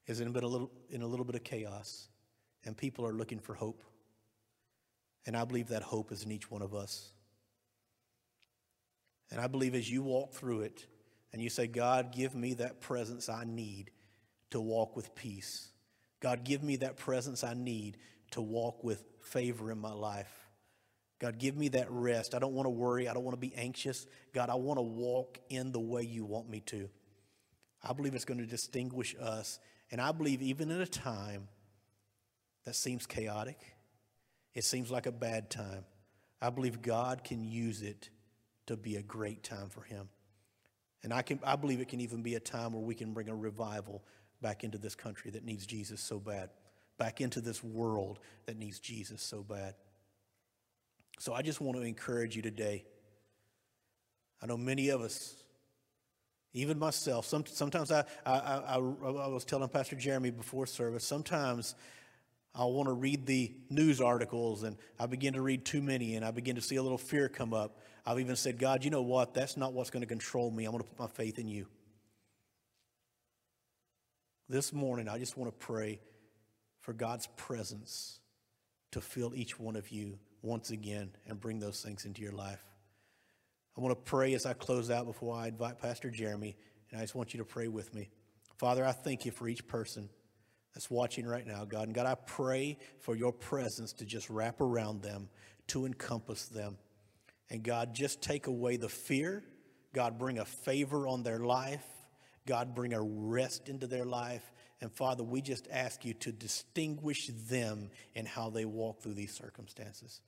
is 0.07 0.21
in 0.21 0.29
a, 0.29 0.31
bit, 0.31 0.43
a 0.43 0.49
little, 0.49 0.71
in 0.91 1.03
a 1.03 1.07
little 1.07 1.25
bit 1.25 1.35
of 1.35 1.45
chaos, 1.45 2.09
and 2.65 2.77
people 2.77 3.07
are 3.07 3.13
looking 3.13 3.39
for 3.39 3.55
hope. 3.55 3.83
And 5.27 5.37
I 5.37 5.45
believe 5.45 5.69
that 5.69 5.83
hope 5.83 6.11
is 6.13 6.25
in 6.25 6.33
each 6.33 6.51
one 6.51 6.63
of 6.63 6.75
us. 6.75 7.13
And 9.31 9.41
I 9.41 9.47
believe 9.47 9.75
as 9.75 9.91
you 9.91 10.03
walk 10.03 10.33
through 10.33 10.63
it, 10.63 10.87
and 11.33 11.41
you 11.41 11.49
say, 11.49 11.67
God, 11.67 12.13
give 12.13 12.35
me 12.35 12.55
that 12.55 12.81
presence 12.81 13.29
I 13.29 13.45
need 13.45 13.91
to 14.51 14.61
walk 14.61 14.95
with 14.95 15.15
peace. 15.15 15.69
God, 16.21 16.45
give 16.45 16.63
me 16.63 16.77
that 16.77 16.99
presence 16.99 17.43
I 17.43 17.55
need 17.55 17.97
to 18.33 18.43
walk 18.43 18.83
with 18.85 19.05
favor 19.21 19.71
in 19.71 19.79
my 19.79 19.93
life. 19.93 20.33
God, 21.19 21.39
give 21.39 21.57
me 21.57 21.69
that 21.69 21.87
rest. 21.91 22.35
I 22.35 22.41
don't 22.41 22.53
want 22.53 22.67
to 22.67 22.71
worry. 22.71 23.09
I 23.09 23.15
don't 23.15 23.23
want 23.25 23.35
to 23.35 23.41
be 23.41 23.55
anxious. 23.55 24.07
God, 24.33 24.51
I 24.51 24.57
want 24.57 24.79
to 24.79 24.83
walk 24.83 25.39
in 25.49 25.71
the 25.71 25.81
way 25.81 26.03
you 26.03 26.25
want 26.25 26.49
me 26.51 26.61
to. 26.67 26.89
I 27.83 27.93
believe 27.93 28.15
it's 28.15 28.25
going 28.25 28.41
to 28.41 28.47
distinguish 28.47 29.15
us. 29.21 29.61
And 29.91 30.01
I 30.01 30.11
believe 30.13 30.43
even 30.43 30.71
in 30.71 30.81
a 30.81 30.87
time 30.87 31.49
that 32.65 32.75
seems 32.75 33.07
chaotic, 33.07 33.59
it 34.55 34.65
seems 34.65 34.91
like 34.91 35.07
a 35.07 35.13
bad 35.13 35.51
time, 35.51 35.85
I 36.41 36.51
believe 36.51 36.83
God 36.83 37.23
can 37.23 37.45
use 37.45 37.83
it 37.83 38.11
to 38.67 38.77
be 38.77 38.97
a 38.97 39.03
great 39.03 39.43
time 39.43 39.69
for 39.69 39.83
Him. 39.83 40.09
And 41.03 41.13
I, 41.13 41.23
can, 41.23 41.41
I 41.45 41.57
believe 41.57 41.81
it 41.81 41.89
can 41.89 42.01
even 42.01 42.23
be 42.23 42.35
a 42.35 42.41
time 42.41 42.73
where 42.73 42.83
we 42.83 42.95
can 42.95 43.13
bring 43.13 43.29
a 43.29 43.35
revival 43.35 44.03
back 44.41 44.65
into 44.65 44.79
this 44.79 44.95
country 44.95 45.31
that 45.33 45.45
needs 45.45 45.67
Jesus 45.67 46.01
so 46.01 46.19
bad, 46.19 46.51
back 46.99 47.21
into 47.21 47.41
this 47.41 47.63
world 47.63 48.19
that 48.47 48.57
needs 48.57 48.79
Jesus 48.79 49.23
so 49.23 49.43
bad. 49.43 49.75
So 51.19 51.33
I 51.33 51.43
just 51.43 51.61
want 51.61 51.77
to 51.79 51.83
encourage 51.83 52.37
you 52.37 52.43
today. 52.43 52.85
I 54.43 54.47
know 54.47 54.57
many 54.57 54.89
of 54.89 55.01
us, 55.01 55.37
even 56.53 56.79
myself, 56.79 57.27
some, 57.27 57.47
sometimes 57.47 57.93
I, 57.93 58.05
I, 58.27 58.33
I, 58.35 58.75
I 58.77 58.79
was 59.29 59.45
telling 59.45 59.69
Pastor 59.69 59.97
Jeremy 59.97 60.31
before 60.31 60.67
service, 60.67 61.05
sometimes 61.05 61.75
I 62.55 62.65
want 62.65 62.89
to 62.89 62.93
read 62.93 63.25
the 63.25 63.53
news 63.71 64.01
articles 64.01 64.63
and 64.63 64.77
I 64.99 65.07
begin 65.07 65.35
to 65.35 65.41
read 65.41 65.65
too 65.65 65.81
many 65.81 66.17
and 66.17 66.25
I 66.25 66.33
begin 66.33 66.57
to 66.57 66.63
see 66.63 66.77
a 66.77 66.83
little 66.83 66.99
fear 66.99 67.29
come 67.29 67.55
up. 67.55 67.79
I've 68.05 68.19
even 68.19 68.37
said, 68.37 68.59
God, 68.59 68.85
you 68.85 68.91
know 68.91 69.03
what? 69.03 69.33
That's 69.33 69.57
not 69.57 69.73
what's 69.73 69.91
going 69.91 70.03
to 70.03 70.09
control 70.09 70.51
me. 70.51 70.65
I'm 70.65 70.73
going 70.73 70.83
to 70.83 70.89
put 70.89 70.99
my 70.99 71.07
faith 71.07 71.39
in 71.39 71.49
you. 71.49 71.67
This 74.49 74.73
morning, 74.73 75.09
I 75.09 75.19
just 75.19 75.37
want 75.37 75.51
to 75.51 75.67
pray 75.67 76.01
for 76.83 76.93
God's 76.93 77.27
presence 77.37 78.21
to 78.91 79.01
fill 79.01 79.35
each 79.35 79.59
one 79.59 79.77
of 79.77 79.91
you 79.91 80.19
once 80.43 80.71
again 80.71 81.11
and 81.27 81.41
bring 81.41 81.59
those 81.59 81.81
things 81.81 82.05
into 82.05 82.21
your 82.21 82.33
life. 82.33 82.63
I 83.77 83.81
want 83.81 83.97
to 83.97 84.11
pray 84.11 84.35
as 84.35 84.45
I 84.45 84.53
close 84.53 84.91
out 84.91 85.07
before 85.07 85.35
I 85.35 85.49
invite 85.49 85.79
Pastor 85.79 86.11
Jeremy, 86.11 86.57
and 86.91 87.01
I 87.01 87.05
just 87.05 87.15
want 87.15 87.33
you 87.33 87.39
to 87.39 87.45
pray 87.45 87.69
with 87.69 87.95
me. 87.95 88.11
Father, 88.59 88.85
I 88.85 88.93
thank 88.93 89.25
you 89.25 89.33
for 89.33 89.49
each 89.49 89.67
person 89.67 90.11
that's 90.75 90.91
watching 90.91 91.27
right 91.27 91.47
now, 91.47 91.65
God. 91.65 91.85
And 91.85 91.95
God, 91.95 92.07
I 92.07 92.15
pray 92.15 92.79
for 93.01 93.15
your 93.15 93.33
presence 93.33 93.93
to 93.95 94.05
just 94.05 94.29
wrap 94.29 94.61
around 94.61 95.03
them, 95.03 95.29
to 95.69 95.87
encompass 95.87 96.47
them. 96.47 96.77
And 97.49 97.63
God, 97.63 97.95
just 97.95 98.21
take 98.21 98.47
away 98.47 98.77
the 98.77 98.89
fear. 98.89 99.43
God, 99.95 100.19
bring 100.19 100.39
a 100.39 100.45
favor 100.45 101.07
on 101.07 101.23
their 101.23 101.39
life. 101.39 101.85
God, 102.47 102.75
bring 102.75 102.93
a 102.93 103.03
rest 103.03 103.69
into 103.69 103.87
their 103.87 104.05
life. 104.05 104.53
And 104.83 104.91
Father, 104.93 105.23
we 105.23 105.41
just 105.41 105.69
ask 105.71 106.05
you 106.05 106.13
to 106.15 106.33
distinguish 106.33 107.31
them 107.49 107.89
in 108.17 108.27
how 108.27 108.51
they 108.51 108.65
walk 108.65 109.01
through 109.01 109.15
these 109.15 109.33
circumstances. 109.33 110.21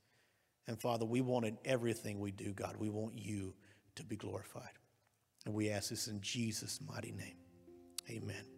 And 0.68 0.80
Father, 0.80 1.04
we 1.04 1.20
want 1.20 1.44
in 1.44 1.58
everything 1.64 2.20
we 2.20 2.30
do, 2.30 2.52
God, 2.52 2.76
we 2.78 2.88
want 2.88 3.18
you 3.18 3.52
to 3.96 4.04
be 4.04 4.14
glorified. 4.14 4.70
And 5.44 5.54
we 5.54 5.70
ask 5.70 5.90
this 5.90 6.06
in 6.06 6.20
Jesus' 6.20 6.78
mighty 6.88 7.10
name. 7.10 7.36
Amen. 8.08 8.53